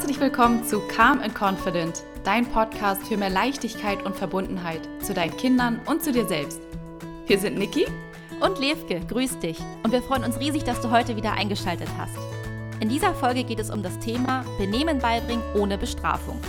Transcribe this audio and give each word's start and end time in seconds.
Herzlich 0.00 0.20
willkommen 0.20 0.64
zu 0.64 0.80
Calm 0.88 1.20
and 1.20 1.34
Confident, 1.38 2.04
dein 2.24 2.46
Podcast 2.46 3.06
für 3.06 3.18
mehr 3.18 3.28
Leichtigkeit 3.28 4.02
und 4.02 4.16
Verbundenheit 4.16 4.80
zu 5.02 5.12
deinen 5.12 5.36
Kindern 5.36 5.78
und 5.84 6.02
zu 6.02 6.10
dir 6.10 6.26
selbst. 6.26 6.58
Wir 7.26 7.38
sind 7.38 7.58
Niki 7.58 7.84
und 8.40 8.58
Levke, 8.58 9.02
grüß 9.06 9.40
dich. 9.40 9.58
Und 9.82 9.92
wir 9.92 10.02
freuen 10.02 10.24
uns 10.24 10.40
riesig, 10.40 10.64
dass 10.64 10.80
du 10.80 10.90
heute 10.90 11.16
wieder 11.16 11.32
eingeschaltet 11.32 11.88
hast. 11.98 12.16
In 12.80 12.88
dieser 12.88 13.14
Folge 13.14 13.44
geht 13.44 13.60
es 13.60 13.68
um 13.68 13.82
das 13.82 13.98
Thema 13.98 14.42
Benehmen 14.56 15.00
beibringen 15.00 15.44
ohne 15.54 15.76
Bestrafung. 15.76 16.40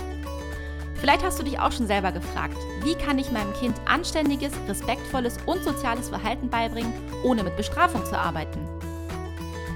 Vielleicht 0.94 1.22
hast 1.22 1.38
du 1.38 1.44
dich 1.44 1.58
auch 1.58 1.72
schon 1.72 1.86
selber 1.86 2.10
gefragt, 2.10 2.56
wie 2.84 2.94
kann 2.94 3.18
ich 3.18 3.32
meinem 3.32 3.52
Kind 3.52 3.76
anständiges, 3.84 4.54
respektvolles 4.66 5.36
und 5.44 5.62
soziales 5.62 6.08
Verhalten 6.08 6.48
beibringen, 6.48 6.94
ohne 7.22 7.44
mit 7.44 7.58
Bestrafung 7.58 8.02
zu 8.06 8.18
arbeiten? 8.18 8.66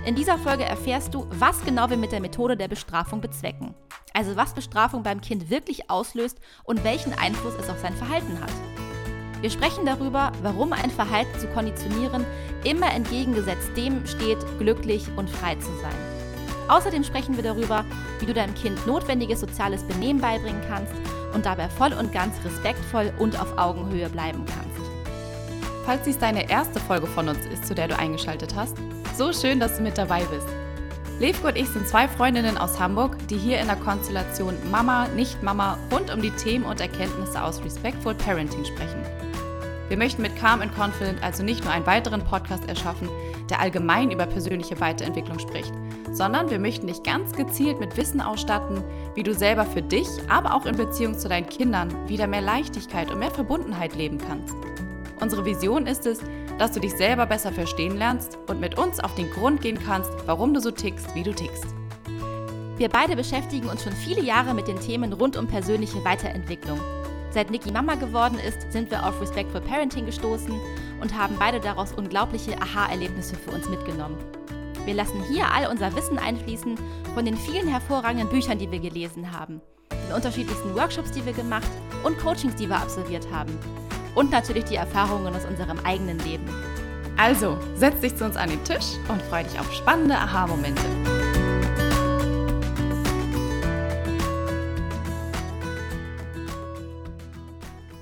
In 0.06 0.14
dieser 0.14 0.38
Folge 0.38 0.62
erfährst 0.62 1.12
du, 1.14 1.26
was 1.30 1.64
genau 1.64 1.90
wir 1.90 1.96
mit 1.96 2.12
der 2.12 2.20
Methode 2.20 2.56
der 2.56 2.68
Bestrafung 2.68 3.20
bezwecken. 3.20 3.74
Also 4.14 4.36
was 4.36 4.54
Bestrafung 4.54 5.02
beim 5.02 5.20
Kind 5.20 5.50
wirklich 5.50 5.90
auslöst 5.90 6.38
und 6.62 6.84
welchen 6.84 7.12
Einfluss 7.12 7.54
es 7.60 7.68
auf 7.68 7.80
sein 7.80 7.92
Verhalten 7.92 8.40
hat. 8.40 8.52
Wir 9.40 9.50
sprechen 9.50 9.84
darüber, 9.84 10.30
warum 10.42 10.72
ein 10.72 10.92
Verhalten 10.92 11.36
zu 11.40 11.48
konditionieren 11.48 12.24
immer 12.62 12.92
entgegengesetzt 12.92 13.76
dem 13.76 14.06
steht, 14.06 14.38
glücklich 14.60 15.08
und 15.16 15.28
frei 15.28 15.56
zu 15.56 15.76
sein. 15.82 15.96
Außerdem 16.68 17.02
sprechen 17.02 17.34
wir 17.34 17.42
darüber, 17.42 17.84
wie 18.20 18.26
du 18.26 18.32
deinem 18.32 18.54
Kind 18.54 18.86
notwendiges 18.86 19.40
soziales 19.40 19.82
Benehmen 19.82 20.20
beibringen 20.20 20.62
kannst 20.68 20.94
und 21.34 21.46
dabei 21.46 21.68
voll 21.68 21.92
und 21.92 22.12
ganz 22.12 22.36
respektvoll 22.44 23.12
und 23.18 23.40
auf 23.40 23.58
Augenhöhe 23.58 24.08
bleiben 24.08 24.44
kannst. 24.46 24.90
Falls 25.84 26.02
dies 26.04 26.18
deine 26.18 26.48
erste 26.48 26.78
Folge 26.78 27.08
von 27.08 27.28
uns 27.28 27.44
ist, 27.46 27.66
zu 27.66 27.74
der 27.74 27.88
du 27.88 27.98
eingeschaltet 27.98 28.54
hast, 28.54 28.76
so 29.16 29.32
schön, 29.32 29.58
dass 29.58 29.78
du 29.78 29.82
mit 29.82 29.96
dabei 29.96 30.24
bist. 30.24 30.46
Levko 31.18 31.48
und 31.48 31.56
ich 31.56 31.68
sind 31.70 31.88
zwei 31.88 32.06
Freundinnen 32.06 32.58
aus 32.58 32.78
Hamburg, 32.78 33.16
die 33.28 33.38
hier 33.38 33.58
in 33.58 33.66
der 33.66 33.76
Konstellation 33.76 34.54
Mama, 34.70 35.08
Nicht-Mama 35.16 35.78
rund 35.90 36.12
um 36.12 36.20
die 36.20 36.30
Themen 36.32 36.66
und 36.66 36.82
Erkenntnisse 36.82 37.42
aus 37.42 37.64
Respectful 37.64 38.14
Parenting 38.14 38.66
sprechen. 38.66 39.02
Wir 39.88 39.96
möchten 39.96 40.20
mit 40.20 40.36
Calm 40.36 40.60
and 40.60 40.76
Confident 40.76 41.22
also 41.22 41.42
nicht 41.42 41.64
nur 41.64 41.72
einen 41.72 41.86
weiteren 41.86 42.22
Podcast 42.24 42.68
erschaffen, 42.68 43.08
der 43.48 43.60
allgemein 43.60 44.10
über 44.10 44.26
persönliche 44.26 44.78
Weiterentwicklung 44.80 45.38
spricht, 45.38 45.72
sondern 46.12 46.50
wir 46.50 46.58
möchten 46.58 46.88
dich 46.88 47.02
ganz 47.02 47.32
gezielt 47.32 47.80
mit 47.80 47.96
Wissen 47.96 48.20
ausstatten, 48.20 48.82
wie 49.14 49.22
du 49.22 49.32
selber 49.32 49.64
für 49.64 49.82
dich, 49.82 50.08
aber 50.28 50.54
auch 50.54 50.66
in 50.66 50.76
Beziehung 50.76 51.16
zu 51.18 51.28
deinen 51.28 51.48
Kindern 51.48 51.88
wieder 52.08 52.26
mehr 52.26 52.42
Leichtigkeit 52.42 53.10
und 53.10 53.20
mehr 53.20 53.30
Verbundenheit 53.30 53.94
leben 53.94 54.18
kannst. 54.18 54.54
Unsere 55.20 55.46
Vision 55.46 55.86
ist 55.86 56.04
es, 56.04 56.20
dass 56.58 56.72
du 56.72 56.80
dich 56.80 56.92
selber 56.94 57.26
besser 57.26 57.52
verstehen 57.52 57.98
lernst 57.98 58.38
und 58.46 58.60
mit 58.60 58.78
uns 58.78 59.00
auf 59.00 59.14
den 59.14 59.30
Grund 59.30 59.60
gehen 59.60 59.78
kannst, 59.78 60.10
warum 60.26 60.54
du 60.54 60.60
so 60.60 60.70
tickst, 60.70 61.14
wie 61.14 61.22
du 61.22 61.34
tickst. 61.34 61.66
Wir 62.78 62.88
beide 62.88 63.16
beschäftigen 63.16 63.68
uns 63.68 63.84
schon 63.84 63.92
viele 63.92 64.22
Jahre 64.22 64.54
mit 64.54 64.68
den 64.68 64.80
Themen 64.80 65.12
rund 65.12 65.36
um 65.36 65.46
persönliche 65.46 66.04
Weiterentwicklung. 66.04 66.78
Seit 67.30 67.50
Niki 67.50 67.70
Mama 67.70 67.94
geworden 67.94 68.38
ist, 68.38 68.70
sind 68.72 68.90
wir 68.90 69.06
auf 69.06 69.20
Respectful 69.20 69.60
Parenting 69.60 70.06
gestoßen 70.06 70.54
und 71.00 71.18
haben 71.18 71.36
beide 71.38 71.60
daraus 71.60 71.92
unglaubliche 71.92 72.60
Aha-Erlebnisse 72.60 73.36
für 73.36 73.50
uns 73.50 73.68
mitgenommen. 73.68 74.16
Wir 74.84 74.94
lassen 74.94 75.22
hier 75.30 75.50
all 75.52 75.70
unser 75.70 75.94
Wissen 75.96 76.18
einfließen 76.18 76.76
von 77.14 77.24
den 77.24 77.36
vielen 77.36 77.68
hervorragenden 77.68 78.28
Büchern, 78.28 78.58
die 78.58 78.70
wir 78.70 78.78
gelesen 78.78 79.32
haben, 79.32 79.60
den 79.90 80.14
unterschiedlichsten 80.14 80.74
Workshops, 80.74 81.10
die 81.10 81.26
wir 81.26 81.32
gemacht 81.32 81.70
und 82.04 82.18
Coachings, 82.18 82.54
die 82.54 82.68
wir 82.68 82.76
absolviert 82.76 83.26
haben 83.32 83.58
und 84.16 84.30
natürlich 84.30 84.64
die 84.64 84.76
Erfahrungen 84.76 85.36
aus 85.36 85.44
unserem 85.44 85.78
eigenen 85.80 86.18
Leben. 86.18 86.48
Also, 87.16 87.58
setz 87.76 88.00
dich 88.00 88.16
zu 88.16 88.24
uns 88.24 88.36
an 88.36 88.48
den 88.48 88.64
Tisch 88.64 88.96
und 89.08 89.22
freu 89.22 89.44
dich 89.44 89.60
auf 89.60 89.72
spannende 89.72 90.16
Aha-Momente. 90.16 90.82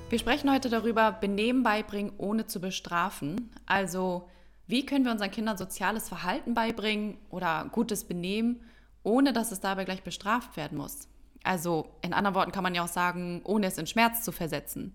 Wir 0.09 0.19
sprechen 0.19 0.51
heute 0.51 0.69
darüber, 0.69 1.11
Benehmen 1.11 1.63
beibringen, 1.63 2.13
ohne 2.17 2.47
zu 2.47 2.61
bestrafen. 2.61 3.51
Also, 3.65 4.29
wie 4.67 4.85
können 4.85 5.03
wir 5.03 5.11
unseren 5.11 5.31
Kindern 5.31 5.57
soziales 5.57 6.07
Verhalten 6.07 6.53
beibringen 6.53 7.17
oder 7.29 7.67
gutes 7.71 8.05
Benehmen, 8.05 8.61
ohne 9.03 9.33
dass 9.33 9.51
es 9.51 9.59
dabei 9.59 9.83
gleich 9.83 10.03
bestraft 10.03 10.55
werden 10.55 10.77
muss? 10.77 11.09
Also, 11.43 11.89
in 12.01 12.13
anderen 12.13 12.35
Worten 12.35 12.51
kann 12.53 12.63
man 12.63 12.73
ja 12.73 12.83
auch 12.83 12.89
sagen, 12.89 13.41
ohne 13.43 13.67
es 13.67 13.77
in 13.77 13.87
Schmerz 13.87 14.23
zu 14.23 14.31
versetzen. 14.31 14.93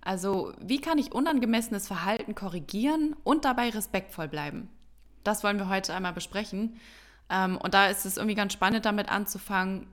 Also 0.00 0.52
wie 0.60 0.80
kann 0.80 0.98
ich 0.98 1.12
unangemessenes 1.12 1.86
Verhalten 1.86 2.34
korrigieren 2.34 3.16
und 3.24 3.44
dabei 3.44 3.70
respektvoll 3.70 4.28
bleiben? 4.28 4.68
Das 5.24 5.44
wollen 5.44 5.58
wir 5.58 5.68
heute 5.68 5.94
einmal 5.94 6.12
besprechen. 6.12 6.76
Ähm, 7.30 7.58
und 7.58 7.74
da 7.74 7.88
ist 7.88 8.06
es 8.06 8.16
irgendwie 8.16 8.34
ganz 8.34 8.52
spannend, 8.52 8.86
damit 8.86 9.10
anzufangen, 9.10 9.86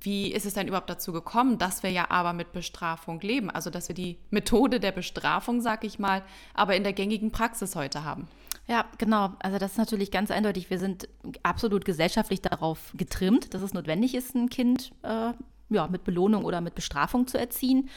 wie 0.00 0.32
ist 0.32 0.46
es 0.46 0.54
denn 0.54 0.68
überhaupt 0.68 0.90
dazu 0.90 1.12
gekommen, 1.12 1.58
dass 1.58 1.82
wir 1.82 1.90
ja 1.90 2.10
aber 2.10 2.32
mit 2.32 2.52
Bestrafung 2.52 3.20
leben? 3.20 3.50
Also 3.50 3.70
dass 3.70 3.88
wir 3.88 3.94
die 3.94 4.18
Methode 4.30 4.80
der 4.80 4.92
Bestrafung, 4.92 5.60
sag 5.60 5.84
ich 5.84 5.98
mal, 5.98 6.22
aber 6.54 6.76
in 6.76 6.82
der 6.82 6.92
gängigen 6.92 7.30
Praxis 7.30 7.76
heute 7.76 8.04
haben. 8.04 8.28
Ja, 8.68 8.84
genau. 8.98 9.32
Also 9.40 9.58
das 9.58 9.72
ist 9.72 9.78
natürlich 9.78 10.10
ganz 10.10 10.30
eindeutig. 10.30 10.70
Wir 10.70 10.78
sind 10.78 11.08
absolut 11.42 11.84
gesellschaftlich 11.84 12.40
darauf 12.40 12.92
getrimmt, 12.94 13.54
dass 13.54 13.62
es 13.62 13.74
notwendig 13.74 14.14
ist, 14.14 14.34
ein 14.34 14.48
Kind 14.48 14.92
äh, 15.02 15.32
ja, 15.70 15.88
mit 15.88 16.04
Belohnung 16.04 16.44
oder 16.44 16.60
mit 16.60 16.74
Bestrafung 16.74 17.26
zu 17.26 17.38
erziehen. 17.38 17.88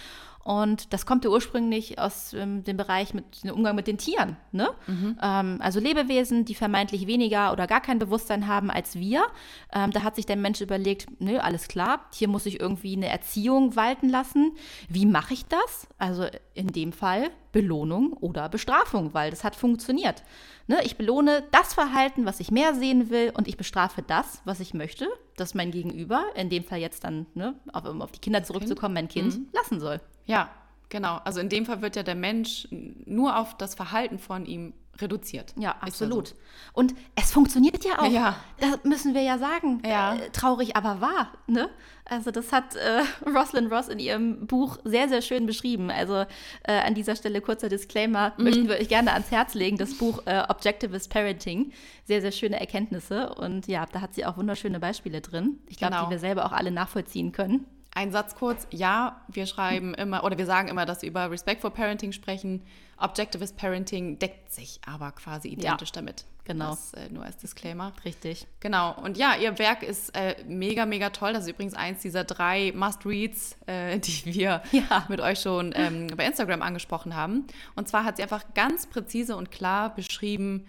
Und 0.46 0.94
das 0.94 1.08
kommt 1.08 1.26
ja 1.26 1.32
ursprünglich 1.32 1.98
aus 1.98 2.32
ähm, 2.36 2.64
dem 2.64 2.78
Bereich 2.78 3.16
mit 3.16 3.44
dem 3.44 3.56
Umgang 3.56 3.76
mit 3.76 3.88
den 3.88 3.98
Tieren. 3.98 4.38
Ne? 4.52 4.70
Mhm. 4.86 5.18
Ähm, 5.20 5.58
also 5.60 5.80
Lebewesen, 5.80 6.46
die 6.46 6.54
vermeintlich 6.54 7.08
weniger 7.08 7.52
oder 7.52 7.66
gar 7.66 7.82
kein 7.82 7.98
Bewusstsein 7.98 8.48
haben 8.48 8.70
als 8.70 8.94
wir. 8.94 9.26
Ähm, 9.74 9.90
da 9.90 10.04
hat 10.04 10.16
sich 10.16 10.28
der 10.28 10.36
Mensch 10.36 10.62
überlegt, 10.62 11.08
nö, 11.20 11.40
alles 11.40 11.68
klar, 11.68 12.02
hier 12.14 12.28
muss 12.28 12.46
ich 12.46 12.60
irgendwie 12.60 12.96
eine 12.96 13.10
Erziehung 13.10 13.76
walten 13.76 14.08
lassen. 14.08 14.52
Wie 14.88 15.08
mache 15.08 15.34
ich 15.34 15.48
das? 15.48 15.88
Also 15.98 16.28
in 16.54 16.68
dem 16.68 16.94
Fall 16.94 17.32
Belohnung 17.52 18.14
oder 18.14 18.48
Bestrafung, 18.48 19.16
weil 19.16 19.32
das 19.32 19.44
hat 19.44 19.56
funktioniert. 19.56 20.22
Ne? 20.68 20.78
Ich 20.84 20.96
belohne 20.96 21.44
das 21.54 21.74
Verhalten, 21.74 22.28
was 22.28 22.40
ich 22.40 22.52
mehr 22.52 22.76
sehen 22.76 23.10
will 23.10 23.32
und 23.36 23.48
ich 23.48 23.58
bestrafe 23.58 24.04
das, 24.04 24.44
was 24.46 24.60
ich 24.60 24.76
möchte, 24.76 25.08
dass 25.38 25.56
mein 25.56 25.72
Gegenüber, 25.72 26.24
in 26.36 26.52
dem 26.52 26.64
Fall 26.64 26.82
jetzt 26.82 27.04
dann, 27.04 27.26
ne, 27.34 27.56
auf, 27.74 27.86
um 27.86 28.04
auf 28.04 28.12
die 28.12 28.20
Kinder 28.20 28.44
zurückzukommen, 28.44 28.94
mein 28.94 29.08
Kind 29.08 29.40
mhm. 29.40 29.48
lassen 29.52 29.80
soll. 29.80 30.02
Ja, 30.26 30.50
genau. 30.90 31.20
Also 31.24 31.40
in 31.40 31.50
dem 31.50 31.66
Fall 31.66 31.82
wird 31.82 31.96
ja 31.96 32.04
der 32.04 32.16
Mensch 32.16 32.68
nur 32.72 33.38
auf 33.38 33.56
das 33.58 33.76
Verhalten 33.76 34.20
von 34.20 34.46
ihm 34.46 34.74
reduziert. 35.02 35.54
Ja, 35.58 35.76
absolut. 35.82 36.30
So. 36.30 36.36
Und 36.74 36.96
es 37.16 37.32
funktioniert 37.32 37.84
ja 37.84 38.00
auch. 38.00 38.10
Ja. 38.10 38.38
Das 38.60 38.84
müssen 38.84 39.14
wir 39.14 39.22
ja 39.22 39.38
sagen. 39.38 39.82
Ja. 39.86 40.16
Äh, 40.16 40.30
traurig, 40.32 40.76
aber 40.76 41.02
wahr. 41.02 41.34
Ne? 41.48 41.70
Also 42.06 42.32
das 42.32 42.52
hat 42.52 42.76
äh, 42.76 43.02
Rosalind 43.26 43.72
Ross 43.72 43.88
in 43.88 44.00
ihrem 44.00 44.48
Buch 44.48 44.78
sehr, 44.84 45.10
sehr 45.10 45.22
schön 45.22 45.46
beschrieben. 45.46 45.90
Also 45.92 46.26
äh, 46.64 46.80
an 46.86 46.96
dieser 46.96 47.16
Stelle 47.16 47.42
kurzer 47.42 47.70
Disclaimer, 47.70 48.34
mhm. 48.38 48.44
möchten 48.44 48.68
wir 48.68 48.76
euch 48.76 48.88
gerne 48.88 49.14
ans 49.14 49.32
Herz 49.32 49.54
legen, 49.54 49.78
das 49.78 49.96
Buch 49.96 50.22
äh, 50.26 50.44
Objectivist 50.48 51.10
Parenting. 51.10 51.72
Sehr, 52.06 52.22
sehr 52.22 52.32
schöne 52.32 52.60
Erkenntnisse. 52.60 53.34
Und 53.36 53.68
ja, 53.68 53.86
da 53.92 54.02
hat 54.02 54.14
sie 54.14 54.26
auch 54.26 54.38
wunderschöne 54.38 54.80
Beispiele 54.80 55.22
drin. 55.22 55.60
Ich 55.68 55.78
glaube, 55.78 55.96
genau. 55.96 56.06
die 56.06 56.12
wir 56.12 56.20
selber 56.20 56.46
auch 56.46 56.52
alle 56.52 56.72
nachvollziehen 56.72 57.32
können. 57.32 57.66
Ein 57.96 58.12
Satz 58.12 58.36
kurz, 58.36 58.68
ja, 58.72 59.22
wir 59.30 59.46
schreiben 59.46 59.94
immer 59.94 60.26
oder 60.26 60.38
wir 60.38 60.46
sagen 60.46 60.68
immer, 60.68 60.86
dass 60.86 61.02
wir 61.02 61.10
über 61.10 61.32
Respectful 61.32 61.72
Parenting 61.72 62.12
sprechen. 62.12 62.62
Objectivist 62.98 63.56
Parenting 63.56 64.20
deckt 64.20 64.54
sich 64.54 64.82
aber 64.86 65.14
quasi 65.14 65.48
identisch 65.48 65.90
ja, 65.90 65.96
damit. 65.96 66.26
Genau. 66.44 66.72
Das 66.72 66.94
äh, 66.94 67.10
nur 67.10 67.24
als 67.24 67.38
Disclaimer. 67.38 67.94
Richtig. 68.04 68.48
Genau. 68.60 68.94
Und 69.02 69.18
ja, 69.18 69.36
ihr 69.36 69.58
Werk 69.60 69.82
ist 69.82 70.14
äh, 70.14 70.36
mega, 70.46 70.86
mega 70.86 71.10
toll. 71.10 71.32
Das 71.32 71.44
ist 71.46 71.52
übrigens 71.52 71.74
eins 71.74 72.02
dieser 72.02 72.26
drei 72.26 72.74
Must-Reads, 72.76 73.58
äh, 73.66 73.98
die 74.00 74.26
wir 74.26 74.62
ja. 74.74 75.06
mit 75.08 75.22
euch 75.22 75.40
schon 75.40 75.72
ähm, 75.74 76.08
bei 76.18 76.26
Instagram 76.26 76.62
angesprochen 76.62 77.16
haben. 77.16 77.48
Und 77.78 77.88
zwar 77.88 78.04
hat 78.04 78.18
sie 78.18 78.24
einfach 78.24 78.44
ganz 78.54 78.88
präzise 78.88 79.38
und 79.38 79.52
klar 79.52 79.96
beschrieben, 79.96 80.68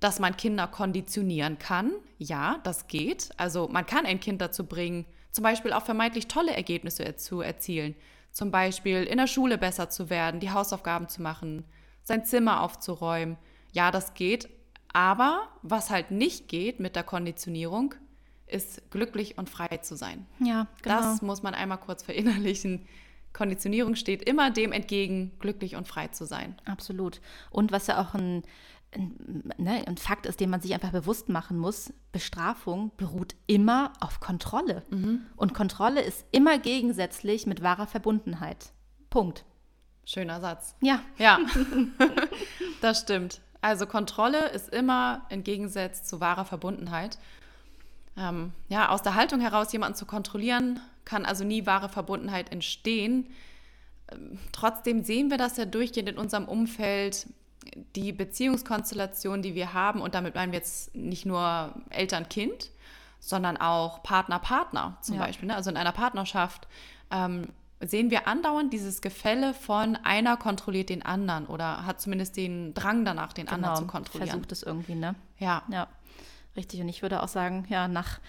dass 0.00 0.18
man 0.18 0.36
Kinder 0.36 0.66
konditionieren 0.66 1.60
kann. 1.60 1.92
Ja, 2.18 2.58
das 2.64 2.88
geht. 2.88 3.30
Also 3.36 3.68
man 3.68 3.86
kann 3.86 4.06
ein 4.06 4.18
Kind 4.18 4.40
dazu 4.40 4.66
bringen, 4.66 5.06
zum 5.34 5.42
Beispiel 5.42 5.72
auch 5.72 5.82
vermeintlich 5.82 6.28
tolle 6.28 6.54
Ergebnisse 6.54 7.16
zu 7.16 7.40
erzielen. 7.40 7.96
Zum 8.30 8.52
Beispiel 8.52 9.02
in 9.02 9.18
der 9.18 9.26
Schule 9.26 9.58
besser 9.58 9.90
zu 9.90 10.08
werden, 10.08 10.38
die 10.38 10.52
Hausaufgaben 10.52 11.08
zu 11.08 11.22
machen, 11.22 11.64
sein 12.04 12.24
Zimmer 12.24 12.62
aufzuräumen. 12.62 13.36
Ja, 13.72 13.90
das 13.90 14.14
geht. 14.14 14.48
Aber 14.92 15.48
was 15.62 15.90
halt 15.90 16.12
nicht 16.12 16.46
geht 16.46 16.78
mit 16.78 16.94
der 16.94 17.02
Konditionierung, 17.02 17.96
ist 18.46 18.92
glücklich 18.92 19.36
und 19.36 19.50
frei 19.50 19.78
zu 19.78 19.96
sein. 19.96 20.24
Ja, 20.38 20.68
genau. 20.82 21.00
Das 21.00 21.20
muss 21.20 21.42
man 21.42 21.54
einmal 21.54 21.78
kurz 21.78 22.04
verinnerlichen. 22.04 22.86
Konditionierung 23.32 23.96
steht 23.96 24.22
immer 24.22 24.52
dem 24.52 24.70
entgegen, 24.70 25.32
glücklich 25.40 25.74
und 25.74 25.88
frei 25.88 26.06
zu 26.08 26.26
sein. 26.26 26.54
Absolut. 26.64 27.20
Und 27.50 27.72
was 27.72 27.88
ja 27.88 28.00
auch 28.00 28.14
ein 28.14 28.20
ein, 28.20 28.42
ne, 28.96 29.84
ein 29.86 29.96
Fakt 29.96 30.26
ist, 30.26 30.40
den 30.40 30.50
man 30.50 30.60
sich 30.60 30.74
einfach 30.74 30.92
bewusst 30.92 31.28
machen 31.28 31.58
muss, 31.58 31.92
Bestrafung 32.12 32.92
beruht 32.96 33.34
immer 33.46 33.92
auf 34.00 34.20
Kontrolle. 34.20 34.82
Mhm. 34.90 35.22
Und 35.36 35.54
Kontrolle 35.54 36.00
ist 36.00 36.24
immer 36.32 36.58
gegensätzlich 36.58 37.46
mit 37.46 37.62
wahrer 37.62 37.86
Verbundenheit. 37.86 38.72
Punkt. 39.10 39.44
Schöner 40.04 40.40
Satz. 40.40 40.74
Ja. 40.80 41.00
Ja, 41.18 41.38
das 42.80 43.00
stimmt. 43.00 43.40
Also 43.60 43.86
Kontrolle 43.86 44.50
ist 44.50 44.68
immer 44.74 45.24
im 45.30 45.42
Gegensatz 45.42 46.04
zu 46.04 46.20
wahrer 46.20 46.44
Verbundenheit. 46.44 47.18
ähm, 48.16 48.52
ja, 48.68 48.90
aus 48.90 49.02
der 49.02 49.14
Haltung 49.14 49.40
heraus 49.40 49.72
jemanden 49.72 49.96
zu 49.96 50.06
kontrollieren, 50.06 50.80
kann 51.04 51.24
also 51.24 51.44
nie 51.44 51.66
wahre 51.66 51.88
Verbundenheit 51.88 52.52
entstehen. 52.52 53.28
Ähm, 54.12 54.38
trotzdem 54.52 55.02
sehen 55.02 55.30
wir 55.30 55.38
das 55.38 55.56
ja 55.56 55.64
durchgehend 55.64 56.10
in 56.10 56.18
unserem 56.18 56.46
Umfeld, 56.46 57.26
die 57.96 58.12
Beziehungskonstellation, 58.12 59.42
die 59.42 59.54
wir 59.54 59.72
haben, 59.72 60.00
und 60.00 60.14
damit 60.14 60.34
meinen 60.34 60.52
wir 60.52 60.58
jetzt 60.58 60.94
nicht 60.94 61.26
nur 61.26 61.74
Eltern-Kind, 61.90 62.70
sondern 63.20 63.56
auch 63.56 64.02
Partner-Partner 64.02 64.98
zum 65.00 65.16
ja. 65.16 65.22
Beispiel. 65.22 65.48
Ne? 65.48 65.54
Also 65.54 65.70
in 65.70 65.76
einer 65.76 65.92
Partnerschaft 65.92 66.68
ähm, 67.10 67.48
sehen 67.80 68.10
wir 68.10 68.28
andauernd 68.28 68.72
dieses 68.72 69.00
Gefälle 69.00 69.54
von 69.54 69.96
einer 69.96 70.36
kontrolliert 70.36 70.90
den 70.90 71.04
anderen 71.04 71.46
oder 71.46 71.86
hat 71.86 72.00
zumindest 72.00 72.36
den 72.36 72.74
Drang 72.74 73.04
danach, 73.04 73.32
den 73.32 73.46
genau, 73.46 73.56
anderen 73.56 73.76
zu 73.76 73.86
kontrollieren. 73.86 74.30
Versucht 74.30 74.52
es 74.52 74.62
irgendwie, 74.62 74.94
ne? 74.94 75.14
Ja. 75.38 75.62
Ja. 75.70 75.88
Richtig, 76.56 76.80
und 76.80 76.88
ich 76.88 77.02
würde 77.02 77.22
auch 77.22 77.28
sagen, 77.28 77.66
ja, 77.68 77.88
nach 77.88 78.20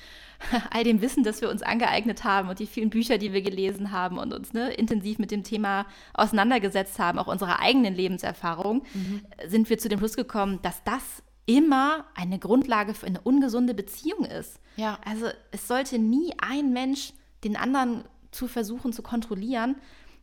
all 0.72 0.84
dem 0.84 1.02
Wissen, 1.02 1.24
das 1.24 1.42
wir 1.42 1.50
uns 1.50 1.62
angeeignet 1.62 2.24
haben 2.24 2.50
und 2.50 2.60
die 2.60 2.66
vielen 2.66 2.90
Bücher, 2.90 3.18
die 3.18 3.34
wir 3.34 3.42
gelesen 3.42 3.92
haben 3.92 4.18
und 4.18 4.34
uns 4.34 4.54
ne, 4.54 4.74
intensiv 4.74 5.20
mit 5.20 5.32
dem 5.32 5.44
Thema 5.44 5.86
auseinandergesetzt 6.14 6.98
haben, 6.98 7.20
auch 7.20 7.28
unserer 7.28 7.60
eigenen 7.60 7.94
Lebenserfahrung, 7.94 8.84
mhm. 8.94 9.22
sind 9.48 9.70
wir 9.70 9.78
zu 9.78 9.90
dem 9.90 10.00
Schluss 10.00 10.16
gekommen, 10.16 10.60
dass 10.64 10.84
das 10.84 11.24
immer 11.46 12.06
eine 12.16 12.40
Grundlage 12.40 12.94
für 12.94 13.06
eine 13.06 13.22
ungesunde 13.22 13.74
Beziehung 13.74 14.26
ist. 14.26 14.60
Ja. 14.78 14.98
Also 15.06 15.28
es 15.52 15.68
sollte 15.68 16.00
nie 16.00 16.34
ein 16.40 16.74
Mensch 16.74 17.14
den 17.44 17.56
anderen 17.56 18.04
zu 18.32 18.48
versuchen 18.48 18.92
zu 18.92 19.04
kontrollieren, 19.04 19.76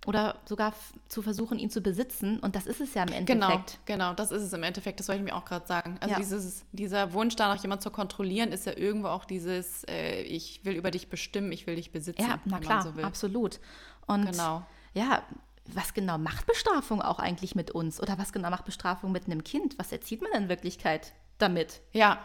oder 0.06 0.36
sogar 0.46 0.72
zu 1.08 1.22
versuchen, 1.22 1.58
ihn 1.58 1.70
zu 1.70 1.80
besitzen. 1.80 2.40
Und 2.40 2.56
das 2.56 2.66
ist 2.66 2.80
es 2.80 2.94
ja 2.94 3.02
im 3.02 3.12
Endeffekt. 3.12 3.78
Genau, 3.86 4.08
genau, 4.08 4.14
das 4.14 4.32
ist 4.32 4.42
es 4.42 4.52
im 4.52 4.62
Endeffekt. 4.62 4.98
Das 4.98 5.08
wollte 5.08 5.20
ich 5.20 5.24
mir 5.24 5.36
auch 5.36 5.44
gerade 5.44 5.66
sagen. 5.66 5.96
Also 6.00 6.14
ja. 6.14 6.18
dieses, 6.18 6.64
dieser 6.72 7.12
Wunsch, 7.12 7.36
da 7.36 7.54
noch 7.54 7.62
jemand 7.62 7.82
zu 7.82 7.90
kontrollieren, 7.90 8.50
ist 8.50 8.66
ja 8.66 8.76
irgendwo 8.76 9.08
auch 9.08 9.24
dieses, 9.24 9.84
äh, 9.84 10.22
ich 10.22 10.64
will 10.64 10.74
über 10.74 10.90
dich 10.90 11.08
bestimmen, 11.08 11.52
ich 11.52 11.66
will 11.66 11.76
dich 11.76 11.92
besitzen. 11.92 12.22
Ja, 12.22 12.40
na 12.44 12.58
klar, 12.58 12.82
so 12.82 13.02
absolut. 13.02 13.60
Und 14.06 14.26
genau. 14.26 14.66
ja, 14.94 15.22
was 15.66 15.94
genau 15.94 16.18
macht 16.18 16.46
Bestrafung 16.46 17.00
auch 17.00 17.20
eigentlich 17.20 17.54
mit 17.54 17.70
uns? 17.70 18.00
Oder 18.00 18.18
was 18.18 18.32
genau 18.32 18.50
macht 18.50 18.64
Bestrafung 18.64 19.12
mit 19.12 19.26
einem 19.26 19.44
Kind? 19.44 19.78
Was 19.78 19.92
erzieht 19.92 20.20
man 20.20 20.32
in 20.32 20.48
Wirklichkeit 20.48 21.12
damit? 21.38 21.80
Ja, 21.92 22.18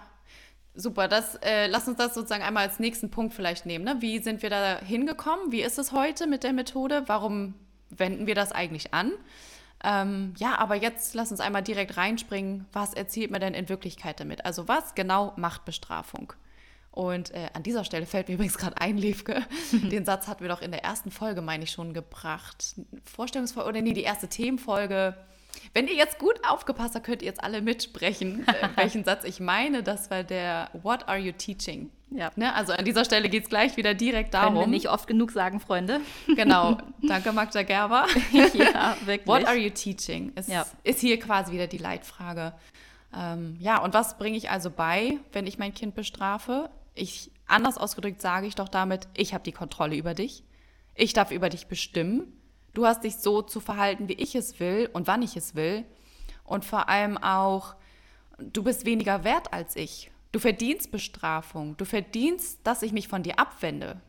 Super, 0.79 1.07
das, 1.07 1.33
äh, 1.41 1.65
lass 1.65 1.87
uns 1.87 1.97
das 1.97 2.13
sozusagen 2.13 2.43
einmal 2.43 2.67
als 2.67 2.77
nächsten 2.77 3.09
Punkt 3.09 3.33
vielleicht 3.33 3.65
nehmen. 3.65 3.83
Ne? 3.83 3.95
Wie 3.99 4.19
sind 4.19 4.43
wir 4.43 4.51
da 4.51 4.77
hingekommen? 4.77 5.51
Wie 5.51 5.63
ist 5.63 5.79
es 5.79 5.91
heute 5.91 6.27
mit 6.27 6.43
der 6.43 6.53
Methode? 6.53 7.01
Warum 7.07 7.55
wenden 7.89 8.27
wir 8.27 8.35
das 8.35 8.51
eigentlich 8.51 8.93
an. 8.93 9.11
Ähm, 9.83 10.33
ja, 10.37 10.57
aber 10.57 10.75
jetzt 10.75 11.13
lass 11.13 11.31
uns 11.31 11.39
einmal 11.39 11.61
direkt 11.63 11.97
reinspringen. 11.97 12.65
Was 12.73 12.93
erzielt 12.93 13.31
man 13.31 13.41
denn 13.41 13.53
in 13.53 13.69
Wirklichkeit 13.69 14.19
damit? 14.19 14.45
Also 14.45 14.67
was 14.67 14.95
genau 14.95 15.33
macht 15.35 15.65
Bestrafung? 15.65 16.33
Und 16.91 17.29
äh, 17.31 17.49
an 17.53 17.61
dieser 17.61 17.83
Stelle 17.83 18.07
fällt 18.07 18.27
mir 18.27 18.33
übrigens 18.35 18.57
gerade 18.57 18.81
ein, 18.81 18.97
Liefke. 18.97 19.45
Den 19.71 20.03
Satz 20.03 20.27
hatten 20.27 20.41
wir 20.41 20.49
doch 20.49 20.61
in 20.61 20.71
der 20.71 20.83
ersten 20.83 21.11
Folge, 21.11 21.41
meine 21.41 21.63
ich, 21.63 21.71
schon 21.71 21.93
gebracht. 21.93 22.75
Vorstellungsfolge 23.03 23.69
oder 23.69 23.81
nee, 23.81 23.93
die 23.93 24.03
erste 24.03 24.27
Themenfolge. 24.27 25.15
Wenn 25.73 25.87
ihr 25.87 25.95
jetzt 25.95 26.19
gut 26.19 26.39
aufgepasst 26.47 26.95
habt, 26.95 27.05
könnt 27.05 27.21
ihr 27.21 27.27
jetzt 27.27 27.43
alle 27.43 27.61
mitsprechen, 27.61 28.47
äh, 28.47 28.69
welchen 28.75 29.03
Satz 29.03 29.23
ich 29.23 29.39
meine. 29.39 29.83
Das 29.83 30.09
war 30.09 30.23
der 30.23 30.69
What 30.73 31.07
are 31.07 31.17
you 31.17 31.31
teaching? 31.31 31.91
Ja. 32.09 32.31
Ne? 32.35 32.53
Also 32.53 32.73
an 32.73 32.85
dieser 32.85 33.03
Stelle 33.03 33.29
geht 33.29 33.43
es 33.43 33.49
gleich 33.49 33.75
wieder 33.77 33.93
direkt 33.93 34.33
darum. 34.33 34.53
Können 34.53 34.65
wir 34.65 34.67
nicht 34.67 34.89
oft 34.89 35.07
genug 35.07 35.31
sagen, 35.31 35.59
Freunde. 35.59 36.01
Genau. 36.35 36.77
Danke, 37.01 37.31
Magda 37.33 37.63
Gerber. 37.63 38.05
ja, 38.53 38.95
wirklich. 39.05 39.27
What 39.27 39.45
are 39.45 39.57
you 39.57 39.69
teaching? 39.69 40.31
Ist, 40.35 40.49
ja. 40.49 40.65
ist 40.83 40.99
hier 40.99 41.19
quasi 41.19 41.51
wieder 41.51 41.67
die 41.67 41.77
Leitfrage. 41.77 42.53
Ähm, 43.15 43.57
ja, 43.59 43.81
und 43.81 43.93
was 43.93 44.17
bringe 44.17 44.37
ich 44.37 44.49
also 44.49 44.69
bei, 44.69 45.17
wenn 45.31 45.47
ich 45.47 45.57
mein 45.57 45.73
Kind 45.73 45.95
bestrafe? 45.95 46.69
Ich, 46.93 47.31
anders 47.47 47.77
ausgedrückt 47.77 48.21
sage 48.21 48.47
ich 48.47 48.55
doch 48.55 48.69
damit, 48.69 49.07
ich 49.15 49.33
habe 49.33 49.43
die 49.43 49.51
Kontrolle 49.51 49.95
über 49.95 50.13
dich. 50.13 50.43
Ich 50.95 51.13
darf 51.13 51.31
über 51.31 51.49
dich 51.49 51.67
bestimmen. 51.67 52.33
Du 52.77 52.85
hast 52.85 53.03
dich 53.03 53.15
so 53.15 53.41
zu 53.41 53.59
verhalten, 53.59 54.07
wie 54.07 54.13
ich 54.13 54.35
es 54.35 54.59
will 54.59 54.87
und 54.93 55.07
wann 55.07 55.23
ich 55.23 55.35
es 55.35 55.55
will. 55.55 55.83
Und 56.43 56.63
vor 56.63 56.89
allem 56.89 57.17
auch, 57.17 57.73
du 58.37 58.61
bist 58.61 58.85
weniger 58.85 59.23
wert 59.23 59.51
als 59.51 59.75
ich. 59.75 60.11
Du 60.31 60.37
verdienst 60.37 60.91
Bestrafung. 60.91 61.75
Du 61.77 61.85
verdienst, 61.85 62.59
dass 62.63 62.83
ich 62.83 62.91
mich 62.91 63.07
von 63.07 63.23
dir 63.23 63.39
abwende. 63.39 63.99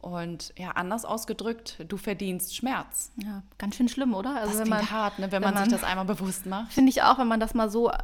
Und 0.00 0.52
ja, 0.58 0.72
anders 0.72 1.04
ausgedrückt, 1.04 1.84
du 1.86 1.96
verdienst 1.96 2.56
Schmerz. 2.56 3.12
Ja, 3.24 3.44
ganz 3.58 3.76
schön 3.76 3.88
schlimm, 3.88 4.12
oder? 4.14 4.40
Also 4.40 4.54
das 4.54 4.62
wenn 4.62 4.70
man, 4.70 4.90
hart, 4.90 5.20
ne, 5.20 5.26
wenn, 5.26 5.30
wenn 5.30 5.42
man, 5.42 5.54
man, 5.54 5.70
sich 5.70 5.72
das 5.72 5.84
einmal 5.84 6.04
bewusst 6.04 6.46
macht. 6.46 6.72
Finde 6.72 6.90
ich 6.90 7.02
auch, 7.02 7.20
wenn 7.20 7.28
man 7.28 7.38
das 7.38 7.54
mal 7.54 7.70
so 7.70 7.90
äh, 7.90 7.96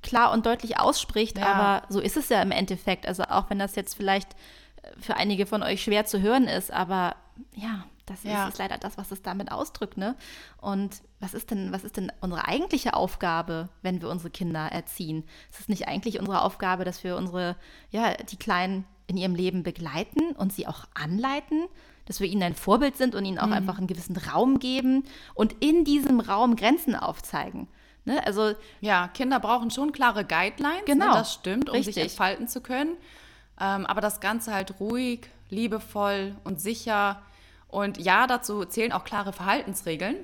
klar 0.00 0.32
und 0.32 0.46
deutlich 0.46 0.80
ausspricht. 0.80 1.36
Ja. 1.36 1.52
Aber 1.52 1.86
so 1.90 2.00
ist 2.00 2.16
es 2.16 2.30
ja 2.30 2.40
im 2.40 2.50
Endeffekt. 2.50 3.06
Also 3.06 3.24
auch 3.24 3.50
wenn 3.50 3.58
das 3.58 3.76
jetzt 3.76 3.94
vielleicht 3.94 4.32
äh, 4.82 4.88
für 4.98 5.16
einige 5.16 5.44
von 5.44 5.62
euch 5.62 5.84
schwer 5.84 6.06
zu 6.06 6.22
hören 6.22 6.48
ist, 6.48 6.70
aber 6.70 7.14
ja, 7.54 7.84
das 8.06 8.22
ja. 8.22 8.48
ist, 8.48 8.58
leider 8.58 8.78
das, 8.78 8.98
was 8.98 9.10
es 9.10 9.22
damit 9.22 9.50
ausdrückt, 9.50 9.96
ne? 9.96 10.16
Und 10.58 11.02
was 11.20 11.34
ist 11.34 11.50
denn, 11.50 11.72
was 11.72 11.84
ist 11.84 11.96
denn 11.96 12.12
unsere 12.20 12.46
eigentliche 12.46 12.94
Aufgabe, 12.94 13.68
wenn 13.82 14.02
wir 14.02 14.10
unsere 14.10 14.30
Kinder 14.30 14.66
erziehen? 14.66 15.24
Ist 15.50 15.60
es 15.60 15.68
nicht 15.68 15.88
eigentlich 15.88 16.18
unsere 16.18 16.42
Aufgabe, 16.42 16.84
dass 16.84 17.02
wir 17.02 17.16
unsere, 17.16 17.56
ja, 17.90 18.14
die 18.14 18.36
Kleinen 18.36 18.84
in 19.06 19.16
ihrem 19.16 19.34
Leben 19.34 19.62
begleiten 19.62 20.32
und 20.36 20.52
sie 20.52 20.66
auch 20.66 20.84
anleiten, 20.94 21.64
dass 22.06 22.20
wir 22.20 22.28
ihnen 22.28 22.42
ein 22.42 22.54
Vorbild 22.54 22.96
sind 22.96 23.14
und 23.14 23.24
ihnen 23.24 23.38
auch 23.38 23.46
mhm. 23.46 23.54
einfach 23.54 23.78
einen 23.78 23.86
gewissen 23.86 24.16
Raum 24.16 24.58
geben 24.58 25.04
und 25.34 25.54
in 25.60 25.84
diesem 25.84 26.20
Raum 26.20 26.56
Grenzen 26.56 26.94
aufzeigen? 26.94 27.68
Ne? 28.04 28.24
Also 28.26 28.54
ja, 28.80 29.08
Kinder 29.08 29.40
brauchen 29.40 29.70
schon 29.70 29.92
klare 29.92 30.24
Guidelines, 30.24 30.80
ne? 30.80 30.84
genau, 30.86 31.08
ne? 31.08 31.14
das 31.14 31.32
stimmt, 31.32 31.70
um 31.70 31.76
richtig. 31.76 31.94
sich 31.94 32.02
entfalten 32.04 32.48
zu 32.48 32.60
können. 32.60 32.96
Ähm, 33.60 33.86
aber 33.86 34.00
das 34.00 34.20
Ganze 34.20 34.52
halt 34.52 34.80
ruhig, 34.80 35.28
liebevoll 35.48 36.34
und 36.44 36.60
sicher 36.60 37.22
und 37.74 37.98
ja, 37.98 38.28
dazu 38.28 38.64
zählen 38.64 38.92
auch 38.92 39.02
klare 39.02 39.32
Verhaltensregeln. 39.32 40.16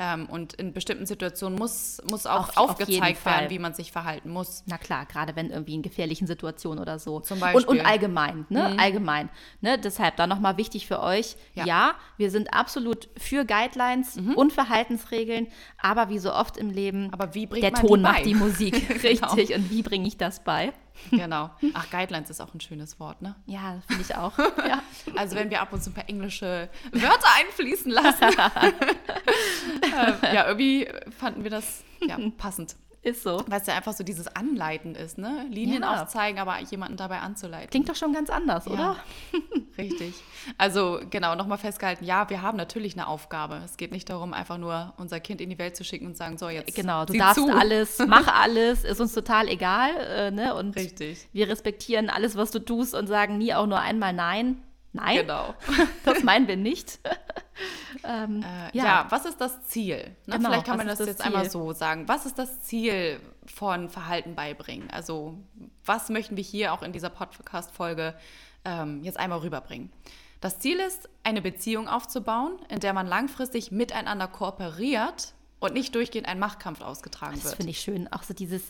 Ähm, 0.00 0.26
und 0.26 0.54
in 0.54 0.72
bestimmten 0.72 1.06
Situationen 1.06 1.58
muss, 1.58 2.00
muss 2.08 2.26
auch 2.26 2.56
auf, 2.56 2.70
aufgezeigt 2.70 3.18
auf 3.18 3.26
werden, 3.26 3.50
wie 3.50 3.58
man 3.58 3.74
sich 3.74 3.90
verhalten 3.90 4.30
muss. 4.30 4.62
Na 4.66 4.78
klar, 4.78 5.06
gerade 5.06 5.34
wenn 5.34 5.50
irgendwie 5.50 5.74
in 5.74 5.82
gefährlichen 5.82 6.26
Situationen 6.26 6.80
oder 6.80 6.98
so. 6.98 7.20
Zum 7.20 7.40
Beispiel. 7.40 7.64
Und, 7.64 7.80
und 7.80 7.86
allgemein, 7.86 8.46
ne? 8.48 8.70
Mhm. 8.70 8.80
Allgemein. 8.80 9.28
Ne? 9.60 9.78
Deshalb 9.78 10.16
da 10.16 10.28
nochmal 10.28 10.56
wichtig 10.56 10.86
für 10.86 11.00
euch. 11.00 11.36
Ja. 11.54 11.66
ja. 11.66 11.94
wir 12.16 12.30
sind 12.30 12.52
absolut 12.52 13.08
für 13.16 13.44
Guidelines 13.44 14.16
mhm. 14.16 14.34
und 14.34 14.52
Verhaltensregeln, 14.52 15.48
aber 15.80 16.08
wie 16.08 16.18
so 16.18 16.32
oft 16.32 16.56
im 16.56 16.70
Leben, 16.70 17.12
aber 17.12 17.34
wie 17.34 17.46
der 17.46 17.74
Ton 17.74 17.98
die 17.98 18.02
macht 18.02 18.24
die 18.24 18.34
Musik. 18.34 18.88
genau. 19.02 19.32
Richtig. 19.32 19.56
Und 19.56 19.70
wie 19.70 19.82
bringe 19.82 20.06
ich 20.06 20.16
das 20.16 20.44
bei? 20.44 20.72
Genau. 21.10 21.50
Ach, 21.74 21.90
Guidelines 21.90 22.30
ist 22.30 22.40
auch 22.40 22.52
ein 22.54 22.60
schönes 22.60 22.98
Wort, 23.00 23.22
ne? 23.22 23.34
Ja, 23.46 23.80
finde 23.86 24.02
ich 24.02 24.14
auch. 24.14 24.36
ja. 24.66 24.82
Also 25.16 25.36
wenn 25.36 25.50
wir 25.50 25.60
ab 25.60 25.72
und 25.72 25.82
zu 25.82 25.90
ein 25.90 25.94
paar 25.94 26.08
englische 26.08 26.68
Wörter 26.92 27.28
einfließen 27.38 27.90
lassen. 27.90 28.24
äh, 29.82 30.34
ja, 30.34 30.46
irgendwie 30.46 30.88
fanden 31.18 31.44
wir 31.44 31.50
das 31.50 31.82
ja, 32.00 32.18
passend. 32.36 32.76
Ist 33.08 33.22
so. 33.22 33.42
Weil 33.46 33.60
es 33.60 33.66
ja 33.66 33.74
einfach 33.74 33.94
so 33.94 34.04
dieses 34.04 34.28
Anleiten 34.36 34.94
ist, 34.94 35.16
ne? 35.16 35.46
Linien 35.50 35.82
ja. 35.82 36.02
aufzeigen, 36.02 36.38
aber 36.38 36.58
jemanden 36.60 36.98
dabei 36.98 37.20
anzuleiten. 37.20 37.70
Klingt 37.70 37.88
doch 37.88 37.96
schon 37.96 38.12
ganz 38.12 38.28
anders, 38.28 38.66
ja. 38.66 38.72
oder? 38.72 38.96
Richtig. 39.78 40.14
Also 40.58 41.00
genau, 41.08 41.34
nochmal 41.34 41.56
festgehalten, 41.56 42.04
ja, 42.04 42.28
wir 42.28 42.42
haben 42.42 42.58
natürlich 42.58 42.94
eine 42.94 43.06
Aufgabe. 43.06 43.62
Es 43.64 43.78
geht 43.78 43.92
nicht 43.92 44.10
darum, 44.10 44.34
einfach 44.34 44.58
nur 44.58 44.92
unser 44.98 45.20
Kind 45.20 45.40
in 45.40 45.48
die 45.48 45.58
Welt 45.58 45.74
zu 45.74 45.84
schicken 45.84 46.06
und 46.06 46.18
sagen, 46.18 46.36
so 46.36 46.50
jetzt. 46.50 46.74
Genau, 46.74 47.06
du 47.06 47.14
darfst 47.14 47.36
zu. 47.42 47.50
alles, 47.50 47.98
mach 48.06 48.28
alles, 48.28 48.84
ist 48.84 49.00
uns 49.00 49.14
total 49.14 49.48
egal. 49.48 49.90
Äh, 49.96 50.30
ne? 50.30 50.54
Und 50.54 50.76
Richtig. 50.76 51.28
wir 51.32 51.48
respektieren 51.48 52.10
alles, 52.10 52.36
was 52.36 52.50
du 52.50 52.58
tust 52.58 52.94
und 52.94 53.06
sagen 53.06 53.38
nie 53.38 53.54
auch 53.54 53.66
nur 53.66 53.80
einmal 53.80 54.12
Nein. 54.12 54.62
Nein, 54.92 55.18
genau. 55.18 55.54
das 56.04 56.22
meinen 56.22 56.48
wir 56.48 56.56
nicht. 56.56 56.98
ähm, 58.04 58.42
äh, 58.42 58.76
ja. 58.76 58.84
ja. 58.84 59.06
was 59.08 59.24
ist 59.24 59.40
das 59.40 59.66
Ziel? 59.66 59.96
Ne? 60.26 60.36
Genau, 60.36 60.50
Vielleicht 60.50 60.66
kann 60.66 60.76
man 60.76 60.86
das, 60.86 60.98
das 60.98 61.08
jetzt 61.08 61.18
Ziel? 61.18 61.26
einmal 61.26 61.50
so 61.50 61.72
sagen. 61.72 62.08
Was 62.08 62.26
ist 62.26 62.38
das 62.38 62.62
Ziel 62.62 63.20
von 63.46 63.88
Verhalten 63.88 64.34
beibringen? 64.34 64.90
Also 64.90 65.38
was 65.84 66.08
möchten 66.08 66.36
wir 66.36 66.44
hier 66.44 66.72
auch 66.72 66.82
in 66.82 66.92
dieser 66.92 67.10
Podcast-Folge 67.10 68.14
ähm, 68.64 69.02
jetzt 69.02 69.18
einmal 69.18 69.40
rüberbringen? 69.40 69.90
Das 70.40 70.60
Ziel 70.60 70.78
ist, 70.78 71.08
eine 71.24 71.42
Beziehung 71.42 71.88
aufzubauen, 71.88 72.58
in 72.68 72.80
der 72.80 72.92
man 72.92 73.06
langfristig 73.06 73.72
miteinander 73.72 74.28
kooperiert 74.28 75.34
und 75.58 75.74
nicht 75.74 75.94
durchgehend 75.94 76.28
ein 76.28 76.38
Machtkampf 76.38 76.80
ausgetragen 76.80 77.34
das 77.34 77.44
wird. 77.44 77.52
Das 77.52 77.56
finde 77.56 77.70
ich 77.70 77.80
schön. 77.80 78.12
Auch 78.12 78.22
so 78.22 78.34
dieses 78.34 78.62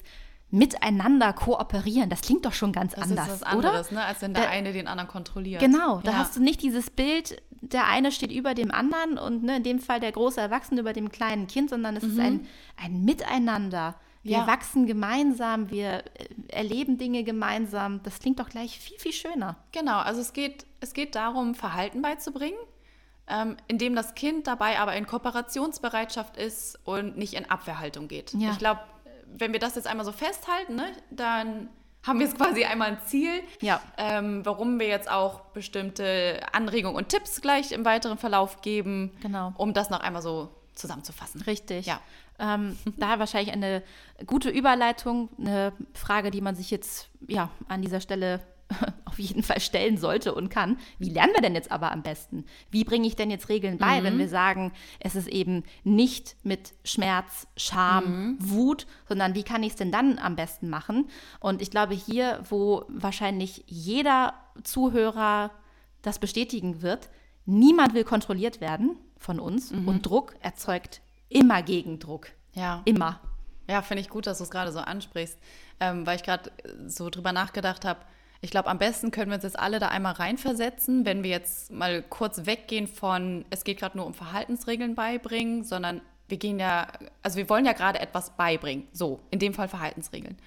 miteinander 0.51 1.33
kooperieren. 1.33 2.09
Das 2.09 2.23
klingt 2.23 2.47
doch 2.47 2.55
schon 2.55 2.73
ganz 2.73 2.95
das 2.95 3.05
anders, 3.05 3.27
ist 3.27 3.33
was 3.33 3.43
anderes, 3.43 3.89
oder? 3.89 4.01
Ne, 4.01 4.05
als 4.07 4.23
wenn 4.23 4.35
der, 4.35 4.45
der, 4.45 4.51
eine 4.51 4.73
den 4.73 4.89
anderen 4.89 5.09
kontrolliert. 5.09 5.61
Genau, 5.61 6.01
da 6.01 6.13
ja. 6.13 6.19
hast 6.19 6.37
du 6.37 6.43
nicht 6.43 6.63
dieses 6.63 6.91
Bild, 6.91 7.43
der 7.61 7.87
eine 7.87 8.13
steht 8.13 8.33
über 8.33 8.55
dem 8.55 8.71
anderen 8.71 9.19
und 9.19 9.43
ne, 9.43 9.59
in 9.59 9.63
dem 9.63 9.79
Fall 9.79 10.01
der 10.01 10.13
große 10.13 10.41
Erwachsene 10.41 10.81
über 10.81 10.93
dem 10.93 11.11
kleinen 11.11 11.47
Kind, 11.49 11.71
sondern 11.71 11.97
es 11.97 12.05
mhm. 12.05 12.11
ist 12.11 12.19
ein, 12.19 12.47
ein 12.77 13.05
Miteinander. 13.05 13.97
Wir 14.23 14.39
ja. 14.39 14.47
wachsen 14.47 14.87
gemeinsam, 14.87 15.71
wir 15.71 15.99
äh, 15.99 16.03
erleben 16.49 16.99
Dinge 16.99 17.25
gemeinsam. 17.25 18.03
Das 18.03 18.19
klingt 18.19 18.41
doch 18.41 18.49
gleich 18.49 18.79
viel, 18.79 18.99
viel 18.99 19.13
schöner. 19.13 19.57
Genau, 19.73 19.99
also 19.99 20.21
es 20.21 20.33
geht, 20.33 20.67
es 20.81 20.93
geht 20.93 21.15
darum, 21.15 21.55
Verhalten 21.55 22.03
beizubringen, 22.03 22.59
ähm, 23.27 23.57
indem 23.69 23.95
das 23.95 24.15
Kind 24.15 24.47
dabei 24.47 24.79
aber 24.79 24.97
in 24.97 25.07
Kooperationsbereitschaft 25.07 26.37
ist 26.37 26.79
und 26.85 27.17
nicht 27.17 27.35
in 27.35 27.49
Abwehrhaltung 27.49 28.09
geht. 28.09 28.33
Ja. 28.35 28.51
Ich 28.51 28.59
glaube, 28.59 28.81
wenn 29.37 29.53
wir 29.53 29.61
das 29.61 29.75
jetzt 29.77 29.87
einmal 29.87 30.05
so 30.07 30.13
festhalten, 30.13 30.77
ne, 30.77 30.87
dann 31.11 31.69
haben 32.07 32.21
wir 32.21 32.27
jetzt 32.27 32.37
quasi 32.37 32.65
einmal 32.65 32.89
ein 32.93 32.99
Ziel, 33.07 33.43
Ja. 33.61 33.81
ähm, 33.97 34.45
warum 34.47 34.79
wir 34.79 34.87
jetzt 34.87 35.11
auch 35.11 35.41
bestimmte 35.53 36.41
Anregungen 36.53 36.97
und 36.97 37.09
Tipps 37.09 37.41
gleich 37.41 37.73
im 37.73 37.85
weiteren 37.85 38.19
Verlauf 38.19 38.61
geben, 38.63 39.13
Genau. 39.21 39.53
um 39.59 39.75
das 39.75 39.91
noch 39.91 40.01
einmal 40.01 40.23
so 40.23 40.49
zusammenzufassen. 40.75 41.43
Richtig. 41.43 41.87
Ja. 41.87 42.01
Ähm, 42.39 42.79
da 42.99 43.19
wahrscheinlich 43.19 43.53
eine 43.53 43.83
gute 44.27 44.49
Überleitung, 44.49 45.29
eine 45.39 45.73
Frage, 45.93 46.31
die 46.31 46.41
man 46.41 46.55
sich 46.55 46.71
jetzt 46.71 47.09
ja 47.27 47.51
an 47.67 47.83
dieser 47.83 48.01
Stelle 48.01 48.41
auf 49.05 49.19
jeden 49.19 49.43
Fall 49.43 49.61
stellen 49.61 49.97
sollte 49.97 50.35
und 50.35 50.51
kann. 50.51 50.79
Wie 50.99 51.11
lernen 51.11 51.33
wir 51.35 51.41
denn 51.41 51.55
jetzt 51.55 51.71
aber 51.71 51.93
am 51.93 52.03
besten? 52.03 52.45
Wie 52.71 52.85
bringe 52.85 53.07
ich 53.07 53.17
denn 53.17 53.31
jetzt 53.31 53.49
Regeln 53.49 53.79
bei, 53.79 54.03
wenn 54.03 54.19
wir 54.19 54.29
sagen, 54.29 54.73
es 55.01 55.15
ist 55.15 55.29
eben 55.29 55.65
nicht 55.85 56.37
mit 56.43 56.75
Schmerz, 56.85 57.47
Scham, 57.57 58.37
Wut, 58.41 58.87
sondern 59.09 59.35
wie 59.35 59.43
kann 59.43 59.63
ich 59.63 59.71
es 59.71 59.77
denn 59.77 59.93
dann 59.93 60.19
am 60.19 60.37
besten 60.37 60.69
machen? 60.69 61.09
Und 61.41 61.63
ich 61.63 61.71
glaube, 61.71 61.95
hier, 61.95 62.41
wo 62.49 62.85
wahrscheinlich 62.89 63.65
jeder 63.67 64.35
Zuhörer 64.63 65.51
das 66.03 66.19
bestätigen 66.19 66.83
wird, 66.83 67.09
niemand 67.47 67.95
will 67.95 68.05
kontrolliert 68.05 68.61
werden 68.61 68.97
von 69.17 69.41
uns 69.41 69.73
und 69.73 70.03
Druck 70.07 70.35
erzeugt 70.41 71.01
immer 71.29 71.63
Gegendruck. 71.63 72.29
Ja. 72.55 72.83
Immer. 72.85 73.21
Ja, 73.69 73.83
finde 73.83 74.01
ich 74.01 74.09
gut, 74.09 74.27
dass 74.27 74.39
du 74.39 74.45
es 74.45 74.51
gerade 74.51 74.73
so 74.73 74.79
ansprichst, 74.79 75.39
ähm, 75.81 76.07
weil 76.07 76.17
ich 76.17 76.23
gerade 76.23 76.51
so 76.87 77.11
drüber 77.11 77.33
nachgedacht 77.33 77.85
habe. 77.85 78.01
Ich 78.41 78.51
glaube, 78.51 78.69
am 78.69 78.79
besten 78.79 79.11
können 79.11 79.31
wir 79.31 79.35
uns 79.37 79.45
jetzt 79.45 79.59
alle 79.59 79.81
da 79.81 79.89
einmal 79.89 80.13
reinversetzen, 80.13 81.05
wenn 81.05 81.23
wir 81.25 81.31
jetzt 81.31 81.73
mal 81.73 82.03
kurz 82.03 82.47
weggehen 82.47 82.87
von, 82.87 83.45
es 83.51 83.65
geht 83.65 83.79
gerade 83.81 83.97
nur 83.97 84.07
um 84.07 84.15
Verhaltensregeln 84.15 84.95
beibringen, 84.95 85.65
sondern 85.65 86.01
wir 86.29 86.37
gehen 86.37 86.61
ja, 86.61 86.87
also 87.23 87.37
wir 87.37 87.49
wollen 87.49 87.65
ja 87.65 87.73
gerade 87.73 87.99
etwas 88.01 88.37
beibringen. 88.37 88.87
So, 88.93 89.21
in 89.31 89.39
dem 89.41 89.55
Fall 89.55 89.67
Verhaltensregeln. 89.69 90.39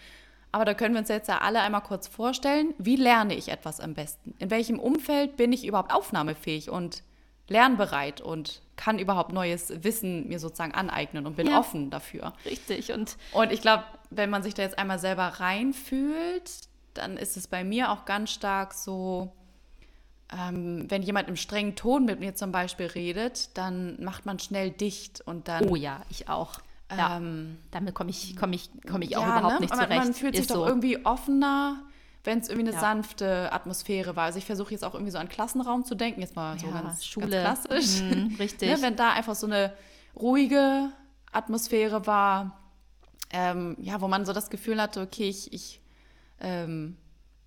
Aber 0.54 0.64
da 0.66 0.74
können 0.74 0.94
wir 0.94 1.00
uns 1.00 1.10
jetzt 1.10 1.28
ja 1.28 1.40
alle 1.40 1.62
einmal 1.62 1.82
kurz 1.82 2.08
vorstellen, 2.08 2.74
wie 2.78 2.96
lerne 2.98 3.36
ich 3.36 3.50
etwas 3.50 3.80
am 3.80 3.94
besten? 3.94 4.36
In 4.40 4.52
welchem 4.52 4.80
Umfeld 4.80 5.36
bin 5.38 5.52
ich 5.54 5.66
überhaupt 5.66 5.94
aufnahmefähig 5.94 6.70
und 6.70 7.04
lernbereit 7.48 8.22
und 8.22 8.62
kann 8.78 9.00
überhaupt 9.00 9.34
neues 9.34 9.84
Wissen 9.84 10.28
mir 10.28 10.40
sozusagen 10.40 10.74
aneignen 10.74 11.26
und 11.26 11.36
bin 11.36 11.48
Ja. 11.48 11.60
offen 11.60 11.90
dafür? 11.90 12.34
Richtig. 12.46 12.92
Und 12.94 13.18
Und 13.34 13.52
ich 13.52 13.62
glaube, 13.62 13.84
wenn 14.10 14.30
man 14.30 14.44
sich 14.44 14.54
da 14.54 14.62
jetzt 14.64 14.78
einmal 14.78 15.00
selber 15.00 15.24
reinfühlt, 15.24 16.52
dann 16.94 17.18
ist 17.18 17.38
es 17.38 17.48
bei 17.48 17.64
mir 17.64 17.92
auch 17.92 18.06
ganz 18.06 18.32
stark 18.32 18.74
so, 18.74 19.32
ähm, 20.32 20.86
wenn 20.90 21.02
jemand 21.02 21.28
im 21.30 21.36
strengen 21.36 21.76
Ton 21.76 22.06
mit 22.06 22.20
mir 22.20 22.36
zum 22.36 22.52
Beispiel 22.52 22.88
redet, 22.88 23.58
dann 23.58 24.02
macht 24.04 24.26
man 24.26 24.40
schnell 24.40 24.72
dicht 24.72 25.22
und 25.22 25.48
dann. 25.48 25.68
oh 25.70 25.76
ja, 25.76 26.02
ich 26.10 26.30
auch. 26.30 26.60
Ja, 26.96 27.18
ähm, 27.18 27.58
damit 27.72 27.96
komme 27.96 28.10
ich, 28.10 28.36
komm 28.36 28.52
ich, 28.54 28.70
komm 28.90 29.02
ich 29.02 29.16
auch 29.16 29.22
ja, 29.22 29.38
überhaupt 29.40 29.56
ne? 29.56 29.60
nicht 29.62 29.72
Aber 29.74 29.84
zurecht. 29.84 30.04
Man 30.04 30.14
fühlt 30.14 30.36
sich 30.36 30.42
Ist 30.44 30.52
doch 30.52 30.56
so. 30.58 30.66
irgendwie 30.68 31.06
offener, 31.06 31.84
wenn 32.26 32.40
es 32.40 32.50
irgendwie 32.50 32.68
eine 32.68 32.76
Ja. 32.76 32.82
sanfte 32.82 33.52
Atmosphäre 33.54 34.16
war. 34.18 34.26
Also 34.26 34.40
ich 34.40 34.46
versuche 34.46 34.72
jetzt 34.72 34.84
auch 34.84 34.94
irgendwie 34.94 35.12
so 35.12 35.18
an 35.18 35.30
Klassenraum 35.30 35.86
zu 35.86 35.96
denken, 35.96 36.20
jetzt 36.22 36.36
mal 36.36 36.60
so 36.60 36.68
ganz, 36.70 37.06
Schule. 37.06 37.44
ganz 37.44 37.64
klassisch. 37.64 38.02
Mhm, 38.02 38.36
richtig. 38.40 38.70
Ne, 38.70 38.82
wenn 38.82 38.96
da 38.98 39.14
einfach 39.14 39.36
so 39.36 39.48
eine 39.48 39.74
ruhige 40.18 40.90
Atmosphäre 41.32 42.06
war, 42.08 42.60
ähm, 43.32 43.78
ja, 43.80 44.02
wo 44.02 44.08
man 44.10 44.26
so 44.26 44.34
das 44.34 44.50
Gefühl 44.50 44.82
hatte, 44.82 45.02
okay, 45.02 45.30
ich, 45.30 45.54
ich 45.54 45.81
ähm, 46.42 46.98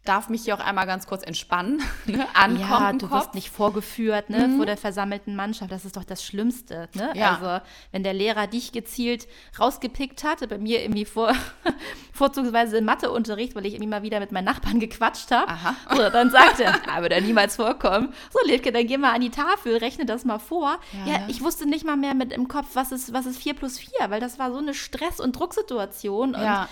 darf 0.04 0.28
mich 0.28 0.44
hier 0.44 0.54
auch 0.54 0.60
einmal 0.60 0.86
ganz 0.86 1.06
kurz 1.06 1.22
entspannen, 1.22 1.82
ne? 2.06 2.26
ankommen 2.34 2.60
ja, 2.60 2.92
du 2.92 3.08
Kopf. 3.08 3.20
wirst 3.20 3.34
nicht 3.34 3.50
vorgeführt 3.50 4.28
ne, 4.28 4.52
vor 4.56 4.66
der 4.66 4.76
versammelten 4.76 5.34
Mannschaft. 5.34 5.72
Das 5.72 5.84
ist 5.86 5.96
doch 5.96 6.04
das 6.04 6.22
Schlimmste. 6.22 6.88
Ne? 6.94 7.10
Ja. 7.14 7.38
Also, 7.38 7.64
wenn 7.90 8.02
der 8.02 8.12
Lehrer 8.12 8.46
dich 8.46 8.72
gezielt 8.72 9.26
rausgepickt 9.58 10.22
hatte, 10.24 10.46
bei 10.46 10.58
mir 10.58 10.82
irgendwie 10.82 11.06
vor, 11.06 11.32
vorzugsweise 12.12 12.76
im 12.78 12.84
Matheunterricht, 12.84 13.54
weil 13.54 13.64
ich 13.64 13.72
irgendwie 13.72 13.88
mal 13.88 14.02
wieder 14.02 14.20
mit 14.20 14.30
meinen 14.30 14.44
Nachbarn 14.44 14.78
gequatscht 14.78 15.30
habe. 15.30 15.52
So, 15.90 16.10
dann 16.10 16.30
sagt 16.30 16.60
er, 16.60 16.74
aber 16.94 17.08
da 17.08 17.20
niemals 17.20 17.56
vorkommen. 17.56 18.12
So, 18.30 18.38
Levke, 18.46 18.72
dann 18.72 18.86
geh 18.86 18.98
mal 18.98 19.14
an 19.14 19.22
die 19.22 19.30
Tafel, 19.30 19.78
rechne 19.78 20.04
das 20.04 20.26
mal 20.26 20.38
vor. 20.38 20.78
Ja, 21.06 21.12
Ja, 21.12 21.24
ich 21.28 21.40
wusste 21.42 21.66
nicht 21.66 21.86
mal 21.86 21.96
mehr 21.96 22.14
mit 22.14 22.30
im 22.30 22.48
Kopf, 22.48 22.68
was 22.74 22.92
ist, 22.92 23.14
was 23.14 23.24
ist 23.24 23.38
4 23.38 23.54
plus 23.54 23.78
4, 23.78 23.90
weil 24.10 24.20
das 24.20 24.38
war 24.38 24.52
so 24.52 24.58
eine 24.58 24.74
Stress- 24.74 25.18
und 25.18 25.34
Drucksituation. 25.34 26.34
Ja. 26.34 26.62
Und 26.62 26.66
äh, 26.66 26.68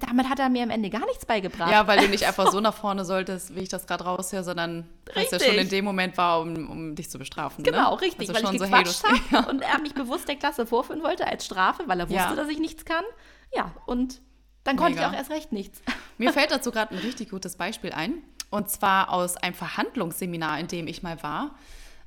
damit 0.00 0.28
hat 0.28 0.38
er 0.38 0.48
mir 0.48 0.62
am 0.62 0.70
Ende 0.70 0.90
gar 0.90 1.04
nichts 1.06 1.26
beigebracht. 1.26 1.70
Ja, 1.70 1.86
weil 1.86 1.98
du 2.00 2.08
nicht 2.08 2.24
einfach 2.26 2.50
so 2.50 2.60
nach 2.60 2.74
vorne 2.74 3.04
solltest, 3.04 3.54
wie 3.54 3.60
ich 3.60 3.68
das 3.68 3.86
gerade 3.86 4.04
raushöre, 4.04 4.44
sondern 4.44 4.88
weil 5.14 5.24
es 5.24 5.30
ja 5.30 5.40
schon 5.40 5.54
in 5.56 5.68
dem 5.68 5.84
Moment 5.84 6.16
war, 6.16 6.40
um, 6.40 6.70
um 6.70 6.94
dich 6.94 7.10
zu 7.10 7.18
bestrafen. 7.18 7.64
Genau, 7.64 7.94
ne? 7.94 8.00
richtig, 8.00 8.28
Also 8.28 8.34
weil 8.34 8.42
schon 8.46 8.54
ich 8.54 8.60
so, 8.60 8.66
gequatscht 8.66 9.02
hey, 9.08 9.18
habe 9.32 9.50
und 9.50 9.60
er 9.62 9.78
mich 9.80 9.94
bewusst 9.94 10.28
der 10.28 10.36
Klasse 10.36 10.66
vorführen 10.66 11.02
wollte 11.02 11.26
als 11.26 11.44
Strafe, 11.44 11.84
weil 11.86 12.00
er 12.00 12.08
wusste, 12.08 12.22
Ja. 12.22 12.34
dass 12.34 12.48
ich 12.48 12.58
nichts 12.58 12.84
kann. 12.84 13.04
Ja, 13.54 13.72
und 13.86 14.20
dann 14.64 14.76
konnte 14.76 14.94
Mega. 14.94 15.08
ich 15.08 15.14
auch 15.14 15.18
erst 15.18 15.30
recht 15.30 15.52
nichts. 15.52 15.82
Mir 16.18 16.32
fällt 16.32 16.50
dazu 16.52 16.70
gerade 16.70 16.94
ein 16.94 17.00
richtig 17.00 17.30
gutes 17.30 17.56
Beispiel 17.56 17.92
ein. 17.92 18.14
Und 18.50 18.70
zwar 18.70 19.10
aus 19.10 19.36
einem 19.36 19.54
Verhandlungsseminar, 19.54 20.58
in 20.60 20.68
dem 20.68 20.86
ich 20.86 21.02
mal 21.02 21.22
war. 21.22 21.54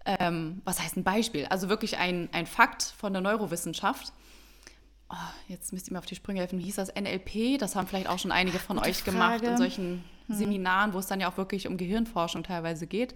Ähm, 0.06 0.62
was 0.64 0.80
heißt 0.80 0.96
ein 0.96 1.04
Beispiel? 1.04 1.48
Also 1.48 1.70
wirklich 1.70 1.98
ein, 1.98 2.30
ein 2.32 2.46
Fakt 2.46 2.84
von 2.98 3.12
der 3.14 3.22
Neurowissenschaft. 3.24 4.14
Oh, 5.10 5.16
jetzt 5.48 5.72
müsst 5.72 5.90
ihr 5.90 5.94
mir 5.94 6.00
auf 6.00 6.06
die 6.06 6.16
Sprünge 6.16 6.40
helfen. 6.40 6.60
Wie 6.60 6.64
hieß 6.64 6.76
das 6.76 6.94
NLP? 6.94 7.60
Das 7.60 7.76
haben 7.76 7.88
vielleicht 7.88 8.10
auch 8.10 8.20
schon 8.20 8.32
einige 8.32 8.58
von 8.58 8.78
Gute 8.78 8.90
euch 8.90 9.04
gemacht 9.04 9.40
Frage. 9.40 9.48
in 9.48 9.58
solchen 9.58 10.04
Seminaren, 10.28 10.94
wo 10.94 11.00
es 11.00 11.08
dann 11.08 11.20
ja 11.20 11.30
auch 11.30 11.38
wirklich 11.38 11.68
um 11.68 11.78
Gehirnforschung 11.78 12.44
teilweise 12.44 12.88
geht. 12.88 13.14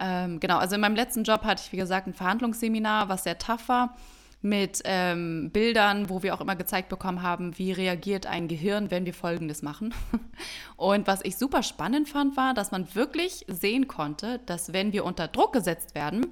Ähm, 0.00 0.40
genau, 0.40 0.58
also 0.58 0.74
in 0.74 0.80
meinem 0.80 0.96
letzten 0.96 1.22
Job 1.22 1.44
hatte 1.44 1.62
ich, 1.64 1.72
wie 1.72 1.76
gesagt, 1.76 2.08
ein 2.08 2.14
Verhandlungsseminar, 2.14 3.08
was 3.08 3.24
sehr 3.24 3.38
tough 3.38 3.68
war, 3.68 3.96
mit 4.42 4.82
ähm, 4.84 5.50
Bildern, 5.52 6.10
wo 6.10 6.22
wir 6.22 6.34
auch 6.34 6.40
immer 6.40 6.56
gezeigt 6.56 6.88
bekommen 6.88 7.22
haben, 7.22 7.56
wie 7.58 7.72
reagiert 7.72 8.26
ein 8.26 8.48
Gehirn, 8.48 8.90
wenn 8.90 9.06
wir 9.06 9.14
Folgendes 9.14 9.62
machen. 9.62 9.94
Und 10.76 11.06
was 11.06 11.24
ich 11.24 11.36
super 11.36 11.62
spannend 11.62 12.08
fand, 12.08 12.36
war, 12.36 12.52
dass 12.54 12.72
man 12.72 12.94
wirklich 12.94 13.46
sehen 13.48 13.88
konnte, 13.88 14.40
dass 14.46 14.72
wenn 14.72 14.92
wir 14.92 15.04
unter 15.04 15.28
Druck 15.28 15.52
gesetzt 15.52 15.94
werden 15.94 16.26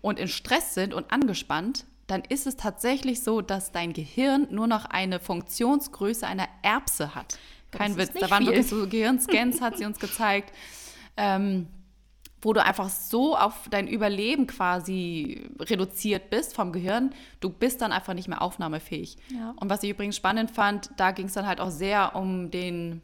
und 0.00 0.18
in 0.18 0.28
Stress 0.28 0.74
sind 0.74 0.94
und 0.94 1.12
angespannt, 1.12 1.84
dann 2.08 2.22
ist 2.28 2.46
es 2.46 2.56
tatsächlich 2.56 3.22
so, 3.22 3.42
dass 3.42 3.70
dein 3.70 3.92
Gehirn 3.92 4.48
nur 4.50 4.66
noch 4.66 4.86
eine 4.86 5.20
Funktionsgröße 5.20 6.26
einer 6.26 6.48
Erbse 6.62 7.14
hat. 7.14 7.38
Kein 7.70 7.96
Witz. 7.96 8.14
Da 8.18 8.30
waren 8.30 8.44
viel. 8.44 8.52
wirklich 8.52 8.66
so 8.66 8.88
Gehirnscans, 8.88 9.60
hat 9.60 9.76
sie 9.76 9.84
uns 9.84 9.98
gezeigt. 10.00 10.52
Ähm, 11.16 11.68
wo 12.40 12.52
du 12.52 12.64
einfach 12.64 12.88
so 12.88 13.36
auf 13.36 13.68
dein 13.68 13.88
Überleben 13.88 14.46
quasi 14.46 15.50
reduziert 15.58 16.30
bist 16.30 16.54
vom 16.54 16.72
Gehirn, 16.72 17.10
du 17.40 17.50
bist 17.50 17.82
dann 17.82 17.92
einfach 17.92 18.14
nicht 18.14 18.28
mehr 18.28 18.40
aufnahmefähig. 18.40 19.16
Ja. 19.34 19.54
Und 19.60 19.70
was 19.70 19.82
ich 19.82 19.90
übrigens 19.90 20.16
spannend 20.16 20.50
fand, 20.50 20.90
da 20.96 21.10
ging 21.10 21.26
es 21.26 21.32
dann 21.32 21.46
halt 21.46 21.60
auch 21.60 21.70
sehr 21.70 22.14
um 22.14 22.50
den, 22.50 23.02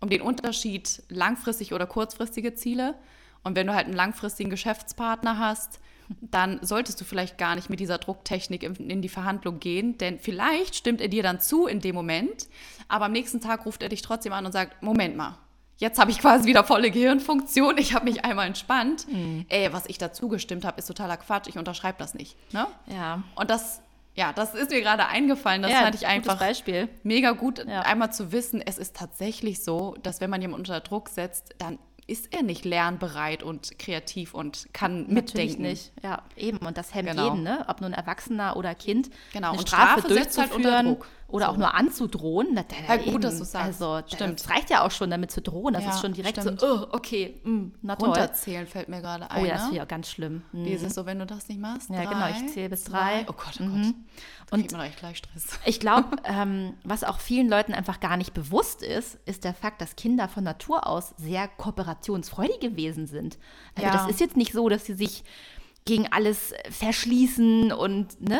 um 0.00 0.10
den 0.10 0.20
Unterschied 0.20 1.02
langfristig 1.08 1.72
oder 1.72 1.86
kurzfristige 1.86 2.54
Ziele. 2.54 2.96
Und 3.44 3.56
wenn 3.56 3.66
du 3.66 3.74
halt 3.74 3.86
einen 3.86 3.96
langfristigen 3.96 4.50
Geschäftspartner 4.50 5.38
hast, 5.38 5.80
dann 6.20 6.58
solltest 6.62 7.00
du 7.00 7.04
vielleicht 7.04 7.38
gar 7.38 7.54
nicht 7.54 7.70
mit 7.70 7.80
dieser 7.80 7.98
Drucktechnik 7.98 8.62
in, 8.62 8.74
in 8.90 9.02
die 9.02 9.08
Verhandlung 9.08 9.60
gehen, 9.60 9.98
denn 9.98 10.18
vielleicht 10.18 10.74
stimmt 10.76 11.00
er 11.00 11.08
dir 11.08 11.22
dann 11.22 11.40
zu 11.40 11.66
in 11.66 11.80
dem 11.80 11.94
Moment, 11.94 12.48
aber 12.88 13.06
am 13.06 13.12
nächsten 13.12 13.40
Tag 13.40 13.66
ruft 13.66 13.82
er 13.82 13.88
dich 13.88 14.02
trotzdem 14.02 14.32
an 14.32 14.46
und 14.46 14.52
sagt, 14.52 14.82
Moment 14.82 15.16
mal, 15.16 15.36
jetzt 15.76 15.98
habe 15.98 16.10
ich 16.10 16.18
quasi 16.18 16.46
wieder 16.48 16.64
volle 16.64 16.90
Gehirnfunktion, 16.90 17.78
ich 17.78 17.94
habe 17.94 18.06
mich 18.06 18.24
einmal 18.24 18.46
entspannt. 18.46 19.06
Mhm. 19.08 19.46
Ey, 19.48 19.72
was 19.72 19.86
ich 19.86 19.98
dazu 19.98 20.28
gestimmt 20.28 20.64
habe, 20.64 20.78
ist 20.78 20.86
totaler 20.86 21.16
Quatsch, 21.16 21.48
ich 21.48 21.58
unterschreibe 21.58 21.98
das 21.98 22.14
nicht. 22.14 22.36
Ne? 22.52 22.66
Ja. 22.86 23.22
Und 23.36 23.50
das, 23.50 23.80
ja, 24.14 24.32
das 24.32 24.54
ist 24.54 24.70
mir 24.70 24.80
gerade 24.80 25.06
eingefallen, 25.06 25.62
das 25.62 25.70
ja, 25.70 25.82
fand 25.82 25.94
ich 25.94 26.06
einfach 26.06 26.38
Beispiel. 26.38 26.88
mega 27.04 27.32
gut, 27.32 27.64
Ja. 27.68 27.82
einmal 27.82 28.12
zu 28.12 28.32
wissen, 28.32 28.60
es 28.64 28.78
ist 28.78 28.96
tatsächlich 28.96 29.62
so, 29.62 29.94
dass 30.02 30.20
wenn 30.20 30.30
man 30.30 30.40
jemanden 30.40 30.62
unter 30.62 30.80
Druck 30.80 31.10
setzt, 31.10 31.54
dann 31.58 31.78
ist 32.08 32.32
er 32.34 32.42
nicht 32.42 32.64
lernbereit 32.64 33.42
und 33.44 33.78
kreativ 33.78 34.34
und 34.34 34.66
kann 34.72 35.06
Natürlich 35.12 35.50
mitdenken. 35.58 35.62
nicht. 35.62 35.92
Ja, 36.02 36.22
eben. 36.36 36.58
Und 36.58 36.76
das 36.78 36.94
hemmt 36.94 37.10
Genau. 37.10 37.24
jeden, 37.28 37.42
ne? 37.44 37.64
Ob 37.68 37.80
nun 37.80 37.92
Erwachsener 37.92 38.56
oder 38.56 38.74
Kind. 38.74 39.10
Genau. 39.32 39.50
Eine 39.50 39.58
Und 39.58 39.68
Strafe, 39.68 40.00
Strafe 40.00 40.14
setzt 40.14 40.38
halt 40.38 40.52
unter 40.52 40.82
Druck. 40.82 41.06
Oder 41.28 41.46
So. 41.46 41.52
auch 41.52 41.56
nur 41.58 41.74
anzudrohen. 41.74 42.48
Na, 42.54 42.64
Halt 42.88 43.04
gut, 43.04 43.12
eben. 43.14 43.20
dass 43.20 43.38
du's 43.38 43.52
sagst. 43.52 43.82
Also, 43.82 44.06
Stimmt. 44.08 44.40
das 44.40 44.48
reicht 44.50 44.70
ja 44.70 44.84
auch 44.84 44.90
schon, 44.90 45.10
damit 45.10 45.30
zu 45.30 45.42
drohen. 45.42 45.74
Das 45.74 45.84
Ja, 45.84 45.90
ist 45.90 46.00
schon 46.00 46.14
direkt 46.14 46.40
stimmt. 46.40 46.58
so, 46.60 46.66
oh, 46.66 46.86
okay, 46.92 47.38
mm, 47.44 47.66
na 47.82 47.96
toll. 47.96 48.08
Runterzählen 48.08 48.66
fällt 48.66 48.88
mir 48.88 49.00
gerade 49.02 49.30
ein. 49.30 49.42
Oh 49.42 49.46
ja, 49.46 49.52
das 49.52 49.60
ne? 49.60 49.66
finde 49.66 49.76
ich 49.76 49.82
auch 49.82 49.88
ganz 49.88 50.10
schlimm. 50.10 50.42
Mm. 50.52 50.64
Dieses 50.64 50.94
so, 50.94 51.04
wenn 51.04 51.18
du 51.18 51.26
das 51.26 51.46
nicht 51.48 51.60
machst. 51.60 51.90
Ja, 51.90 52.04
drei, 52.04 52.06
genau, 52.06 52.28
ich 52.28 52.52
zähle 52.54 52.70
bis 52.70 52.84
zwei. 52.84 53.24
drei. 53.24 53.26
Oh 53.28 53.34
Gott, 53.34 53.58
oh 53.60 53.64
Mhm. 53.64 53.82
Gott. 53.82 53.94
Da 54.50 54.56
Und- 54.56 54.72
man 54.72 54.80
echt 54.86 54.98
gleich 54.98 55.18
Stress. 55.18 55.58
Ich 55.66 55.80
glaube, 55.80 56.16
ähm, 56.24 56.72
was 56.84 57.04
auch 57.04 57.20
vielen 57.20 57.48
Leuten 57.50 57.74
einfach 57.74 58.00
gar 58.00 58.16
nicht 58.16 58.32
bewusst 58.32 58.82
ist, 58.82 59.18
ist 59.26 59.44
der 59.44 59.52
Fakt, 59.52 59.82
dass 59.82 59.96
Kinder 59.96 60.28
von 60.28 60.44
Natur 60.44 60.86
aus 60.86 61.12
sehr 61.18 61.46
kooperationsfreudige 61.48 62.74
Wesen 62.76 63.06
sind. 63.06 63.38
Also 63.74 63.86
Ja. 63.86 63.92
das 63.92 64.08
ist 64.10 64.20
jetzt 64.20 64.36
nicht 64.36 64.52
so, 64.52 64.68
dass 64.70 64.86
sie 64.86 64.94
sich 64.94 65.24
gegen 65.88 66.06
alles 66.12 66.52
verschließen 66.70 67.72
und 67.72 68.20
ne, 68.20 68.38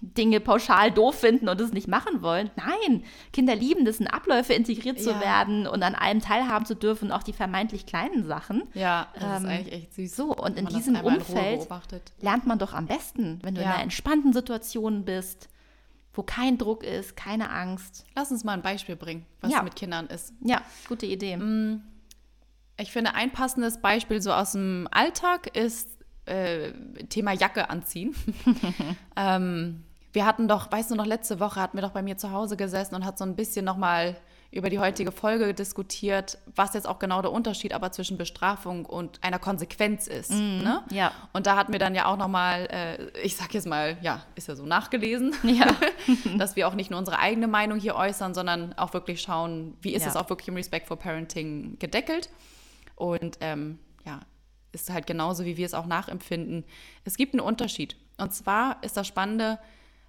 Dinge 0.00 0.38
pauschal 0.38 0.92
doof 0.92 1.16
finden 1.18 1.48
und 1.48 1.60
es 1.60 1.72
nicht 1.72 1.88
machen 1.88 2.22
wollen. 2.22 2.50
Nein, 2.54 3.02
Kinder 3.32 3.56
lieben 3.56 3.84
es, 3.88 3.98
in 3.98 4.06
Abläufe 4.06 4.52
integriert 4.54 5.00
zu 5.00 5.10
Ja. 5.10 5.20
werden 5.20 5.66
und 5.66 5.82
an 5.82 5.96
allem 5.96 6.20
teilhaben 6.20 6.66
zu 6.66 6.76
dürfen, 6.76 7.10
auch 7.10 7.24
die 7.24 7.32
vermeintlich 7.32 7.84
kleinen 7.84 8.24
Sachen. 8.24 8.62
Ja, 8.74 9.08
das 9.14 9.22
ist 9.40 9.44
Ähm, 9.44 9.50
eigentlich 9.50 9.74
echt 9.74 9.94
süß. 9.94 10.14
So, 10.16 10.34
und 10.36 10.56
in 10.56 10.66
das 10.66 10.74
diesem 10.74 10.94
in 10.94 11.02
Umfeld 11.02 11.58
beobachtet. 11.58 12.12
lernt 12.20 12.46
man 12.46 12.60
doch 12.60 12.72
am 12.72 12.86
besten, 12.86 13.40
wenn 13.42 13.56
du 13.56 13.60
in 13.60 13.66
Ja. 13.66 13.74
einer 13.74 13.82
entspannten 13.82 14.32
Situation 14.32 15.04
bist, 15.04 15.48
wo 16.14 16.22
kein 16.22 16.58
Druck 16.58 16.84
ist, 16.84 17.16
keine 17.16 17.50
Angst. 17.50 18.04
Lass 18.14 18.30
uns 18.30 18.44
mal 18.44 18.52
ein 18.52 18.62
Beispiel 18.62 18.94
bringen, 18.94 19.26
was 19.40 19.50
Ja. 19.50 19.62
mit 19.62 19.74
Kindern 19.74 20.06
ist. 20.06 20.32
Ja, 20.44 20.62
gute 20.88 21.06
Idee. 21.06 21.36
Mm. 21.38 21.82
Ich 22.80 22.92
finde, 22.92 23.14
ein 23.14 23.32
passendes 23.32 23.80
Beispiel 23.80 24.22
so 24.22 24.32
aus 24.32 24.52
dem 24.52 24.86
Alltag 24.92 25.56
ist 25.56 25.97
äh, 26.28 26.72
Thema 27.08 27.32
Jacke 27.32 27.70
anziehen. 27.70 28.14
ähm, 29.16 29.82
wir 30.12 30.24
hatten 30.26 30.48
doch, 30.48 30.70
weißt 30.72 30.90
du 30.90 30.94
noch, 30.94 31.06
letzte 31.06 31.38
Woche 31.40 31.60
hatten 31.60 31.76
wir 31.76 31.82
doch 31.82 31.92
bei 31.92 32.02
mir 32.02 32.16
zu 32.16 32.32
Hause 32.32 32.56
gesessen 32.56 32.94
und 32.94 33.04
hat 33.04 33.18
so 33.18 33.24
ein 33.24 33.36
bisschen 33.36 33.64
nochmal 33.64 34.16
über 34.50 34.70
die 34.70 34.78
heutige 34.78 35.12
Folge 35.12 35.52
diskutiert, 35.52 36.38
was 36.56 36.72
jetzt 36.72 36.88
auch 36.88 36.98
genau 36.98 37.20
der 37.20 37.30
Unterschied 37.32 37.74
aber 37.74 37.92
zwischen 37.92 38.16
Bestrafung 38.16 38.86
und 38.86 39.22
einer 39.22 39.38
Konsequenz 39.38 40.06
ist. 40.06 40.30
Ne? 40.30 40.82
ja. 40.90 41.12
Und 41.34 41.46
da 41.46 41.54
hatten 41.54 41.72
wir 41.72 41.78
dann 41.78 41.94
ja 41.94 42.06
auch 42.06 42.16
nochmal, 42.16 42.66
äh, 42.70 43.10
ich 43.20 43.36
sag 43.36 43.52
jetzt 43.52 43.66
mal, 43.66 43.98
ja, 44.00 44.22
ist 44.36 44.48
ja 44.48 44.56
so 44.56 44.64
nachgelesen, 44.64 45.34
Ja. 45.42 45.66
dass 46.38 46.56
wir 46.56 46.66
auch 46.66 46.74
nicht 46.74 46.90
nur 46.90 46.98
unsere 46.98 47.18
eigene 47.18 47.46
Meinung 47.46 47.78
hier 47.78 47.94
äußern, 47.94 48.32
sondern 48.32 48.72
auch 48.78 48.94
wirklich 48.94 49.20
schauen, 49.20 49.76
wie 49.82 49.92
ist 49.92 50.04
Ja. 50.04 50.08
es 50.08 50.16
auch 50.16 50.30
wirklich 50.30 50.48
im 50.48 50.54
Respect 50.56 50.86
for 50.88 50.98
Parenting 50.98 51.78
gedeckelt. 51.78 52.30
Und 52.96 53.36
ähm, 53.42 53.78
ja, 54.06 54.20
ist 54.72 54.90
halt 54.90 55.06
genauso, 55.06 55.44
wie 55.44 55.56
wir 55.56 55.66
es 55.66 55.74
auch 55.74 55.86
nachempfinden. 55.86 56.64
Es 57.04 57.16
gibt 57.16 57.34
einen 57.34 57.40
Unterschied. 57.40 57.96
Und 58.18 58.34
zwar 58.34 58.82
ist 58.82 58.96
das 58.96 59.06
Spannende, 59.06 59.58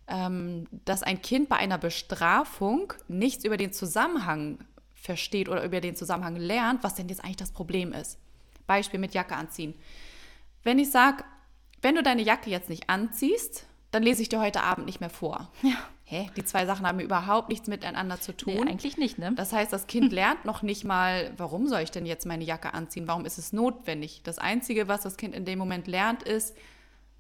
ähm, 0.08 0.68
dass 0.86 1.04
ein 1.04 1.22
Kind 1.22 1.50
bei 1.50 1.58
einer 1.58 1.78
Bestrafung 1.78 2.94
nichts 3.08 3.46
über 3.46 3.58
den 3.58 3.72
Zusammenhang 3.72 4.60
versteht 4.96 5.48
oder 5.48 5.64
über 5.64 5.82
den 5.82 5.96
Zusammenhang 5.96 6.36
lernt, 6.36 6.84
was 6.84 6.96
denn 6.96 7.08
jetzt 7.08 7.24
eigentlich 7.24 7.38
das 7.38 7.52
Problem 7.52 7.94
ist. 7.94 8.18
Beispiel 8.68 9.00
mit 9.00 9.14
Jacke 9.14 9.36
anziehen. 9.36 9.74
Wenn 10.64 10.80
ich 10.80 10.92
sage, 10.92 11.24
wenn 11.82 11.96
du 11.96 12.04
deine 12.04 12.22
Jacke 12.22 12.50
jetzt 12.50 12.70
nicht 12.70 12.90
anziehst, 12.90 13.66
dann 13.92 14.04
lese 14.04 14.22
ich 14.22 14.30
dir 14.30 14.40
heute 14.40 14.62
Abend 14.62 14.86
nicht 14.86 15.00
mehr 15.00 15.10
vor. 15.10 15.50
Ja. 15.62 15.78
Hä? 16.12 16.28
Die 16.36 16.44
zwei 16.44 16.66
Sachen 16.66 16.88
haben 16.88 17.00
überhaupt 17.00 17.50
nichts 17.50 17.68
miteinander 17.68 18.20
zu 18.20 18.32
Nee, 18.32 18.56
tun. 18.56 18.68
eigentlich 18.68 18.98
nicht, 18.98 19.20
ne? 19.20 19.32
Das 19.36 19.54
heißt, 19.54 19.72
das 19.72 19.86
Kind 19.86 20.12
lernt 20.12 20.44
noch 20.44 20.64
nicht 20.64 20.84
mal, 20.84 21.32
warum 21.38 21.68
soll 21.68 21.82
ich 21.82 21.92
denn 21.92 22.08
jetzt 22.08 22.26
meine 22.26 22.44
Jacke 22.44 22.74
anziehen? 22.74 23.08
Warum 23.08 23.26
ist 23.26 23.38
es 23.38 23.54
notwendig? 23.54 24.22
Das 24.24 24.40
Einzige, 24.40 24.88
was 24.88 25.02
das 25.02 25.18
Kind 25.18 25.36
in 25.36 25.46
dem 25.46 25.60
Moment 25.60 25.86
lernt, 25.86 26.24
ist, 26.24 26.58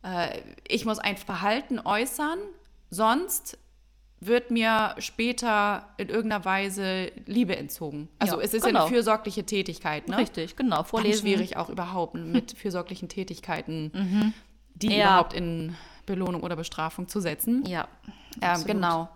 äh, 0.03 0.39
ich 0.67 0.85
muss 0.85 0.97
ein 0.97 1.17
Verhalten 1.17 1.79
äußern, 1.79 2.39
sonst 2.89 3.59
wird 4.21 4.49
mir 4.49 4.95
später 4.97 5.87
in 5.97 6.09
irgendeiner 6.09 6.43
Weise 6.43 7.11
Liebe 7.27 7.55
entzogen. 7.55 8.09
Also 8.17 8.37
Ja, 8.37 8.43
es 8.43 8.53
ist 8.55 8.63
ja 8.63 8.69
genau. 8.69 8.85
eine 8.85 8.89
fürsorgliche 8.89 9.45
Tätigkeit. 9.45 10.07
Ne? 10.09 10.17
Richtig, 10.17 10.55
genau. 10.55 10.77
Ganz 10.77 10.89
Vorlesen. 10.89 11.21
schwierig 11.21 11.57
auch 11.57 11.69
überhaupt 11.69 12.15
mit 12.15 12.57
fürsorglichen 12.57 13.07
Tätigkeiten, 13.07 14.33
die 14.73 14.95
Ja. 14.95 15.05
überhaupt 15.11 15.33
in 15.33 15.75
Belohnung 16.09 16.41
oder 16.43 16.55
Bestrafung 16.55 17.07
zu 17.07 17.19
setzen. 17.21 17.63
Ja. 17.65 17.87
Ähm, 18.41 18.63
genau. 18.65 19.09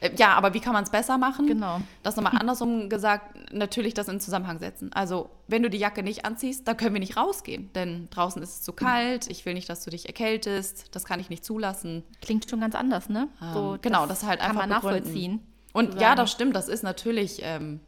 Äh, 0.00 0.10
Ja, 0.16 0.32
aber 0.34 0.54
wie 0.54 0.60
kann 0.60 0.72
man 0.72 0.84
es 0.84 0.90
besser 0.90 1.18
machen? 1.18 1.46
Genau. 1.46 1.80
Das 2.02 2.16
nochmal 2.16 2.36
andersrum 2.38 2.88
gesagt, 2.88 3.52
natürlich 3.52 3.92
das 3.94 4.08
in 4.08 4.18
Zusammenhang 4.20 4.58
setzen. 4.58 4.90
Also, 4.94 5.28
wenn 5.46 5.62
du 5.62 5.68
die 5.68 5.76
Jacke 5.78 6.02
nicht 6.02 6.24
anziehst, 6.24 6.66
dann 6.66 6.76
können 6.76 6.94
wir 6.94 7.00
nicht 7.00 7.16
rausgehen, 7.16 7.70
denn 7.74 8.08
draußen 8.10 8.42
ist 8.42 8.50
es 8.50 8.62
zu 8.62 8.72
kalt, 8.72 9.28
ich 9.28 9.44
will 9.44 9.54
nicht, 9.54 9.68
dass 9.68 9.84
du 9.84 9.90
dich 9.90 10.06
erkältest, 10.06 10.94
das 10.94 11.04
kann 11.04 11.20
ich 11.20 11.28
nicht 11.28 11.44
zulassen. 11.44 12.02
Klingt 12.22 12.48
schon 12.48 12.60
ganz 12.60 12.74
anders, 12.74 13.08
ne? 13.08 13.28
Ähm, 13.42 13.78
genau, 13.82 14.06
das 14.06 14.24
halt 14.24 14.40
kann 14.40 14.50
einfach 14.50 14.66
man 14.66 14.80
begründen. 14.80 14.98
nachvollziehen. 15.02 15.46
Und 15.72 16.00
ja, 16.00 16.14
das 16.14 16.32
stimmt, 16.32 16.56
das 16.56 16.68
ist 16.68 16.82
natürlich, 16.82 17.42
ähm, 17.44 17.80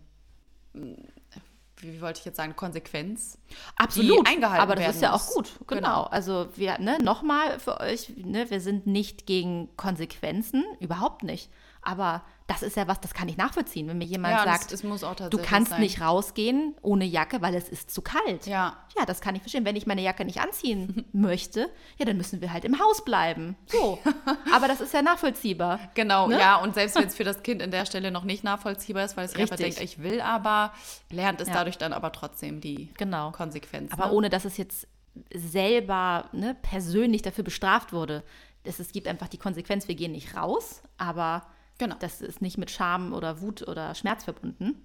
wie 1.83 2.01
wollte 2.01 2.21
ich 2.21 2.25
jetzt 2.25 2.37
sagen, 2.37 2.57
Konsequenz. 2.57 3.39
Absolut. 3.77 4.27
die 4.27 4.31
eingehalten 4.31 4.63
Aber 4.63 4.75
das 4.75 4.85
werden 4.85 4.95
ist 4.97 5.03
ja 5.03 5.13
auch 5.13 5.27
gut. 5.29 5.51
Genau. 5.67 5.81
Genau. 5.81 6.03
Also 6.05 6.49
wir, 6.55 6.79
ne, 6.79 6.99
nochmal 7.03 7.59
für 7.59 7.81
euch, 7.81 8.13
ne, 8.17 8.51
wir 8.51 8.61
sind 8.61 8.87
nicht 8.87 9.27
gegen 9.27 9.69
Konsequenzen, 9.77 10.65
überhaupt 10.81 11.23
nicht. 11.23 11.51
Aber 11.85 12.23
das 12.47 12.63
ist 12.63 12.77
ja 12.77 12.87
was, 12.87 13.01
das 13.01 13.13
kann 13.15 13.29
ich 13.29 13.37
nachvollziehen, 13.37 13.89
wenn 13.89 13.99
mir 13.99 14.05
jemand 14.05 14.35
Ja, 14.35 14.45
das- 14.45 14.69
sagt, 14.69 14.85
muss 14.85 15.03
auch 15.03 15.15
du 15.17 15.39
kannst 15.39 15.71
sein. 15.71 15.81
nicht 15.81 16.01
rausgehen 16.01 16.75
ohne 16.83 17.05
Jacke, 17.05 17.41
weil 17.43 17.55
es 17.55 17.69
ist 17.69 17.91
zu 17.91 18.03
kalt. 18.03 18.47
Ja. 18.47 18.77
Ja, 18.97 19.05
das 19.05 19.21
kann 19.21 19.35
ich 19.35 19.43
verstehen. 19.43 19.65
Wenn 19.65 19.75
ich 19.75 19.87
meine 19.87 20.03
Jacke 20.03 20.25
nicht 20.25 20.41
anziehen 20.41 21.05
möchte, 21.13 21.71
ja, 21.99 22.05
dann 22.05 22.17
müssen 22.17 22.41
wir 22.41 22.53
halt 22.53 22.65
im 22.65 22.79
Haus 22.79 23.05
bleiben. 23.05 23.57
So. 23.67 23.99
Aber 24.55 24.69
das 24.69 24.81
ist 24.81 24.93
ja 24.95 25.03
nachvollziehbar. 25.03 25.81
Genau, 25.95 26.29
Ne? 26.29 26.39
ja, 26.39 26.57
und 26.57 26.75
selbst 26.75 26.95
wenn 26.97 27.07
es 27.09 27.15
für 27.17 27.25
das 27.25 27.43
Kind 27.43 27.63
an 27.63 27.71
der 27.71 27.85
Stelle 27.87 28.11
noch 28.11 28.25
nicht 28.25 28.45
nachvollziehbar 28.45 29.05
ist, 29.05 29.17
weil 29.17 29.25
es 29.25 29.35
einfach 29.35 29.57
denkt, 29.57 29.81
ich 29.81 30.01
will 30.03 30.21
aber, 30.21 30.73
lernt 31.11 31.41
es 31.41 31.49
Ja. 31.49 31.55
dadurch 31.55 31.79
dann 31.79 31.93
aber 31.93 32.13
trotzdem 32.13 32.61
die 32.61 32.93
Genau. 32.99 33.33
Konsequenz. 33.33 33.93
Aber 33.93 34.07
ne? 34.07 34.13
ohne, 34.13 34.31
dass 34.31 34.45
es 34.45 34.57
jetzt 34.57 34.87
selber 35.35 36.29
ne, 36.33 36.57
persönlich 36.63 37.23
dafür 37.23 37.45
bestraft 37.45 37.93
wurde. 37.93 38.23
Es, 38.65 38.79
es 38.79 38.93
gibt 38.93 39.09
einfach 39.09 39.29
die 39.29 39.39
Konsequenz, 39.39 39.89
wir 39.89 39.95
gehen 39.95 40.13
nicht 40.13 40.37
raus, 40.37 40.83
aber 40.97 41.43
Genau. 41.79 41.97
das 41.99 42.21
ist 42.21 42.43
nicht 42.43 42.59
mit 42.59 42.71
Scham 42.71 43.13
oder 43.13 43.41
Wut 43.41 43.67
oder 43.67 43.95
Schmerz 43.95 44.25
verbunden. 44.25 44.85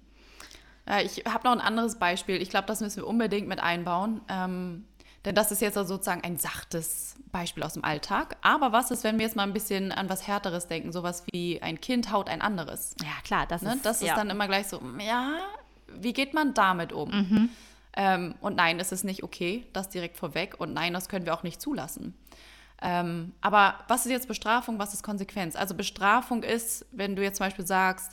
Äh, 0.86 1.04
ich 1.04 1.24
habe 1.26 1.44
noch 1.44 1.52
ein 1.52 1.60
anderes 1.60 1.98
Beispiel. 1.98 2.40
Ich 2.42 2.50
glaube, 2.50 2.66
das 2.66 2.80
müssen 2.80 2.96
wir 3.02 3.06
unbedingt 3.06 3.46
mit 3.48 3.60
einbauen. 3.60 4.20
Ähm, 4.28 4.84
denn 5.24 5.34
das 5.34 5.50
ist 5.52 5.60
jetzt 5.60 5.76
also 5.76 5.94
sozusagen 5.94 6.22
ein 6.22 6.38
sachtes 6.38 7.16
Beispiel 7.32 7.62
aus 7.62 7.74
dem 7.74 7.84
Alltag. 7.84 8.36
Aber 8.40 8.72
was 8.72 8.90
ist, 8.90 9.04
wenn 9.04 9.18
wir 9.18 9.26
jetzt 9.26 9.36
mal 9.36 9.42
ein 9.42 9.52
bisschen 9.52 9.92
an 9.92 10.08
was 10.08 10.26
Härteres 10.26 10.68
denken? 10.68 10.92
Sowas 10.92 11.24
wie 11.32 11.60
ein 11.60 11.80
Kind 11.80 12.12
haut 12.12 12.28
ein 12.30 12.40
anderes. 12.40 12.94
Ja, 13.02 13.08
klar, 13.24 13.46
das 13.46 13.62
Ne? 13.62 13.74
ist, 13.74 13.84
Das 13.84 14.00
ist 14.00 14.08
ja. 14.08 14.14
dann 14.14 14.30
immer 14.30 14.46
gleich 14.46 14.68
so, 14.68 14.80
ja, 15.04 15.32
wie 15.88 16.12
geht 16.12 16.34
man 16.34 16.54
damit 16.54 16.92
um? 16.92 17.10
Mhm. 17.10 17.48
Ähm, 17.96 18.34
und 18.40 18.56
nein, 18.56 18.78
es 18.78 18.92
ist 18.92 19.04
nicht 19.04 19.22
okay, 19.24 19.66
das 19.72 19.88
direkt 19.88 20.16
vorweg. 20.16 20.54
Und 20.58 20.72
nein, 20.72 20.92
das 20.94 21.08
können 21.08 21.26
wir 21.26 21.34
auch 21.34 21.42
nicht 21.42 21.60
zulassen. 21.60 22.14
Ähm, 22.80 23.32
aber 23.40 23.74
was 23.88 24.06
ist 24.06 24.12
jetzt 24.12 24.28
Bestrafung, 24.28 24.78
was 24.78 24.94
ist 24.94 25.02
Konsequenz? 25.02 25.56
Also 25.56 25.74
Bestrafung 25.74 26.42
ist, 26.42 26.86
wenn 26.92 27.16
du 27.16 27.22
jetzt 27.22 27.38
zum 27.38 27.46
Beispiel 27.46 27.66
sagst, 27.66 28.12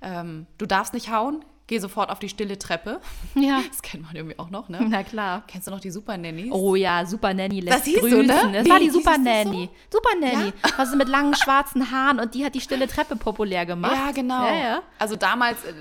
ähm, 0.00 0.46
du 0.58 0.66
darfst 0.66 0.94
nicht 0.94 1.10
hauen, 1.10 1.44
geh 1.66 1.78
sofort 1.78 2.10
auf 2.10 2.18
die 2.18 2.28
stille 2.28 2.58
Treppe. 2.58 3.00
Ja. 3.34 3.60
Das 3.68 3.82
kennt 3.82 4.04
man 4.04 4.14
irgendwie 4.14 4.38
auch 4.38 4.50
noch, 4.50 4.68
ne? 4.68 4.84
Na 4.88 5.02
klar. 5.02 5.42
Kennst 5.46 5.66
du 5.66 5.70
noch 5.72 5.80
die 5.80 5.90
Super 5.90 6.16
Nannies? 6.16 6.52
Oh 6.52 6.74
ja, 6.74 7.04
Super 7.06 7.32
Nanny 7.34 7.60
lässt 7.60 7.78
Das 7.78 7.84
hieß 7.86 7.94
so, 7.96 8.00
grüßen. 8.02 8.26
ne? 8.26 8.50
Das 8.52 8.64
Wie- 8.66 8.70
war 8.70 8.78
die 8.80 8.90
Super 8.90 9.10
das 9.12 9.16
so? 9.16 9.22
Nanny. 9.22 9.70
Super 9.90 10.10
Nanny. 10.20 10.52
Was 10.76 10.88
ist 10.90 10.96
mit 10.96 11.08
langen 11.08 11.34
schwarzen 11.34 11.90
Haaren 11.90 12.20
und 12.20 12.34
die 12.34 12.44
hat 12.44 12.54
die 12.54 12.60
stille 12.60 12.86
Treppe 12.86 13.16
populär 13.16 13.66
gemacht. 13.66 13.92
Ja, 13.96 14.12
genau. 14.12 14.44
Ja, 14.46 14.54
ja. 14.56 14.82
Also 14.98 15.16
damals, 15.16 15.64
äh, 15.64 15.72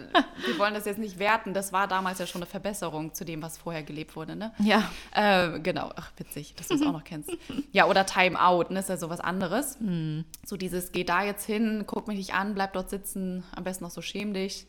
wir 0.45 0.57
wollen 0.57 0.73
das 0.73 0.85
jetzt 0.85 0.97
nicht 0.99 1.19
werten, 1.19 1.53
das 1.53 1.71
war 1.73 1.87
damals 1.87 2.19
ja 2.19 2.25
schon 2.27 2.41
eine 2.41 2.49
Verbesserung 2.49 3.13
zu 3.13 3.25
dem, 3.25 3.41
was 3.41 3.57
vorher 3.57 3.83
gelebt 3.83 4.15
wurde, 4.15 4.35
ne? 4.35 4.51
Ja. 4.59 4.83
Äh, 5.13 5.59
genau, 5.59 5.91
ach 5.95 6.11
witzig, 6.17 6.55
dass 6.55 6.67
du 6.69 6.75
es 6.75 6.81
auch 6.81 6.91
noch 6.93 7.03
kennst. 7.03 7.29
Ja, 7.71 7.85
oder 7.87 8.05
Time 8.05 8.41
Out, 8.41 8.71
ne, 8.71 8.79
ist 8.79 8.89
ja 8.89 8.97
sowas 8.97 9.19
anderes. 9.19 9.77
Hm. 9.79 10.25
So 10.45 10.57
dieses, 10.57 10.91
geh 10.91 11.03
da 11.03 11.23
jetzt 11.23 11.45
hin, 11.45 11.83
guck 11.87 12.07
mich 12.07 12.17
nicht 12.17 12.33
an, 12.33 12.53
bleib 12.55 12.73
dort 12.73 12.89
sitzen, 12.89 13.43
am 13.55 13.63
besten 13.63 13.83
noch 13.83 13.91
so 13.91 14.01
schäm 14.01 14.33
dich. 14.33 14.65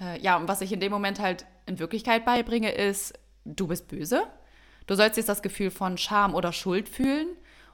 Äh, 0.00 0.20
ja, 0.20 0.36
und 0.36 0.48
was 0.48 0.60
ich 0.60 0.72
in 0.72 0.80
dem 0.80 0.92
Moment 0.92 1.20
halt 1.20 1.46
in 1.66 1.78
Wirklichkeit 1.78 2.24
beibringe, 2.24 2.72
ist, 2.72 3.18
du 3.44 3.66
bist 3.66 3.88
böse. 3.88 4.24
Du 4.86 4.94
sollst 4.94 5.16
jetzt 5.16 5.28
das 5.28 5.42
Gefühl 5.42 5.70
von 5.70 5.98
Scham 5.98 6.34
oder 6.34 6.52
Schuld 6.52 6.88
fühlen. 6.88 7.28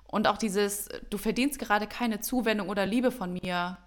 Und 0.04 0.28
auch 0.28 0.36
dieses, 0.36 0.88
du 1.10 1.18
verdienst 1.18 1.58
gerade 1.58 1.86
keine 1.86 2.20
Zuwendung 2.20 2.68
oder 2.68 2.86
Liebe 2.86 3.10
von 3.10 3.32
mir. 3.32 3.78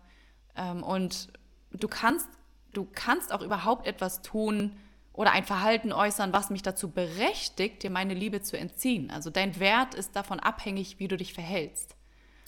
Ähm, 0.56 0.84
und 0.84 1.30
du 1.72 1.88
kannst, 1.88 2.28
du 2.74 2.88
kannst 2.92 3.34
auch 3.34 3.42
überhaupt 3.42 3.88
etwas 3.88 4.22
tun 4.22 4.78
oder 5.14 5.32
ein 5.32 5.44
Verhalten 5.44 5.92
äußern, 5.92 6.34
was 6.34 6.50
mich 6.50 6.62
dazu 6.62 6.92
berechtigt, 6.92 7.84
dir 7.84 7.90
meine 7.90 8.14
Liebe 8.14 8.42
zu 8.42 8.58
entziehen. 8.58 9.12
Also 9.12 9.30
dein 9.30 9.60
Wert 9.60 9.94
ist 9.94 10.16
davon 10.16 10.40
abhängig, 10.40 11.00
wie 11.00 11.08
du 11.08 11.18
dich 11.18 11.34
verhältst. 11.34 11.96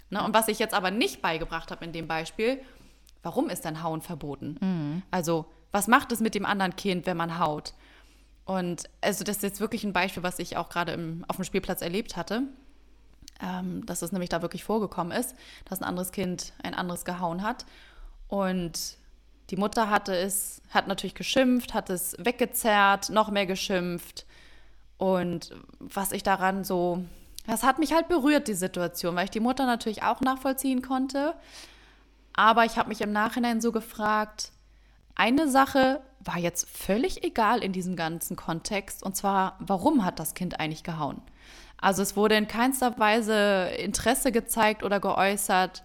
Ne? 0.10 0.24
Und 0.24 0.34
was 0.34 0.48
ich 0.48 0.60
jetzt 0.60 0.74
aber 0.74 0.92
nicht 0.92 1.22
beigebracht 1.22 1.72
habe 1.72 1.84
in 1.86 1.92
dem 1.92 2.08
Beispiel, 2.08 2.62
warum 3.24 3.50
ist 3.50 3.66
dein 3.66 3.84
Hauen 3.84 4.02
verboten? 4.02 4.58
Also, 5.12 5.46
was 5.72 5.88
macht 5.88 6.12
es 6.12 6.20
mit 6.20 6.36
dem 6.36 6.46
anderen 6.46 6.76
Kind, 6.76 7.06
wenn 7.06 7.18
man 7.18 7.40
haut? 7.40 7.74
Und 8.46 8.90
also 9.02 9.24
das 9.24 9.38
ist 9.38 9.44
jetzt 9.44 9.60
wirklich 9.60 9.84
ein 9.84 9.94
Beispiel, 9.94 10.24
was 10.24 10.40
ich 10.40 10.58
auch 10.58 10.70
gerade 10.70 10.98
auf 11.28 11.36
dem 11.36 11.46
Spielplatz 11.46 11.82
erlebt 11.82 12.18
hatte. 12.18 12.44
Ähm, 13.44 13.86
dass 13.86 14.04
es 14.04 14.12
nämlich 14.12 14.30
da 14.30 14.44
wirklich 14.44 14.64
vorgekommen 14.64 15.18
ist, 15.18 15.36
dass 15.66 15.82
ein 15.82 15.88
anderes 15.88 16.12
Kind 16.12 16.54
ein 16.62 16.76
anderes 16.76 17.06
gehauen 17.06 17.42
hat. 17.42 17.66
Und 18.28 18.98
die 19.50 19.58
Mutter 19.58 19.90
hatte 19.90 20.16
es, 20.16 20.62
hat 20.70 20.88
natürlich 20.88 21.16
geschimpft, 21.16 21.74
hat 21.74 21.90
es 21.90 22.16
weggezerrt, 22.20 23.10
noch 23.10 23.32
mehr 23.32 23.46
geschimpft. 23.46 24.26
Und 24.98 25.56
was 25.80 26.12
ich 26.12 26.22
daran 26.22 26.64
so, 26.64 27.04
das 27.48 27.64
hat 27.64 27.80
mich 27.80 27.94
halt 27.94 28.08
berührt, 28.08 28.48
die 28.48 28.54
Situation, 28.54 29.16
weil 29.16 29.26
ich 29.26 29.32
die 29.32 29.40
Mutter 29.40 29.66
natürlich 29.66 30.04
auch 30.04 30.22
nachvollziehen 30.22 30.82
konnte. 30.82 31.34
Aber 32.34 32.66
ich 32.66 32.78
habe 32.78 32.90
mich 32.90 33.02
im 33.02 33.12
Nachhinein 33.12 33.60
so 33.60 33.72
gefragt, 33.72 34.52
eine 35.22 35.48
Sache 35.48 36.02
war 36.20 36.40
jetzt 36.40 36.68
völlig 36.68 37.24
egal 37.24 37.64
in 37.64 37.74
diesem 37.74 37.96
ganzen 37.96 38.36
Kontext, 38.36 39.04
und 39.04 39.16
zwar, 39.16 39.56
warum 39.60 40.04
hat 40.04 40.18
das 40.20 40.34
Kind 40.34 40.60
eigentlich 40.60 40.84
gehauen? 40.84 41.22
Also 41.78 42.02
es 42.02 42.16
wurde 42.16 42.36
in 42.36 42.48
keinster 42.48 42.98
Weise 42.98 43.70
Interesse 43.78 44.32
gezeigt 44.32 44.84
oder 44.84 45.00
geäußert, 45.00 45.84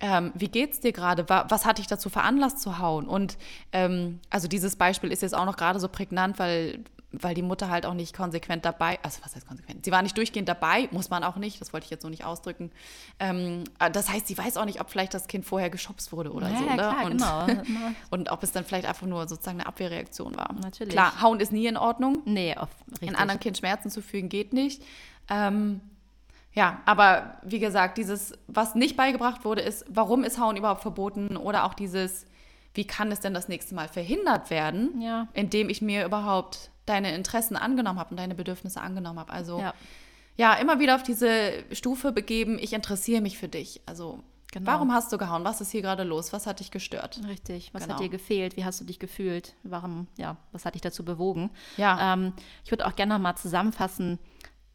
ähm, 0.00 0.32
wie 0.34 0.48
geht's 0.48 0.80
dir 0.80 0.92
gerade? 0.92 1.28
Wa- 1.28 1.46
Was 1.48 1.64
hat 1.64 1.78
dich 1.78 1.86
dazu 1.86 2.08
veranlasst 2.10 2.60
zu 2.60 2.78
hauen? 2.78 3.06
Und 3.06 3.36
ähm, 3.72 4.18
also 4.30 4.48
dieses 4.48 4.74
Beispiel 4.76 5.12
ist 5.12 5.22
jetzt 5.22 5.34
auch 5.34 5.44
noch 5.44 5.56
gerade 5.56 5.78
so 5.78 5.88
prägnant, 5.88 6.38
weil 6.38 6.84
weil 7.12 7.34
die 7.34 7.42
Mutter 7.42 7.68
halt 7.68 7.86
auch 7.86 7.94
nicht 7.94 8.14
konsequent 8.14 8.64
dabei, 8.64 8.98
also 9.02 9.18
was 9.24 9.34
heißt 9.34 9.46
konsequent? 9.46 9.84
Sie 9.84 9.90
war 9.90 10.02
nicht 10.02 10.16
durchgehend 10.16 10.48
dabei, 10.48 10.88
muss 10.92 11.10
man 11.10 11.24
auch 11.24 11.36
nicht, 11.36 11.60
das 11.60 11.72
wollte 11.72 11.84
ich 11.84 11.90
jetzt 11.90 12.02
so 12.02 12.08
nicht 12.08 12.24
ausdrücken. 12.24 12.70
Ähm, 13.18 13.64
äh, 13.78 13.90
das 13.90 14.08
heißt, 14.08 14.28
sie 14.28 14.38
weiß 14.38 14.56
auch 14.56 14.64
nicht, 14.64 14.80
ob 14.80 14.90
vielleicht 14.90 15.14
das 15.14 15.26
Kind 15.26 15.44
vorher 15.44 15.70
geschubst 15.70 16.12
wurde 16.12 16.32
oder 16.32 16.48
ja, 16.48 16.58
so. 16.58 16.64
Ja, 16.64 16.70
ne? 16.70 16.76
klar, 16.76 17.04
und, 17.04 17.10
genau. 17.16 17.46
und 18.10 18.30
ob 18.30 18.42
es 18.42 18.52
dann 18.52 18.64
vielleicht 18.64 18.86
einfach 18.86 19.06
nur 19.06 19.26
sozusagen 19.28 19.58
eine 19.58 19.66
Abwehrreaktion 19.66 20.36
war. 20.36 20.52
Natürlich. 20.52 20.92
Klar, 20.92 21.20
hauen 21.20 21.40
ist 21.40 21.52
nie 21.52 21.66
in 21.66 21.76
Ordnung. 21.76 22.18
Nee, 22.24 22.56
auf, 22.56 22.68
richtig. 22.92 23.08
Ein 23.08 23.16
anderen 23.16 23.40
Kind 23.40 23.58
Schmerzen 23.58 23.90
zufügen 23.90 24.28
geht 24.28 24.52
nicht. 24.52 24.82
Ähm, 25.28 25.80
ja, 26.52 26.80
aber 26.84 27.38
wie 27.44 27.60
gesagt, 27.60 27.98
dieses, 27.98 28.34
was 28.48 28.74
nicht 28.74 28.96
beigebracht 28.96 29.44
wurde, 29.44 29.62
ist, 29.62 29.84
warum 29.88 30.24
ist 30.24 30.38
Hauen 30.38 30.56
überhaupt 30.56 30.82
verboten? 30.82 31.36
Oder 31.36 31.64
auch 31.64 31.74
dieses, 31.74 32.26
wie 32.74 32.86
kann 32.86 33.10
es 33.12 33.20
denn 33.20 33.34
das 33.34 33.48
nächste 33.48 33.74
Mal 33.74 33.88
verhindert 33.88 34.50
werden, 34.50 35.00
Ja. 35.00 35.28
indem 35.34 35.68
ich 35.68 35.82
mir 35.82 36.04
überhaupt 36.04 36.70
deine 36.86 37.14
Interessen 37.14 37.56
angenommen 37.56 37.98
habe 37.98 38.10
und 38.10 38.16
deine 38.18 38.34
Bedürfnisse 38.34 38.80
angenommen 38.80 39.18
habe. 39.18 39.32
Also 39.32 39.58
Ja. 39.60 39.74
ja. 40.36 40.54
immer 40.54 40.78
wieder 40.80 40.94
auf 40.96 41.02
diese 41.02 41.52
Stufe 41.72 42.12
begeben, 42.12 42.58
ich 42.60 42.72
interessiere 42.72 43.20
mich 43.22 43.38
für 43.38 43.48
dich. 43.48 43.80
Also 43.86 44.22
Genau. 44.52 44.66
warum 44.72 44.92
hast 44.92 45.12
du 45.12 45.18
gehauen? 45.18 45.44
Was 45.44 45.60
ist 45.60 45.70
hier 45.70 45.82
gerade 45.82 46.02
los? 46.02 46.32
Was 46.32 46.46
hat 46.48 46.58
dich 46.58 46.72
gestört? 46.72 47.20
Richtig. 47.28 47.70
Was 47.72 47.82
Genau. 47.84 47.94
hat 47.94 48.02
dir 48.02 48.08
gefehlt? 48.08 48.56
Wie 48.56 48.64
hast 48.64 48.80
du 48.80 48.84
dich 48.84 48.98
gefühlt? 48.98 49.54
Warum, 49.62 50.08
ja, 50.16 50.36
was 50.50 50.64
hat 50.64 50.74
dich 50.74 50.82
dazu 50.82 51.04
bewogen? 51.04 51.50
Ja. 51.76 52.14
Ähm, 52.14 52.32
ich 52.64 52.70
würde 52.72 52.86
auch 52.86 52.96
gerne 52.96 53.14
noch 53.14 53.20
mal 53.20 53.36
zusammenfassen, 53.36 54.18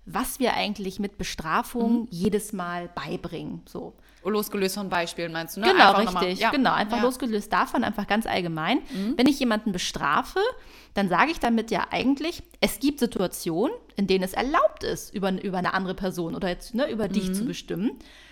was 0.06 0.40
wir 0.40 0.54
eigentlich 0.54 1.00
mit 1.00 1.18
Bestrafung 1.18 2.02
Mhm. 2.04 2.08
jedes 2.12 2.54
Mal 2.54 2.90
beibringen. 2.94 3.62
So. 3.68 3.94
Losgelöst 4.24 4.74
von 4.76 4.90
Beispielen 4.90 5.32
meinst 5.32 5.56
du, 5.56 5.62
ne? 5.62 5.68
Genau, 5.72 5.94
Einfach 5.94 6.22
richtig. 6.24 6.40
ja. 6.40 6.50
Genau, 6.50 6.74
einfach 6.74 6.94
ja. 6.98 7.04
Mhm. 7.04 7.06
losgelöst 7.06 7.54
davon, 7.54 7.84
einfach 7.84 8.08
ganz 8.08 8.26
allgemein. 8.26 8.80
Wenn 9.18 9.28
ich 9.28 9.40
jemanden 9.40 9.72
bestrafe, 9.72 10.40
dann 10.96 11.10
sage 11.10 11.30
ich 11.32 11.40
damit 11.40 11.70
ja 11.70 11.86
eigentlich, 11.92 12.42
es 12.60 12.80
gibt 12.80 13.00
Situationen, 13.00 13.76
in 13.98 14.08
denen 14.08 14.24
es 14.24 14.34
erlaubt 14.34 14.84
ist, 14.84 15.14
über, 15.14 15.32
über 15.44 15.60
eine 15.60 15.76
andere 15.76 15.94
Person 15.94 16.34
oder 16.36 16.48
jetzt 16.50 16.74
ne, 16.74 16.90
über 16.90 17.08
dich 17.08 17.30
Mhm. 17.30 17.34
zu 17.36 17.46
bestimmen. 17.46 17.92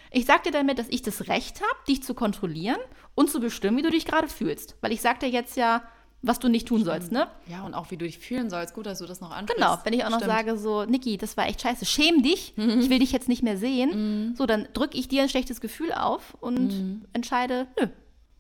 Ich 0.10 0.26
sage 0.26 0.44
dir 0.46 0.52
damit, 0.52 0.80
dass 0.80 0.88
ich 0.90 1.04
das 1.04 1.28
Recht 1.28 1.62
habe, 1.62 1.80
dich 1.88 2.02
zu 2.04 2.16
kontrollieren 2.16 2.78
und 3.14 3.30
zu 3.30 3.40
bestimmen, 3.40 3.78
wie 3.78 3.82
du 3.84 3.92
dich 3.92 4.06
gerade 4.06 4.28
fühlst. 4.28 4.76
Weil 4.82 4.92
ich 4.94 5.02
sage 5.02 5.20
dir 5.20 5.30
jetzt 5.30 5.58
ja, 5.58 5.84
was 6.26 6.40
du 6.40 6.48
nicht 6.48 6.68
tun 6.68 6.84
sollst, 6.86 7.12
ne? 7.12 7.28
Ja, 7.48 7.64
und 7.64 7.74
auch 7.74 7.92
wie 7.92 7.98
du 7.98 8.06
dich 8.06 8.18
fühlen 8.18 8.50
sollst. 8.50 8.74
Gut, 8.74 8.86
dass 8.86 9.00
du 9.00 9.06
das 9.06 9.20
noch 9.22 9.32
ansprichst. 9.32 9.56
Genau, 9.62 9.78
wenn 9.84 9.94
ich 9.94 10.06
auch 10.06 10.10
noch 10.10 10.20
Stimmt. 10.20 10.32
sage, 10.32 10.58
so, 10.58 10.86
Niki, 10.86 11.18
das 11.18 11.36
war 11.38 11.48
echt 11.48 11.62
scheiße, 11.62 11.86
schäm 11.86 12.24
dich, 12.24 12.54
ich 12.58 12.90
will 12.90 13.00
dich 13.00 13.12
jetzt 13.12 13.28
nicht 13.30 13.44
mehr 13.44 13.58
sehen, 13.58 14.34
so, 14.38 14.46
dann 14.46 14.68
drücke 14.74 14.98
ich 14.98 15.08
dir 15.10 15.22
ein 15.24 15.30
schlechtes 15.30 15.62
Gefühl 15.62 15.92
auf 15.94 16.36
und 16.40 17.06
entscheide, 17.14 17.68
nö, 17.80 17.88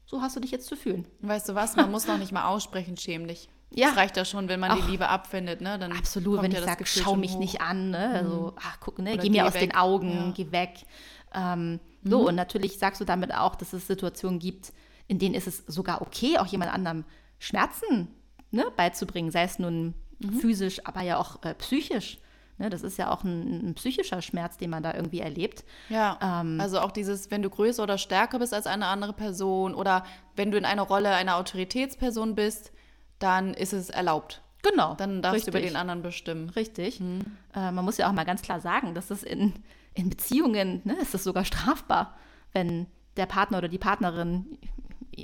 so 0.06 0.22
hast 0.22 0.36
du 0.36 0.39
dich 0.39 0.52
jetzt 0.52 0.65
zu 0.67 0.76
fühlen. 0.76 1.06
Weißt 1.22 1.50
du 1.50 1.56
was? 1.56 1.76
Man 1.76 1.91
muss 1.91 2.08
noch 2.08 2.17
nicht 2.17 2.32
mal 2.32 2.46
aussprechen, 2.48 2.98
schäm 2.98 3.28
dich. 3.28 3.50
Ja. 3.76 3.88
Das 3.88 3.98
reicht 3.98 4.15
ja 4.17 4.24
schon, 4.26 4.48
wenn 4.50 4.60
man 4.60 4.72
Ach. 4.72 4.86
die 4.86 4.91
Liebe 4.91 5.10
abfindet, 5.10 5.60
ne? 5.62 5.80
Dann 5.80 5.91
Absolut, 5.93 6.41
wenn 6.43 6.52
ja 6.52 6.60
ich 6.60 6.65
sage, 6.65 6.86
schau 6.86 7.15
mich 7.15 7.32
hoch. 7.34 7.39
nicht 7.39 7.60
an, 7.62 7.89
ne? 7.89 8.10
also, 8.13 8.54
ach, 8.62 8.78
guck, 8.80 9.00
ne, 9.00 9.13
Oder 9.13 9.24
geh 9.24 9.30
mir 9.32 9.48
aus 9.48 9.54
den 9.54 9.69
weg. 9.69 9.78
Augen, 9.78 10.12
Ja. 10.12 10.32
geh 10.36 10.52
weg. 10.52 10.86
Ähm, 11.34 11.80
so, 12.04 12.28
und 12.28 12.36
natürlich 12.36 12.78
sagst 12.78 13.02
du 13.02 13.06
damit 13.06 13.34
auch, 13.34 13.56
dass 13.56 13.74
es 13.74 13.88
Situationen 13.88 14.38
gibt, 14.38 14.72
in 15.08 15.17
denen 15.17 15.34
ist 15.34 15.48
es 15.48 15.63
sogar 15.65 16.02
okay, 16.04 16.38
auch 16.38 16.46
jemand 16.46 16.72
anderem 16.72 17.04
Schmerzen 17.44 18.08
ne, 18.52 18.66
beizubringen, 18.78 19.30
sei 19.30 19.44
es 19.44 19.60
nun 19.60 19.96
physisch, 20.40 20.86
aber 20.86 21.02
ja 21.02 21.18
auch 21.18 21.44
äh, 21.44 21.54
psychisch. 21.56 22.18
Ne, 22.58 22.70
das 22.70 22.84
ist 22.84 22.98
ja 22.98 23.12
auch 23.12 23.26
ein, 23.26 23.70
ein 23.70 23.74
psychischer 23.74 24.22
Schmerz, 24.22 24.58
den 24.58 24.70
man 24.70 24.82
da 24.82 24.94
irgendwie 24.94 25.20
erlebt. 25.20 25.66
Ja, 25.90 26.18
Ähm, 26.22 26.62
also 26.62 26.80
auch 26.80 26.92
dieses, 26.92 27.32
wenn 27.32 27.42
du 27.42 27.50
größer 27.50 27.84
oder 27.84 27.98
stärker 27.98 28.40
bist 28.40 28.54
als 28.54 28.66
eine 28.66 28.86
andere 28.86 29.12
Person 29.12 29.76
oder 29.76 30.06
wenn 30.38 30.52
du 30.52 30.58
in 30.58 30.64
einer 30.64 30.84
Rolle 30.84 31.10
einer 31.10 31.36
Autoritätsperson 31.36 32.36
bist, 32.36 32.72
dann 33.20 33.54
ist 33.54 33.74
es 33.74 33.90
erlaubt. 33.90 34.42
Genau. 34.62 34.96
Dann 34.96 35.22
darfst 35.22 35.46
du 35.46 35.52
über 35.52 35.58
richtig. 35.58 35.74
den 35.74 35.78
anderen 35.78 36.02
bestimmen. 36.02 36.50
Richtig. 36.50 37.02
Äh, 37.02 37.72
man 37.72 37.84
muss 37.84 37.98
ja 37.98 38.08
auch 38.08 38.14
mal 38.14 38.24
ganz 38.24 38.42
klar 38.42 38.62
sagen, 38.62 38.94
dass 38.96 39.12
es 39.12 39.24
in, 39.24 39.54
in 39.94 40.10
Beziehungen, 40.10 40.80
ne, 40.86 40.96
ist 41.02 41.14
es 41.14 41.26
sogar 41.26 41.44
strafbar, 41.44 42.16
wenn 42.54 42.88
der 43.18 43.26
Partner 43.26 43.58
oder 43.58 43.68
die 43.68 43.78
Partnerin 43.78 44.58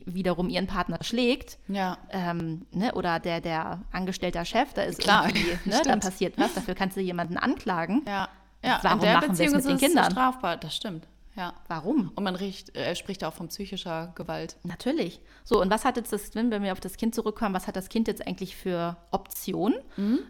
wiederum 0.05 0.49
ihren 0.49 0.67
Partner 0.67 0.97
schlägt. 1.01 1.57
Ja. 1.67 1.97
Ähm, 2.09 2.65
ne, 2.71 2.93
oder 2.93 3.19
der, 3.19 3.41
der 3.41 3.81
angestellte 3.91 4.43
Chef, 4.45 4.73
da 4.73 4.83
ist 4.83 4.99
Klar, 4.99 5.27
irgendwie, 5.27 5.69
ne, 5.69 5.81
da 5.83 5.95
passiert 5.97 6.37
was, 6.37 6.53
dafür 6.53 6.75
kannst 6.75 6.97
du 6.97 7.01
jemanden 7.01 7.37
anklagen. 7.37 8.03
Ja. 8.07 8.29
Ja, 8.63 8.79
Warum 8.81 8.99
in 8.99 9.05
der 9.05 9.13
machen 9.13 9.27
wir 9.27 9.31
es 9.31 9.37
Beziehung 9.37 9.55
mit 9.55 9.59
ist 9.59 9.67
den 9.69 9.77
Kindern? 9.77 10.11
strafbar. 10.11 10.57
Das 10.57 10.75
stimmt. 10.75 11.07
Ja. 11.35 11.53
Warum? 11.69 12.11
Und 12.15 12.23
man 12.25 12.35
riecht, 12.35 12.75
äh, 12.75 12.93
spricht 12.95 13.23
auch 13.23 13.33
von 13.33 13.47
psychischer 13.47 14.11
Gewalt. 14.15 14.57
Natürlich. 14.63 15.21
So, 15.45 15.61
und 15.61 15.69
was 15.71 15.85
hat 15.85 15.95
jetzt 15.95 16.11
das, 16.11 16.35
wenn 16.35 16.51
wir 16.61 16.73
auf 16.73 16.81
das 16.81 16.97
Kind 16.97 17.15
zurückkommen, 17.15 17.55
was 17.55 17.67
hat 17.67 17.77
das 17.77 17.87
Kind 17.87 18.09
jetzt 18.09 18.27
eigentlich 18.27 18.57
für 18.57 18.97
Optionen? 19.11 19.75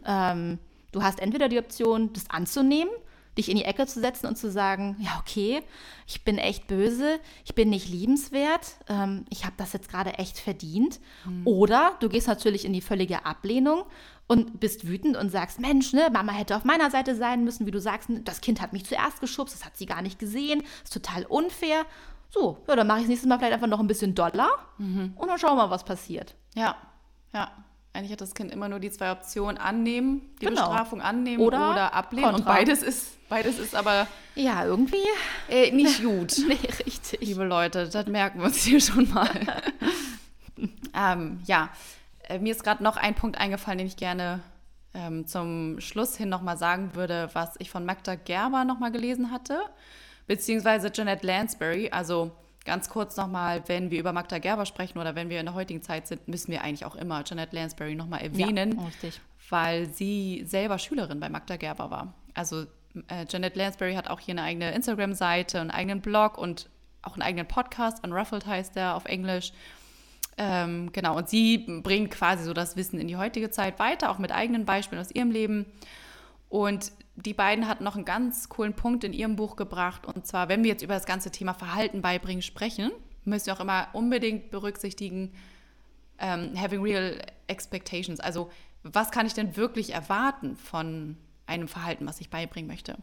Ähm, 0.06 0.60
du 0.92 1.02
hast 1.02 1.20
entweder 1.20 1.50
die 1.50 1.58
Option, 1.58 2.14
das 2.14 2.30
anzunehmen, 2.30 2.92
dich 3.40 3.50
in 3.50 3.58
die 3.58 3.64
Ecke 3.64 3.88
zu 3.88 4.00
setzen 4.00 4.28
und 4.28 4.38
zu 4.38 4.52
sagen, 4.52 4.96
ja, 5.00 5.20
okay, 5.20 5.62
ich 6.06 6.24
bin 6.24 6.38
echt 6.38 6.68
böse, 6.68 7.20
ich 7.44 7.56
bin 7.56 7.70
nicht 7.70 7.90
liebenswert, 7.90 8.76
ähm, 8.88 9.26
ich 9.30 9.46
habe 9.46 9.56
das 9.58 9.74
jetzt 9.74 9.90
gerade 9.90 10.14
echt 10.16 10.38
verdient. 10.38 11.00
Oder 11.46 11.94
du 12.00 12.10
gehst 12.10 12.28
natürlich 12.28 12.66
in 12.66 12.74
die 12.74 12.82
völlige 12.82 13.26
Ablehnung 13.26 13.84
und 14.28 14.60
bist 14.60 14.88
wütend 14.88 15.18
und 15.18 15.32
sagst, 15.32 15.60
Mensch, 15.60 15.94
ne, 15.94 16.10
Mama 16.12 16.34
hätte 16.34 16.56
auf 16.56 16.64
meiner 16.64 16.92
Seite 16.92 17.16
sein 17.16 17.44
müssen, 17.44 17.66
wie 17.66 17.72
du 17.72 17.80
sagst, 17.80 18.10
das 18.26 18.42
Kind 18.42 18.62
hat 18.62 18.74
mich 18.74 18.86
zuerst 18.86 19.22
geschubst, 19.22 19.56
das 19.56 19.66
hat 19.66 19.76
sie 19.76 19.88
gar 19.88 20.02
nicht 20.02 20.20
gesehen, 20.20 20.64
ist 20.84 20.94
total 20.94 21.26
unfair. 21.26 21.86
So, 22.30 22.58
ja, 22.68 22.76
dann 22.76 22.86
mache 22.86 23.02
ich 23.02 23.08
nächstes 23.08 23.28
Mal 23.28 23.40
vielleicht 23.40 23.54
einfach 23.54 23.68
noch 23.68 23.80
ein 23.80 23.88
bisschen 23.88 24.14
Dollar 24.14 24.52
und 25.16 25.28
dann 25.28 25.40
schauen 25.40 25.58
wir 25.58 25.64
mal, 25.66 25.72
was 25.72 25.84
passiert. 25.84 26.36
Ja. 26.54 26.76
Ja. 27.34 27.52
Eigentlich 27.94 28.12
hat 28.12 28.22
das 28.22 28.36
Kind 28.36 28.52
immer 28.52 28.70
nur 28.70 28.80
die 28.80 28.92
zwei 28.92 29.12
Optionen 29.12 29.58
annehmen, 29.58 30.22
die 30.42 30.46
Genau. 30.46 30.68
Bestrafung 30.70 31.02
annehmen 31.02 31.42
Oder 31.44 31.72
oder, 31.72 31.94
ablehnen. 31.94 32.28
Und 32.30 32.36
kontra. 32.36 32.54
beides 32.54 32.84
ist, 32.84 33.28
beides 33.30 33.58
ist 33.58 33.74
aber 33.76 34.08
Ja, 34.36 34.64
irgendwie. 34.64 34.98
äh, 35.50 35.72
nicht 35.72 36.04
gut. 36.04 36.36
Nee, 36.48 36.58
richtig. 36.86 37.20
Liebe 37.22 37.46
Leute, 37.46 37.90
das 37.90 38.06
merken 38.08 38.40
wir 38.40 38.46
uns 38.46 38.58
hier 38.64 38.80
schon 38.80 39.12
mal. 39.12 39.30
ähm, 40.96 41.40
ja, 41.46 41.70
äh, 42.28 42.40
mir 42.40 42.52
ist 42.52 42.64
gerade 42.64 42.84
noch 42.84 42.98
ein 42.98 43.16
Punkt 43.16 43.38
eingefallen, 43.40 43.80
den 43.80 43.88
ich 43.88 43.98
gerne 43.98 44.42
ähm, 44.94 45.26
zum 45.28 45.80
Schluss 45.80 46.16
hin 46.16 46.30
nochmal 46.30 46.58
sagen 46.58 46.96
würde, 46.96 47.30
was 47.34 47.56
ich 47.60 47.70
von 47.72 47.86
Magda 47.86 48.16
Gerber 48.16 48.66
nochmal 48.66 48.92
gelesen 48.92 49.32
hatte, 49.32 49.60
beziehungsweise 50.28 50.92
Jeanette 50.92 51.26
Lansbury. 51.26 51.90
Also 51.92 52.32
ganz 52.66 52.90
kurz 52.90 53.16
nochmal, 53.18 53.64
wenn 53.68 53.90
wir 53.92 54.00
über 54.00 54.14
Magda 54.14 54.38
Gerber 54.38 54.66
sprechen 54.66 55.00
oder 55.00 55.16
wenn 55.16 55.30
wir 55.30 55.40
in 55.40 55.46
der 55.46 55.56
heutigen 55.56 55.82
Zeit 55.82 56.08
sind, 56.08 56.28
müssen 56.28 56.52
wir 56.52 56.64
eigentlich 56.64 56.86
auch 56.86 56.96
immer 56.96 57.24
Jeanette 57.24 57.56
Lansbury 57.56 57.96
nochmal 57.96 58.22
erwähnen 58.22 58.78
Ja, 58.78 58.86
richtig. 58.86 59.22
weil 59.50 59.90
sie 59.90 60.44
selber 60.46 60.78
Schülerin 60.78 61.20
bei 61.20 61.30
Magda 61.30 61.56
Gerber 61.58 61.90
war. 61.90 62.14
Also 62.34 62.66
äh, 63.08 63.26
Janet 63.30 63.56
Lansbury 63.56 63.96
hat 63.96 64.10
auch 64.10 64.20
hier 64.20 64.34
eine 64.34 64.44
eigene 64.44 64.72
Instagram-Seite, 64.74 65.60
einen 65.62 65.72
eigenen 65.72 66.02
Blog 66.02 66.38
und 66.38 66.70
auch 67.02 67.14
einen 67.14 67.22
eigenen 67.22 67.48
Podcast, 67.48 68.04
Unruffled 68.04 68.46
heißt 68.46 68.76
der 68.76 68.96
auf 68.96 69.06
Englisch. 69.06 69.54
Ähm, 70.38 70.92
genau, 70.94 71.18
und 71.18 71.30
sie 71.30 71.58
bringt 71.84 72.12
quasi 72.12 72.44
so 72.44 72.54
das 72.54 72.76
Wissen 72.78 73.00
in 73.00 73.08
die 73.08 73.18
heutige 73.18 73.50
Zeit 73.52 73.78
weiter, 73.80 74.10
auch 74.10 74.20
mit 74.20 74.32
eigenen 74.32 74.66
Beispielen 74.66 75.02
aus 75.02 75.12
ihrem 75.12 75.32
Leben. 75.32 75.66
Und 76.50 76.92
die 77.26 77.34
beiden 77.34 77.68
hatten 77.68 77.84
noch 77.84 77.96
einen 77.96 78.06
ganz 78.06 78.50
coolen 78.50 78.74
Punkt 78.74 79.04
in 79.04 79.14
ihrem 79.14 79.36
Buch 79.36 79.56
gebracht. 79.56 80.06
Und 80.06 80.26
zwar, 80.26 80.50
wenn 80.50 80.64
wir 80.64 80.70
jetzt 80.70 80.84
über 80.84 80.94
das 80.94 81.06
ganze 81.06 81.32
Thema 81.32 81.54
Verhalten 81.54 82.02
beibringen 82.02 82.42
sprechen, 82.42 82.92
müssen 83.26 83.48
wir 83.48 83.54
auch 83.54 83.60
immer 83.60 83.88
unbedingt 83.94 84.52
berücksichtigen, 84.52 85.34
ähm, 86.20 86.54
having 86.60 86.82
real 86.82 87.20
expectations. 87.48 88.20
Also, 88.20 88.50
was 88.84 89.12
kann 89.12 89.26
ich 89.26 89.34
denn 89.34 89.56
wirklich 89.56 89.94
erwarten 89.94 90.56
von 90.56 91.18
einem 91.46 91.68
Verhalten, 91.68 92.06
was 92.06 92.22
ich 92.22 92.30
beibringen 92.30 92.70
möchte? 92.70 92.98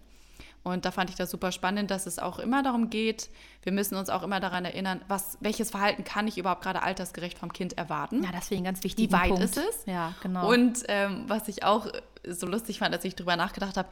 Und 0.63 0.85
da 0.85 0.91
fand 0.91 1.11
ich 1.11 1.17
das 1.17 1.31
super 1.31 1.53
spannend, 1.53 1.93
dass 1.93 2.07
es 2.07 2.19
auch 2.19 2.41
immer 2.41 2.61
darum 2.61 2.91
geht, 2.91 3.31
wir 3.63 3.71
müssen 3.71 3.95
uns 3.95 4.11
auch 4.11 4.25
immer 4.25 4.41
daran 4.41 4.65
erinnern, 4.65 5.01
was, 5.07 5.39
welches 5.41 5.71
Verhalten 5.71 6.03
kann 6.03 6.27
ich 6.27 6.39
überhaupt 6.39 6.63
gerade 6.63 6.83
altersgerecht 6.83 7.39
vom 7.39 7.53
Kind 7.53 7.79
erwarten? 7.79 8.25
Ja, 8.25 8.31
ein 8.31 8.65
ganz 8.65 8.83
wichtiger 8.83 9.17
Wie 9.17 9.23
weit 9.23 9.29
Punkt. 9.29 9.45
ist 9.45 9.57
es? 9.59 9.87
Ja, 9.87 10.15
genau. 10.25 10.51
Und 10.53 10.83
ähm, 10.89 11.23
was 11.29 11.47
ich 11.47 11.63
auch 11.63 11.87
so 12.27 12.47
lustig 12.47 12.79
fand, 12.81 12.95
als 12.95 13.05
ich 13.05 13.15
drüber 13.15 13.37
nachgedacht 13.37 13.77
habe, 13.77 13.89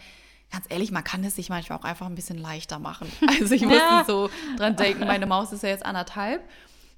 ganz 0.53 0.66
ehrlich, 0.68 0.90
man 0.92 1.05
kann 1.05 1.25
es 1.25 1.37
sich 1.37 1.49
manchmal 1.49 1.79
auch 1.79 1.85
einfach 1.85 2.07
ein 2.07 2.14
bisschen 2.14 2.38
leichter 2.38 2.79
machen. 2.79 3.11
Also 3.40 3.55
ich 3.55 3.62
musste 3.62 3.79
Ja. 3.79 4.05
so 4.07 4.31
dran 4.57 4.77
denken, 4.77 5.07
meine 5.07 5.27
Maus 5.27 5.53
ist 5.53 5.62
ja 5.62 5.70
jetzt 5.70 5.85
anderthalb. 5.85 6.42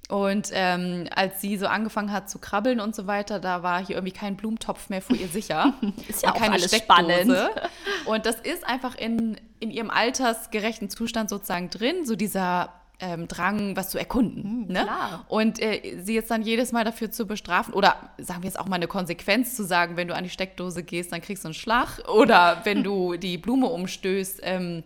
Und 0.09 0.49
ähm, 0.53 1.07
als 1.13 1.41
sie 1.41 1.57
so 1.57 1.67
angefangen 1.67 2.13
hat 2.13 2.29
zu 2.29 2.39
krabbeln 2.39 2.79
und 2.79 2.95
so 2.95 3.07
weiter, 3.07 3.39
da 3.41 3.61
war 3.61 3.85
hier 3.85 3.97
irgendwie 3.97 4.13
kein 4.13 4.37
Blumentopf 4.37 4.87
mehr 4.89 5.01
vor 5.01 5.17
ihr 5.17 5.27
sicher. 5.27 5.73
Ist 6.07 6.23
ja 6.23 6.31
auch 6.31 6.37
keine 6.37 6.53
alles 6.53 6.67
Steckdose. 6.73 7.11
spannend. 7.11 7.51
Und 8.05 8.25
das 8.25 8.35
ist 8.39 8.65
einfach 8.65 8.95
in, 8.95 9.35
in 9.59 9.69
ihrem 9.69 9.89
altersgerechten 9.89 10.89
Zustand 10.89 11.29
sozusagen 11.29 11.69
drin, 11.69 12.05
so 12.05 12.15
dieser 12.15 12.71
ähm, 12.99 13.27
Drang, 13.27 13.75
was 13.75 13.89
zu 13.89 13.97
erkunden. 13.99 14.67
ne? 14.67 14.79
Hm, 14.79 14.85
klar. 14.87 15.25
Und 15.27 15.61
äh, 15.61 15.99
sie 16.03 16.15
jetzt 16.15 16.31
dann 16.31 16.41
jedes 16.41 16.71
Mal 16.71 16.83
dafür 16.83 17.11
zu 17.11 17.27
bestrafen 17.27 17.73
oder 17.73 18.11
sagen 18.17 18.41
wir 18.41 18.47
jetzt 18.47 18.59
auch 18.59 18.67
mal 18.67 18.77
eine 18.77 18.87
Konsequenz 18.87 19.55
zu 19.55 19.63
sagen, 19.63 19.97
wenn 19.97 20.07
du 20.07 20.15
an 20.15 20.23
die 20.23 20.29
Steckdose 20.31 20.83
gehst, 20.83 21.11
dann 21.11 21.21
kriegst 21.21 21.43
du 21.43 21.49
einen 21.49 21.53
Schlag 21.53 21.99
oder 22.09 22.61
wenn 22.63 22.83
du 22.83 23.15
die 23.17 23.37
Blume 23.37 23.67
umstößt, 23.67 24.39
ähm, 24.43 24.83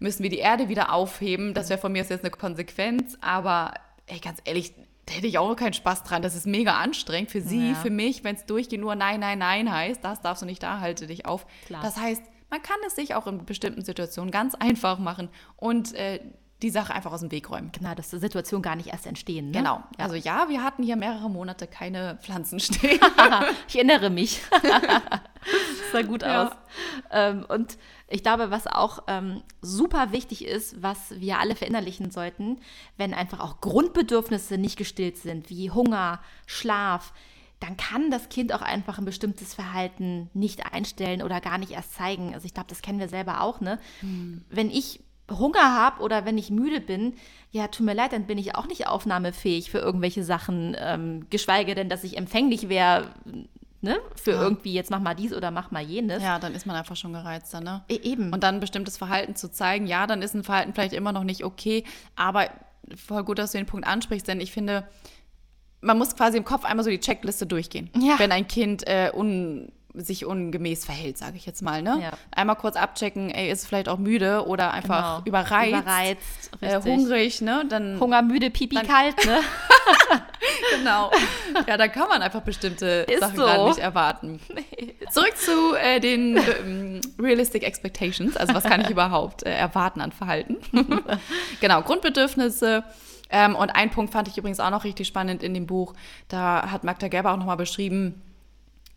müssen 0.00 0.22
wir 0.22 0.30
die 0.30 0.38
Erde 0.38 0.68
wieder 0.68 0.92
aufheben. 0.92 1.54
Das 1.54 1.68
wäre 1.70 1.78
von 1.80 1.92
mir 1.92 2.02
jetzt 2.02 2.12
eine 2.22 2.30
Konsequenz, 2.30 3.16
aber 3.20 3.74
ey, 4.06 4.18
ganz 4.18 4.38
ehrlich, 4.44 4.72
da 5.06 5.14
hätte 5.14 5.26
ich 5.26 5.38
auch 5.38 5.54
keinen 5.56 5.72
Spaß 5.72 6.02
dran. 6.04 6.22
Das 6.22 6.34
ist 6.34 6.46
mega 6.46 6.74
anstrengend 6.74 7.30
für 7.30 7.40
sie, 7.40 7.68
Ja. 7.70 7.74
für 7.76 7.90
mich, 7.90 8.24
wenn 8.24 8.34
es 8.36 8.44
durchgeht 8.46 8.80
nur 8.80 8.94
Nein, 8.94 9.20
Nein, 9.20 9.38
Nein 9.38 9.72
heißt. 9.72 10.04
Das 10.04 10.20
darfst 10.20 10.42
du 10.42 10.46
nicht, 10.46 10.62
da 10.62 10.80
halte 10.80 11.06
dich 11.06 11.24
auf. 11.24 11.46
Klar. 11.66 11.82
Das 11.82 11.96
heißt, 11.96 12.22
man 12.50 12.62
kann 12.62 12.76
es 12.86 12.96
sich 12.96 13.14
auch 13.14 13.26
in 13.26 13.44
bestimmten 13.46 13.82
Situationen 13.84 14.30
ganz 14.30 14.54
einfach 14.54 14.98
machen 14.98 15.28
und 15.56 15.94
äh, 15.94 16.20
die 16.62 16.70
Sache 16.70 16.92
einfach 16.92 17.12
aus 17.12 17.20
dem 17.20 17.30
Weg 17.30 17.50
räumen. 17.50 17.70
Genau, 17.72 17.94
dass 17.94 18.10
die 18.10 18.18
Situation 18.18 18.62
gar 18.62 18.74
nicht 18.74 18.88
erst 18.88 19.06
entstehen. 19.06 19.50
Ne? 19.52 19.58
Genau. 19.58 19.76
Ja. 19.96 20.04
Also 20.04 20.16
ja, 20.16 20.48
wir 20.48 20.64
hatten 20.64 20.82
hier 20.82 20.96
mehrere 20.96 21.30
Monate 21.30 21.66
keine 21.68 22.18
Pflanzen 22.20 22.58
stehen. 22.58 22.98
ich 23.68 23.76
erinnere 23.76 24.10
mich. 24.10 24.40
das 24.50 24.62
sah 25.92 26.02
gut 26.02 26.22
Ja. 26.22 26.48
aus. 26.48 26.52
Ähm, 27.12 27.46
und 27.48 27.78
ich 28.08 28.22
glaube, 28.24 28.50
was 28.50 28.66
auch 28.66 29.04
ähm, 29.06 29.42
super 29.60 30.10
wichtig 30.12 30.44
ist, 30.44 30.82
was 30.82 31.12
wir 31.20 31.38
alle 31.38 31.54
verinnerlichen 31.54 32.10
sollten, 32.10 32.58
wenn 32.96 33.14
einfach 33.14 33.38
auch 33.40 33.60
Grundbedürfnisse 33.60 34.58
nicht 34.58 34.76
gestillt 34.76 35.16
sind, 35.18 35.50
wie 35.50 35.70
Hunger, 35.70 36.20
Schlaf, 36.46 37.12
dann 37.60 37.76
kann 37.76 38.10
das 38.10 38.28
Kind 38.28 38.52
auch 38.52 38.62
einfach 38.62 38.98
ein 38.98 39.04
bestimmtes 39.04 39.54
Verhalten 39.54 40.30
nicht 40.34 40.72
einstellen 40.72 41.22
oder 41.22 41.40
gar 41.40 41.58
nicht 41.58 41.72
erst 41.72 41.94
zeigen. 41.94 42.34
Also 42.34 42.46
ich 42.46 42.54
glaube, 42.54 42.68
das 42.68 42.82
kennen 42.82 43.00
wir 43.00 43.08
selber 43.08 43.40
auch, 43.42 43.60
ne? 43.60 43.80
Wenn 44.48 44.70
ich 44.70 45.00
Hunger 45.30 45.74
habe 45.74 46.00
oder 46.02 46.24
wenn 46.24 46.38
ich 46.38 46.50
müde 46.50 46.80
bin, 46.80 47.14
ja, 47.50 47.68
tut 47.68 47.84
mir 47.86 47.94
leid, 47.94 48.12
dann 48.12 48.26
bin 48.26 48.38
ich 48.38 48.54
auch 48.56 48.66
nicht 48.66 48.86
aufnahmefähig 48.86 49.70
für 49.70 49.78
irgendwelche 49.78 50.24
Sachen, 50.24 50.76
ähm, 50.78 51.26
geschweige 51.30 51.74
denn, 51.74 51.88
dass 51.88 52.04
ich 52.04 52.16
empfänglich 52.16 52.68
wäre, 52.68 53.10
ne? 53.80 53.98
Für 54.16 54.32
Ja. 54.32 54.42
irgendwie, 54.42 54.72
jetzt 54.72 54.90
mach 54.90 55.00
mal 55.00 55.14
dies 55.14 55.32
oder 55.34 55.50
mach 55.50 55.70
mal 55.70 55.82
jenes. 55.82 56.22
ja, 56.22 56.38
dann 56.38 56.54
ist 56.54 56.66
man 56.66 56.76
einfach 56.76 56.96
schon 56.96 57.12
gereizter, 57.12 57.60
ne? 57.60 57.84
E- 57.88 58.00
Eben. 58.02 58.32
Und 58.32 58.42
dann 58.42 58.56
ein 58.56 58.60
bestimmtes 58.60 58.96
Verhalten 58.96 59.36
zu 59.36 59.50
zeigen, 59.50 59.86
ja, 59.86 60.06
dann 60.06 60.22
ist 60.22 60.34
ein 60.34 60.44
Verhalten 60.44 60.72
vielleicht 60.74 60.94
immer 60.94 61.12
noch 61.12 61.24
nicht 61.24 61.44
okay, 61.44 61.84
aber 62.16 62.48
voll 62.96 63.22
gut, 63.24 63.38
dass 63.38 63.52
du 63.52 63.58
den 63.58 63.66
Punkt 63.66 63.86
ansprichst, 63.86 64.26
denn 64.28 64.40
ich 64.40 64.50
finde, 64.52 64.88
man 65.80 65.96
muss 65.98 66.16
quasi 66.16 66.38
im 66.38 66.44
Kopf 66.44 66.64
einmal 66.64 66.84
so 66.84 66.90
die 66.90 67.00
Checkliste 67.00 67.46
durchgehen. 67.46 67.90
Ja. 68.00 68.18
Wenn 68.18 68.32
ein 68.32 68.48
Kind 68.48 68.86
äh, 68.88 69.12
un, 69.14 69.70
sich 69.94 70.26
ungemäß 70.26 70.84
verhält, 70.84 71.16
sage 71.18 71.36
ich 71.36 71.46
jetzt 71.46 71.62
mal, 71.62 71.82
ne? 71.82 71.98
Ja. 72.02 72.10
Einmal 72.30 72.56
kurz 72.56 72.76
abchecken, 72.76 73.30
ey, 73.30 73.50
ist 73.50 73.66
vielleicht 73.66 73.88
auch 73.88 73.98
müde 73.98 74.46
oder 74.46 74.72
einfach 74.72 75.24
Genau. 75.24 75.28
überreizt, 75.38 75.78
Überreizt, 75.82 76.50
äh, 76.60 76.80
hungrig, 76.82 77.40
ne? 77.40 77.64
Dann 77.68 77.98
Hunger, 77.98 78.22
müde, 78.22 78.50
Pipi, 78.50 78.76
Dann- 78.76 78.86
kalt, 78.86 79.24
ne? 79.26 79.40
Genau. 80.76 81.10
Ja, 81.66 81.76
da 81.76 81.88
kann 81.88 82.08
man 82.08 82.22
einfach 82.22 82.42
bestimmte 82.42 83.06
Ist 83.08 83.20
Sachen 83.20 83.36
so. 83.36 83.42
gerade 83.42 83.64
nicht 83.68 83.78
erwarten. 83.78 84.40
Zurück 85.10 85.36
zu 85.36 85.74
äh, 85.76 85.98
den 86.00 86.36
ähm, 86.36 87.00
Realistic 87.18 87.62
Expectations. 87.64 88.36
Also 88.36 88.54
was 88.54 88.64
kann 88.64 88.80
ich 88.82 88.90
überhaupt 88.90 89.44
äh, 89.44 89.50
erwarten 89.52 90.00
an 90.00 90.12
Verhalten? 90.12 90.56
genau, 91.60 91.82
Grundbedürfnisse. 91.82 92.84
Ähm, 93.30 93.56
und 93.56 93.70
ein 93.70 93.90
Punkt 93.90 94.12
fand 94.12 94.28
ich 94.28 94.38
übrigens 94.38 94.60
auch 94.60 94.70
noch 94.70 94.84
richtig 94.84 95.06
spannend 95.06 95.42
in 95.42 95.52
dem 95.54 95.66
Buch. 95.66 95.94
Da 96.28 96.70
hat 96.70 96.84
Magda 96.84 97.08
Gerber 97.08 97.32
auch 97.32 97.36
nochmal 97.36 97.56
beschrieben, 97.58 98.22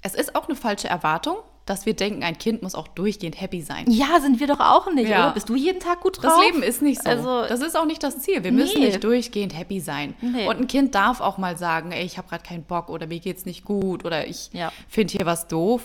es 0.01 0.15
ist 0.15 0.35
auch 0.35 0.47
eine 0.47 0.55
falsche 0.55 0.87
Erwartung, 0.87 1.37
dass 1.65 1.85
wir 1.85 1.93
denken, 1.93 2.23
ein 2.23 2.37
Kind 2.37 2.63
muss 2.63 2.73
auch 2.75 2.87
durchgehend 2.87 3.39
happy 3.39 3.61
sein. 3.61 3.85
Ja, 3.87 4.19
sind 4.19 4.39
wir 4.39 4.47
doch 4.47 4.59
auch 4.59 4.91
nicht, 4.91 5.07
Ja. 5.09 5.25
oder? 5.25 5.33
Bist 5.33 5.47
du 5.47 5.55
jeden 5.55 5.79
Tag 5.79 6.01
gut 6.01 6.17
Das 6.17 6.23
drauf? 6.33 6.41
Leben 6.43 6.63
ist 6.63 6.81
nicht 6.81 7.01
so. 7.03 7.09
Also- 7.09 7.45
das 7.47 7.61
ist 7.61 7.77
auch 7.77 7.85
nicht 7.85 8.01
das 8.01 8.19
Ziel. 8.19 8.43
Wir 8.43 8.51
müssen 8.51 8.79
Nee. 8.79 8.87
nicht 8.87 9.03
durchgehend 9.03 9.55
happy 9.57 9.79
sein. 9.79 10.15
Nee. 10.21 10.47
Und 10.47 10.59
ein 10.59 10.67
Kind 10.67 10.95
darf 10.95 11.21
auch 11.21 11.37
mal 11.37 11.57
sagen, 11.57 11.91
ey, 11.91 12.03
ich 12.03 12.17
habe 12.17 12.27
gerade 12.27 12.43
keinen 12.43 12.63
Bock 12.63 12.89
oder 12.89 13.05
mir 13.07 13.19
geht's 13.19 13.45
nicht 13.45 13.63
gut 13.63 14.03
oder 14.05 14.27
ich 14.27 14.49
Ja. 14.53 14.71
finde 14.89 15.11
hier 15.13 15.25
was 15.25 15.47
doof. 15.47 15.83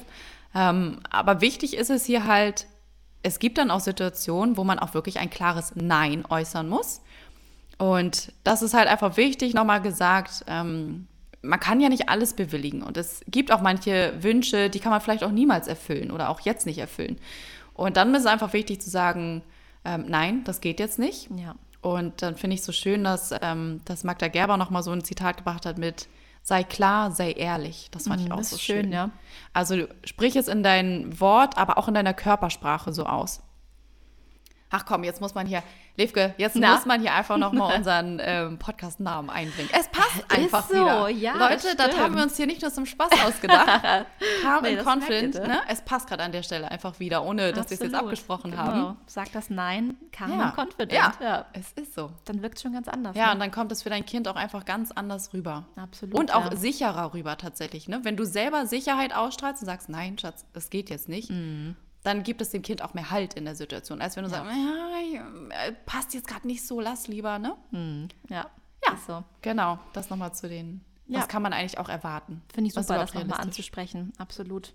Ähm, 0.55 1.01
aber 1.11 1.43
wichtig 1.43 1.77
ist 1.77 1.91
es 1.91 2.07
hier 2.07 2.25
halt, 2.27 2.67
es 3.23 3.39
gibt 3.39 3.59
dann 3.59 3.71
auch 3.71 3.81
Situationen, 3.81 4.57
wo 4.57 4.65
man 4.65 4.79
auch 4.79 4.95
wirklich 4.95 5.19
ein 5.21 5.29
klares 5.29 5.73
Nein 5.75 6.25
äußern 6.29 6.69
muss. 6.69 7.03
Und 7.79 8.33
das 8.45 8.63
ist 8.63 8.73
halt 8.73 8.89
einfach 8.89 9.19
wichtig, 9.19 9.53
nochmal 9.53 9.83
gesagt, 9.83 10.45
ähm, 10.49 11.07
man 11.47 11.61
kann 11.61 11.81
ja 11.81 11.89
nicht 11.89 12.09
alles 12.09 12.35
bewilligen. 12.35 12.83
Und 12.83 12.97
es 12.97 13.21
gibt 13.29 13.53
auch 13.53 13.61
manche 13.61 14.15
Wünsche, 14.21 14.71
die 14.71 14.81
kann 14.81 14.91
man 14.93 15.01
vielleicht 15.01 15.25
auch 15.25 15.31
niemals 15.31 15.69
erfüllen 15.69 16.11
oder 16.11 16.29
auch 16.29 16.41
jetzt 16.41 16.67
nicht 16.67 16.79
erfüllen. 16.79 17.19
Und 17.75 17.97
dann 17.97 18.15
ist 18.15 18.23
es 18.23 18.27
einfach 18.27 18.53
wichtig 18.53 18.81
zu 18.81 18.91
sagen, 18.91 19.43
ähm, 19.85 20.05
nein, 20.09 20.45
das 20.45 20.61
geht 20.61 20.81
jetzt 20.81 20.99
nicht. 20.99 21.29
Ja. 21.37 21.55
Und 21.83 22.23
dann 22.23 22.37
finde 22.37 22.55
ich 22.55 22.63
so 22.63 22.73
schön, 22.73 23.05
dass, 23.05 23.33
ähm, 23.43 23.81
dass 23.85 24.03
Magda 24.05 24.29
Gerber 24.29 24.57
nochmal 24.57 24.83
so 24.83 24.91
ein 24.91 25.05
Zitat 25.05 25.37
gebracht 25.39 25.67
hat 25.67 25.79
mit 25.79 26.09
sei 26.43 26.65
klar, 26.65 27.11
sei 27.13 27.33
ehrlich. 27.33 27.89
Das 27.91 28.07
fand 28.09 28.21
ich 28.23 28.29
Mm, 28.29 28.33
auch 28.33 28.43
so 28.45 28.57
schön. 28.57 28.85
schön, 28.85 28.93
ja. 28.93 29.11
Also 29.53 29.87
sprich 30.05 30.37
es 30.37 30.49
in 30.49 30.63
dein 30.63 31.21
Wort, 31.21 31.59
aber 31.59 31.77
auch 31.79 31.89
in 31.89 31.95
deiner 31.95 32.15
Körpersprache 32.15 32.93
so 32.93 33.05
aus. 33.07 33.43
Ach 34.69 34.85
komm, 34.85 35.05
jetzt 35.05 35.21
muss 35.21 35.35
man 35.35 35.47
hier, 35.47 35.63
Levke, 35.97 36.35
jetzt 36.39 36.57
Na? 36.57 36.75
muss 36.75 36.87
man 36.87 37.01
hier 37.01 37.15
einfach 37.15 37.37
nochmal 37.37 37.77
unseren 37.79 38.21
ähm, 38.21 38.59
Podcast-Namen 38.59 39.31
einbringen. 39.31 39.71
Es 39.73 39.87
passt 39.89 40.17
Ist 40.29 40.31
einfach 40.37 40.67
so, 40.69 40.75
wieder. 40.75 41.09
ja, 41.11 41.35
Leute, 41.37 41.77
das 41.77 41.87
stimmt. 41.87 42.03
haben 42.03 42.17
wir 42.17 42.23
uns 42.25 42.37
hier 42.37 42.47
nicht 42.47 42.63
nur 42.63 42.73
zum 42.73 42.85
Spaß 42.85 43.11
ausgedacht. 43.25 43.67
Calm 44.43 44.63
Nee, 44.65 44.71
and 44.71 44.79
das 44.79 44.85
confident, 44.87 45.35
ne? 45.37 45.61
Es 45.69 45.83
passt 45.83 46.09
gerade 46.09 46.25
an 46.25 46.33
der 46.33 46.43
Stelle 46.43 46.69
einfach 46.69 46.99
wieder, 46.99 47.23
ohne 47.25 47.53
dass 47.53 47.71
wir 47.71 47.77
es 47.77 47.81
jetzt 47.81 47.95
abgesprochen 47.95 48.51
genau. 48.51 48.63
haben. 48.65 48.97
Sag 49.07 49.31
das 49.33 49.51
Nein, 49.51 49.95
calm 50.11 50.33
Ja. 50.37 50.47
and 50.47 50.57
confident. 50.59 50.93
Ja. 50.93 51.13
ja. 51.21 51.47
Es 51.53 51.71
ist 51.81 51.95
so. 51.95 52.11
Dann 52.25 52.43
wirkt 52.43 52.57
es 52.57 52.63
schon 52.63 52.73
ganz 52.73 52.89
anders. 52.89 53.15
Ja, 53.17 53.31
und 53.31 53.39
ne? 53.39 53.45
dann 53.45 53.53
kommt 53.53 53.71
es 53.71 53.85
für 53.85 53.91
dein 53.91 54.05
Kind 54.05 54.27
auch 54.27 54.37
einfach 54.37 54.65
ganz 54.65 54.91
anders 54.91 55.33
rüber. 55.33 55.67
Absolut, 55.77 56.19
Und 56.19 56.35
auch 56.35 56.51
ja. 56.51 56.57
sicherer 56.57 57.15
rüber 57.15 57.37
tatsächlich. 57.39 57.87
Ne? 57.89 58.01
Wenn 58.03 58.17
du 58.17 58.27
selber 58.27 58.67
Sicherheit 58.67 59.15
ausstrahlst 59.15 59.63
und 59.63 59.67
sagst, 59.67 59.89
nein, 59.89 60.19
Schatz, 60.19 60.45
das 60.53 60.71
geht 60.71 60.91
jetzt 60.91 61.09
nicht, 61.09 61.31
Mhm. 61.31 61.77
Dann 62.07 62.23
gibt 62.23 62.41
es 62.41 62.51
dem 62.51 62.63
Kind 62.63 62.83
auch 62.83 62.95
mehr 62.95 63.11
Halt 63.11 63.35
in 63.35 63.45
der 63.45 63.57
Situation, 63.57 64.01
als 64.01 64.15
wenn 64.17 64.23
du 64.23 64.31
sagst, 64.31 64.49
ja, 64.49 65.27
äh, 65.67 65.73
passt 65.87 66.15
jetzt 66.15 66.29
gerade 66.29 66.47
nicht 66.47 66.65
so, 66.65 66.81
lass 66.81 67.09
lieber, 67.09 67.39
ne? 67.39 67.57
ja. 68.29 68.47
Ja. 68.87 68.93
Ist 68.95 69.07
so. 69.07 69.25
Genau, 69.43 69.81
das 69.93 70.11
nochmal 70.11 70.33
zu 70.33 70.49
den, 70.49 70.85
Ja. 71.07 71.19
was 71.19 71.29
kann 71.29 71.43
man 71.43 71.53
eigentlich 71.53 71.79
auch 71.79 71.89
erwarten? 71.89 72.43
Finde 72.55 72.69
ich 72.69 72.75
super, 72.75 72.99
das 72.99 73.13
nochmal 73.13 73.41
anzusprechen. 73.41 74.13
Absolut. 74.19 74.75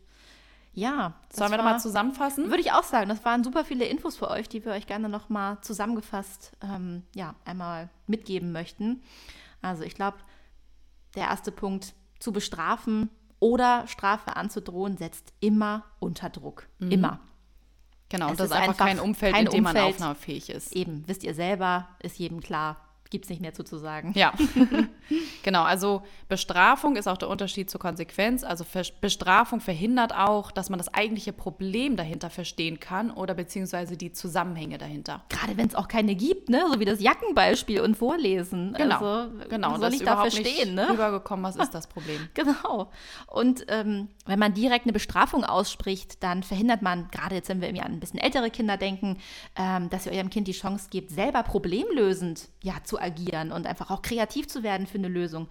Ja. 0.73 1.13
Sollen 1.31 1.51
wir 1.51 1.57
nochmal 1.57 1.79
zusammenfassen? 1.79 2.49
Würde 2.49 2.61
ich 2.61 2.73
auch 2.73 2.83
sagen, 2.83 3.07
das 3.07 3.23
waren 3.23 3.43
super 3.45 3.63
viele 3.63 3.85
Infos 3.85 4.17
für 4.17 4.29
euch, 4.29 4.49
die 4.49 4.65
wir 4.65 4.73
euch 4.73 4.87
gerne 4.87 5.07
nochmal 5.07 5.59
zusammengefasst 5.61 6.51
ähm, 6.61 7.03
ja, 7.15 7.35
einmal 7.45 7.89
mitgeben 8.07 8.51
möchten. 8.51 9.01
Also 9.61 9.83
ich 9.83 9.95
glaube, 9.95 10.17
der 11.15 11.27
erste 11.27 11.51
Punkt, 11.51 11.93
zu 12.19 12.31
bestrafen 12.31 13.09
oder 13.41 13.85
Strafe 13.87 14.37
anzudrohen, 14.37 14.95
setzt 14.95 15.33
immer 15.41 15.83
unter 15.99 16.29
Druck. 16.29 16.69
Immer. 16.79 17.19
Genau, 18.07 18.27
Es 18.27 18.31
und 18.31 18.39
das 18.39 18.47
ist 18.47 18.51
einfach 18.53 18.69
einfach 18.69 18.85
kein 18.85 18.99
Umfeld, 18.99 19.33
kein 19.33 19.45
in 19.45 19.51
dem 19.51 19.63
man 19.63 19.75
Umfeld. 19.75 19.95
aufnahmefähig 19.95 20.49
ist. 20.49 20.73
Eben, 20.73 21.03
wisst 21.07 21.23
ihr 21.23 21.33
selber, 21.33 21.87
ist 21.99 22.19
jedem 22.19 22.39
klar, 22.39 22.77
gibt 23.11 23.25
es 23.25 23.29
nicht 23.29 23.41
mehr 23.41 23.53
zu, 23.53 23.63
zu 23.63 23.77
sagen. 23.77 24.13
Ja, 24.15 24.33
genau. 25.43 25.63
Also 25.63 26.01
Bestrafung 26.29 26.95
ist 26.95 27.07
auch 27.07 27.17
der 27.17 27.29
Unterschied 27.29 27.69
zur 27.69 27.79
Konsequenz. 27.79 28.43
Also 28.43 28.65
Bestrafung 29.01 29.59
verhindert 29.59 30.15
auch, 30.15 30.49
dass 30.51 30.69
man 30.69 30.79
das 30.79 30.93
eigentliche 30.93 31.33
Problem 31.33 31.97
dahinter 31.97 32.29
verstehen 32.29 32.79
kann 32.79 33.11
oder 33.11 33.33
beziehungsweise 33.33 33.97
die 33.97 34.13
Zusammenhänge 34.13 34.77
dahinter. 34.77 35.23
Gerade 35.29 35.57
wenn 35.57 35.67
es 35.67 35.75
auch 35.75 35.89
keine 35.89 36.15
gibt, 36.15 36.49
ne? 36.49 36.63
so 36.71 36.79
wie 36.79 36.85
das 36.85 37.01
Jackenbeispiel 37.01 37.81
und 37.81 37.97
Vorlesen. 37.97 38.73
Genau, 38.77 38.95
also, 38.95 39.31
genau. 39.49 39.71
soll 39.71 39.81
das 39.81 39.93
ich 39.93 40.03
da 40.03 40.17
verstehen? 40.17 40.45
nicht 40.45 40.75
Ne? 40.75 40.89
rübergekommen, 40.89 41.43
was 41.43 41.57
ist 41.57 41.73
das 41.73 41.87
Problem? 41.87 42.29
Genau. 42.33 42.89
Und 43.27 43.65
ähm, 43.67 44.07
wenn 44.25 44.39
man 44.39 44.53
direkt 44.53 44.85
eine 44.85 44.93
Bestrafung 44.93 45.43
ausspricht, 45.43 46.23
dann 46.23 46.43
verhindert 46.43 46.81
man, 46.81 47.09
gerade 47.11 47.35
jetzt, 47.35 47.49
wenn 47.49 47.61
wir 47.61 47.85
an 47.85 47.91
ein 47.91 47.99
bisschen 47.99 48.19
ältere 48.19 48.49
Kinder 48.49 48.77
denken, 48.77 49.17
ähm, 49.57 49.89
dass 49.89 50.05
ihr 50.05 50.13
eurem 50.13 50.29
Kind 50.29 50.47
die 50.47 50.53
Chance 50.53 50.87
gebt, 50.89 51.11
selber 51.11 51.43
problemlösend 51.43 52.47
ja, 52.61 52.75
zu 52.85 53.00
agieren 53.01 53.51
und 53.51 53.67
einfach 53.67 53.91
auch 53.91 54.01
kreativ 54.01 54.47
zu 54.47 54.63
werden 54.63 54.87
für 54.87 54.97
eine 54.97 55.07
Lösung. 55.07 55.47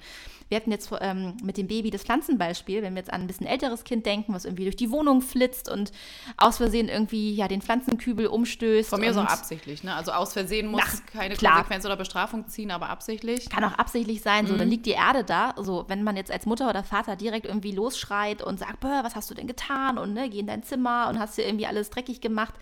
Wir 0.49 0.57
hatten 0.57 0.73
jetzt 0.73 0.91
ähm, 1.01 1.37
mit 1.45 1.57
dem 1.59 1.69
Baby 1.69 1.91
das 1.91 2.03
Pflanzenbeispiel, 2.03 2.83
wenn 2.83 2.95
wir 2.95 3.01
jetzt 3.01 3.13
an 3.13 3.21
ein 3.21 3.27
bisschen 3.29 3.47
älteres 3.47 3.85
Kind 3.85 4.05
denken, 4.05 4.35
was 4.35 4.45
irgendwie 4.45 4.65
durch 4.65 4.75
die 4.75 4.91
Wohnung 4.91 5.23
flitzt 5.23 5.69
und 5.71 5.93
aus 6.37 6.57
Versehen 6.57 6.89
irgendwie 6.89 7.33
ja 7.35 7.47
den 7.47 7.63
Pflanzenkübel 7.63 8.27
umstößt. 8.27 8.91
Von 8.91 9.01
mir 9.01 9.13
auch 9.13 9.25
absichtlich. 9.25 9.85
Ne? 9.85 9.95
Also 9.95 10.11
aus 10.11 10.33
Versehen 10.33 10.67
muss 10.67 10.83
Ach, 10.85 11.13
keine 11.13 11.37
klar. 11.37 11.53
Konsequenz 11.53 11.85
oder 11.87 11.97
Bestrafung 11.97 12.49
ziehen, 12.49 12.73
aber 12.73 12.89
absichtlich. 12.91 13.49
Kann 13.49 13.63
auch 13.63 13.75
absichtlich 13.79 14.23
sein, 14.23 14.49
so, 14.49 14.57
dann 14.57 14.67
Mhm. 14.67 14.73
liegt 14.73 14.87
die 14.87 14.91
Erde 14.93 15.23
da. 15.23 15.55
So, 15.57 15.85
wenn 15.87 16.03
man 16.03 16.17
jetzt 16.17 16.33
als 16.33 16.47
Mutter 16.47 16.69
oder 16.69 16.83
Vater 16.83 17.15
direkt 17.15 17.47
irgendwie 17.47 17.71
losschreit 17.73 18.43
und 18.43 18.59
sagt, 18.59 18.83
was 18.83 19.15
hast 19.15 19.31
du 19.31 19.35
denn 19.35 19.47
getan? 19.47 19.99
Und 19.99 20.15
ne, 20.15 20.29
geh 20.29 20.41
in 20.41 20.49
dein 20.49 20.65
Zimmer 20.65 21.07
und 21.11 21.21
hast 21.21 21.39
dir 21.39 21.47
irgendwie 21.47 21.67
alles 21.67 21.91
dreckig 21.91 22.21
gemacht. 22.21 22.55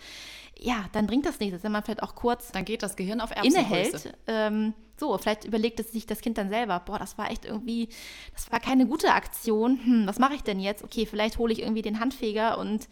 Ja, 0.61 0.85
dann 0.91 1.07
bringt 1.07 1.25
das 1.25 1.39
nichts. 1.39 1.63
Wenn 1.63 1.71
man 1.71 1.83
vielleicht 1.83 2.03
auch 2.03 2.15
kurz 2.15 2.51
Dann 2.51 2.65
geht 2.65 2.83
das 2.83 2.95
Gehirn 2.95 3.21
auf 3.21 3.31
innehält. 3.43 4.13
Ähm, 4.27 4.73
so, 4.97 5.17
vielleicht 5.17 5.45
überlegt 5.45 5.79
es 5.79 5.91
sich 5.91 6.05
das 6.05 6.19
Kind 6.19 6.37
dann 6.37 6.49
selber, 6.49 6.81
boah, 6.81 6.99
das 6.99 7.17
war 7.17 7.31
echt 7.31 7.45
irgendwie, 7.45 7.87
das 8.33 8.51
war 8.51 8.59
keine 8.59 8.85
gute 8.85 9.13
Aktion. 9.13 9.79
Hm, 9.83 10.07
was 10.07 10.19
mache 10.19 10.35
ich 10.35 10.43
denn 10.43 10.59
jetzt? 10.59 10.83
Okay, 10.83 11.05
vielleicht 11.05 11.37
hole 11.37 11.53
ich 11.53 11.61
irgendwie 11.61 11.81
den 11.81 11.99
Handfeger 11.99 12.57
und 12.57 12.89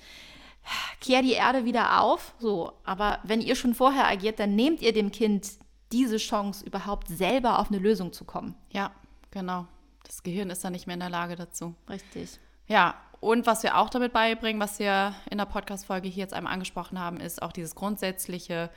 kehr 1.01 1.21
die 1.21 1.33
Erde 1.33 1.65
wieder 1.65 2.01
auf. 2.01 2.33
So, 2.39 2.71
aber 2.83 3.19
wenn 3.23 3.41
ihr 3.41 3.55
schon 3.55 3.73
vorher 3.73 4.07
agiert, 4.07 4.39
dann 4.39 4.55
nehmt 4.55 4.81
ihr 4.81 4.93
dem 4.93 5.11
Kind 5.11 5.49
diese 5.91 6.17
Chance, 6.17 6.65
überhaupt 6.65 7.07
selber 7.07 7.59
auf 7.59 7.69
eine 7.69 7.79
Lösung 7.79 8.11
zu 8.13 8.25
kommen. 8.25 8.55
Ja, 8.71 8.91
genau. 9.31 9.67
Das 10.03 10.23
Gehirn 10.23 10.49
ist 10.49 10.63
dann 10.63 10.73
nicht 10.73 10.87
mehr 10.87 10.95
in 10.95 10.99
der 11.01 11.09
Lage 11.09 11.35
dazu. 11.35 11.75
Richtig. 11.89 12.39
Ja, 12.67 12.95
und 13.19 13.45
was 13.47 13.63
wir 13.63 13.77
auch 13.77 13.89
damit 13.89 14.13
beibringen, 14.13 14.61
was 14.61 14.79
wir 14.79 15.15
in 15.29 15.37
der 15.37 15.45
Podcast-Folge 15.45 16.07
hier 16.07 16.21
jetzt 16.21 16.33
einmal 16.33 16.53
angesprochen 16.53 16.99
haben, 16.99 17.19
ist 17.19 17.41
auch 17.41 17.51
dieses 17.51 17.73
grundsätzliche, 17.73 18.69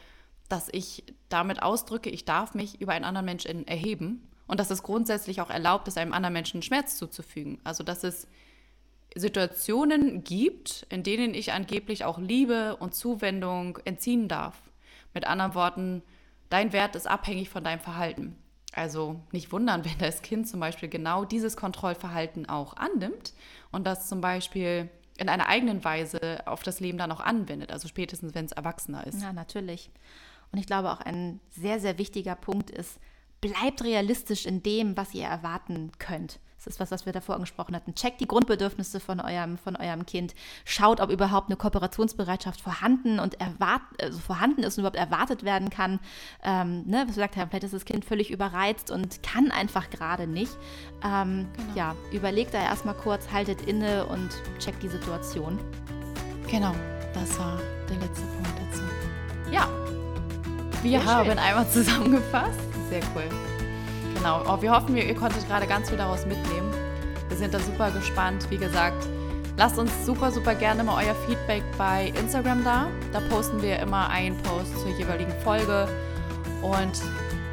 dass 0.49 0.69
ich 0.73 1.05
damit 1.29 1.63
ausdrücke, 1.63 2.11
ich 2.11 2.25
darf 2.25 2.55
mich 2.55 2.81
über 2.81 2.93
einen 2.93 3.05
anderen 3.05 3.27
Menschen 3.27 3.67
erheben 3.69 4.27
und 4.47 4.59
dass 4.59 4.71
es 4.71 4.83
grundsätzlich 4.83 5.41
auch 5.41 5.51
erlaubt 5.51 5.89
ist, 5.89 5.99
einem 5.99 6.13
anderen 6.13 6.33
Menschen 6.33 6.63
Schmerz 6.63 6.97
zuzufügen. 6.97 7.61
Also 7.65 7.85
dass 7.85 8.03
es 8.03 8.27
Situationen 9.15 10.25
gibt, 10.25 10.87
in 10.89 11.03
denen 11.03 11.35
ich 11.35 11.53
angeblich 11.53 12.05
auch 12.05 12.19
Liebe 12.19 12.77
und 12.77 12.95
Zuwendung 12.95 13.79
entziehen 13.85 14.29
darf. 14.29 14.57
Mit 15.13 15.27
anderen 15.27 15.55
Worten, 15.55 16.03
dein 16.49 16.73
Wert 16.73 16.97
ist 16.97 17.09
abhängig 17.09 17.51
von 17.51 17.65
deinem 17.65 17.81
Verhalten. 17.81 18.37
Also 18.73 19.21
nicht 19.33 19.53
wundern, 19.53 19.85
wenn 19.85 19.99
das 19.99 20.23
Kind 20.23 20.49
zum 20.49 20.61
Beispiel 20.61 20.89
genau 20.89 21.25
dieses 21.25 21.57
Kontrollverhalten 21.57 22.49
auch 22.49 22.77
annimmt 22.77 23.35
und 23.73 23.87
das 23.87 24.09
zum 24.09 24.21
Beispiel 24.21 24.91
in 25.17 25.29
einer 25.29 25.49
eigenen 25.49 25.85
Weise 25.85 26.47
auf 26.47 26.63
das 26.63 26.81
Leben 26.81 26.99
dann 26.99 27.13
auch 27.13 27.21
anwendet, 27.21 27.73
also 27.73 27.89
spätestens, 27.89 28.35
wenn 28.35 28.47
es 28.47 28.53
erwachsener 28.53 29.07
ist. 29.07 29.21
Ja, 29.21 29.33
natürlich. 29.33 29.91
Und 30.51 30.59
ich 30.59 30.67
glaube 30.67 30.91
auch 30.91 31.01
ein 31.01 31.41
sehr, 31.51 31.79
sehr 31.79 31.99
wichtiger 31.99 32.35
Punkt 32.35 32.71
ist, 32.71 32.99
bleibt 33.41 33.85
realistisch 33.85 34.47
in 34.47 34.63
dem, 34.63 34.97
was 34.97 35.15
ihr 35.15 35.25
erwarten 35.25 35.93
könnt. 35.99 36.41
Das 36.63 36.75
ist 36.75 36.81
was, 36.81 36.91
was 36.91 37.07
wir 37.07 37.15
davor 37.15 37.37
angesprochen 37.37 37.75
hatten. 37.75 37.95
Checkt 37.95 38.21
die 38.21 38.27
Grundbedürfnisse 38.27 39.01
von 39.01 39.19
eurem, 39.19 39.57
von 39.57 39.77
eurem 39.77 40.05
Kind. 40.05 40.35
Schaut, 40.67 41.01
ob 41.01 41.11
überhaupt 41.11 41.49
eine 41.49 41.57
Kooperationsbereitschaft 41.57 42.61
vorhanden 42.61 43.19
und 43.19 43.41
erwart, 43.41 43.81
also 43.99 44.19
vorhanden 44.19 44.63
ist 44.63 44.77
und 44.77 44.83
überhaupt 44.83 44.99
erwartet 44.99 45.43
werden 45.43 45.71
kann. 45.71 46.01
Ähm, 46.43 46.83
ne, 46.87 46.99
was 46.99 47.17
wir 47.17 47.23
gesagt 47.23 47.37
haben, 47.39 47.49
vielleicht 47.49 47.65
ist 47.65 47.73
das 47.73 47.87
Kind 47.87 48.05
völlig 48.05 48.31
überreizt 48.31 48.91
und 48.91 49.23
kann 49.23 49.51
einfach 49.51 49.89
gerade 49.89 50.27
nicht. 50.27 50.53
Ähm, 51.03 51.49
genau. 51.57 51.73
Ja, 51.75 51.95
überlegt 52.13 52.53
da 52.53 52.63
erstmal 52.63 52.95
kurz, 52.95 53.33
haltet 53.33 53.63
inne 53.63 54.05
und 54.05 54.29
checkt 54.59 54.83
die 54.83 54.89
Situation. 54.89 55.59
Genau, 56.51 56.75
das 57.15 57.39
war 57.39 57.59
der 57.89 57.97
letzte 57.97 58.27
Punkt 58.27 58.53
dazu. 58.59 58.83
Ja, 59.51 59.67
wir 60.83 61.01
Sehr 61.01 61.05
haben 61.07 61.29
schön. 61.31 61.39
einmal 61.39 61.69
zusammengefasst. 61.71 62.61
Sehr 62.91 63.03
cool. 63.15 63.50
Genau. 64.21 64.43
Oh, 64.47 64.61
wir 64.61 64.71
hoffen, 64.71 64.99
ihr 64.99 65.15
konntet 65.15 65.49
gerade 65.49 65.67
ganz 65.67 65.89
viel 65.89 65.97
daraus 65.97 66.27
mitnehmen. 66.27 66.71
Wir 67.29 67.39
sind 67.39 67.55
da 67.55 67.59
super 67.59 67.91
gespannt. 67.91 68.47
Wie 68.51 68.59
gesagt, 68.59 69.09
lasst 69.57 69.79
uns 69.79 69.91
super, 70.05 70.31
super 70.31 70.55
gerne 70.55 70.85
mal 70.85 71.03
euer 71.03 71.15
Feedback 71.27 71.63
bei 71.79 72.13
Instagram 72.21 72.63
da. 72.63 72.89
Da 73.15 73.21
posten 73.31 73.63
wir 73.63 73.79
immer 73.79 74.11
einen 74.11 74.37
Post 74.43 74.79
zur 74.79 74.91
jeweiligen 74.91 75.33
Folge. 75.43 75.89
Und 76.61 77.01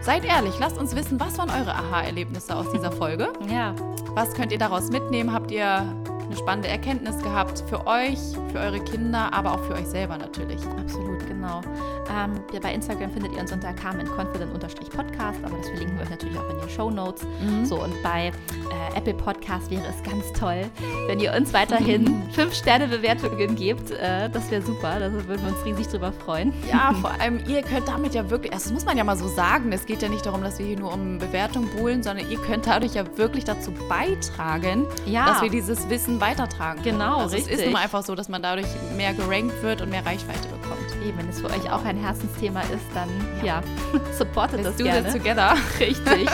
seid 0.01 0.25
ehrlich, 0.25 0.59
lasst 0.59 0.77
uns 0.77 0.93
wissen, 0.93 1.17
was 1.21 1.37
waren 1.37 1.49
eure 1.49 1.73
Aha-Erlebnisse 1.73 2.53
aus 2.53 2.69
dieser 2.73 2.91
Folge? 2.91 3.31
Ja. 3.49 3.73
Was 4.13 4.33
könnt 4.33 4.51
ihr 4.51 4.57
daraus 4.57 4.89
mitnehmen? 4.89 5.31
Habt 5.31 5.51
ihr 5.51 5.65
eine 5.67 6.35
spannende 6.35 6.67
Erkenntnis 6.67 7.17
gehabt 7.19 7.63
für 7.69 7.87
euch, 7.87 8.19
für 8.51 8.59
eure 8.59 8.79
Kinder, 8.81 9.31
aber 9.31 9.53
auch 9.53 9.63
für 9.63 9.75
euch 9.75 9.85
selber 9.85 10.17
natürlich? 10.17 10.59
Absolut, 10.81 11.25
genau. 11.27 11.61
Ähm, 12.09 12.39
ja, 12.53 12.59
bei 12.59 12.73
Instagram 12.73 13.11
findet 13.11 13.33
ihr 13.33 13.41
uns 13.41 13.51
unter 13.51 13.73
carmenconfident-podcast, 13.73 15.39
aber 15.43 15.57
das 15.57 15.67
verlinken 15.69 15.97
wir 15.97 16.03
euch 16.03 16.09
natürlich 16.09 16.37
auch 16.37 16.49
in 16.49 16.59
den 16.59 16.69
Show 16.69 16.89
Notes. 16.89 17.23
Mhm. 17.41 17.65
So, 17.65 17.83
und 17.83 18.01
bei 18.03 18.27
äh, 18.27 18.97
Apple 18.97 19.13
Podcast 19.13 19.69
wäre 19.69 19.83
es 19.87 20.03
ganz 20.03 20.31
toll, 20.33 20.65
wenn 21.07 21.19
ihr 21.19 21.33
uns 21.33 21.53
weiterhin 21.53 22.23
5-Sterne-Bewertungen 22.35 23.55
gebt. 23.55 23.91
Äh, 23.91 24.29
das 24.29 24.49
wäre 24.51 24.61
super, 24.61 24.99
da 24.99 25.11
würden 25.11 25.41
wir 25.45 25.53
uns 25.53 25.65
riesig 25.65 25.87
drüber 25.87 26.11
freuen. 26.11 26.53
Ja, 26.69 26.93
vor 27.01 27.11
allem, 27.19 27.41
ihr 27.47 27.61
könnt 27.61 27.87
damit 27.87 28.13
ja 28.13 28.29
wirklich, 28.29 28.53
also 28.53 28.65
das 28.65 28.73
muss 28.73 28.85
man 28.85 28.97
ja 28.97 29.03
mal 29.03 29.17
so 29.17 29.27
sagen, 29.27 29.71
es 29.71 29.85
geht 29.85 30.01
ja 30.01 30.09
nicht 30.09 30.25
darum, 30.25 30.41
dass 30.41 30.59
wir 30.59 30.65
hier 30.65 30.79
nur 30.79 30.93
um 30.93 31.19
Bewertung 31.19 31.67
buhlen, 31.77 32.03
sondern 32.03 32.29
ihr 32.29 32.39
könnt 32.39 32.67
dadurch 32.67 32.93
ja 32.93 33.05
wirklich 33.17 33.43
dazu 33.43 33.71
beitragen, 33.89 34.85
ja. 35.05 35.25
dass 35.25 35.41
wir 35.41 35.49
dieses 35.49 35.89
Wissen 35.89 36.21
weitertragen. 36.21 36.81
Können. 36.81 36.99
Genau, 36.99 37.17
also 37.17 37.35
richtig. 37.35 37.53
Es 37.53 37.59
ist 37.61 37.65
nun 37.67 37.75
einfach 37.75 38.03
so, 38.03 38.15
dass 38.15 38.29
man 38.29 38.41
dadurch 38.41 38.67
mehr 38.95 39.13
gerankt 39.13 39.61
wird 39.61 39.81
und 39.81 39.89
mehr 39.89 40.05
Reichweite 40.05 40.47
bekommt. 40.47 40.66
Eben, 41.05 41.17
wenn 41.17 41.29
es 41.29 41.39
für 41.39 41.47
euch 41.47 41.71
auch 41.71 41.83
ein 41.83 41.97
Herzensthema 41.97 42.61
ist, 42.61 42.85
dann 42.93 43.09
ja, 43.43 43.61
ja 43.61 43.63
supportet 44.17 44.63
Let's 44.63 44.69
das 44.69 44.77
do 44.77 44.83
gerne. 44.83 45.03
That 45.03 45.13
together. 45.13 45.55
Richtig. 45.79 46.29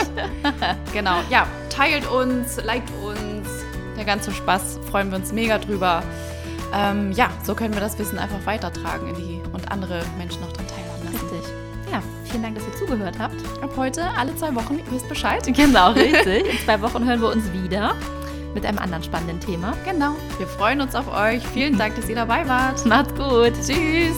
genau. 0.92 1.16
Ja, 1.30 1.46
teilt 1.70 2.10
uns, 2.10 2.62
liked 2.62 2.90
uns. 3.02 3.48
Der 3.96 4.04
ganze 4.04 4.32
Spaß, 4.32 4.80
freuen 4.90 5.10
wir 5.10 5.18
uns 5.18 5.32
mega 5.32 5.58
drüber. 5.58 6.02
Ähm, 6.74 7.12
ja, 7.12 7.30
so 7.44 7.54
können 7.54 7.74
wir 7.74 7.80
das 7.80 7.98
Wissen 7.98 8.18
einfach 8.18 8.44
weitertragen 8.44 9.08
in 9.08 9.14
die 9.14 9.42
und 9.52 9.70
andere 9.70 10.02
Menschen 10.18 10.40
noch 10.40 10.52
daran 10.52 10.66
teilhaben 10.66 11.04
lassen. 11.04 11.28
Richtig. 11.28 11.52
Ja, 11.92 12.02
vielen 12.24 12.42
Dank, 12.42 12.56
dass 12.56 12.66
ihr 12.66 12.74
zugehört 12.74 13.16
habt. 13.20 13.36
Ab 13.62 13.70
heute 13.76 14.04
alle 14.18 14.34
zwei 14.34 14.52
Wochen, 14.54 14.78
ihr 14.78 14.90
wisst 14.90 15.08
Bescheid. 15.08 15.44
Genau, 15.46 15.92
richtig. 15.92 16.50
In 16.50 16.58
zwei 16.64 16.80
Wochen 16.80 17.06
hören 17.06 17.20
wir 17.20 17.28
uns 17.28 17.52
wieder 17.52 17.94
mit 18.54 18.64
einem 18.64 18.78
anderen 18.78 19.02
spannenden 19.02 19.40
Thema. 19.40 19.74
Genau. 19.84 20.16
Wir 20.38 20.46
freuen 20.46 20.80
uns 20.80 20.94
auf 20.94 21.12
euch. 21.12 21.46
Vielen 21.48 21.76
Dank, 21.76 21.96
dass 21.96 22.08
ihr 22.08 22.16
dabei 22.16 22.48
wart. 22.48 22.84
Macht's 22.86 23.14
gut. 23.14 23.52
Tschüss. 23.66 24.16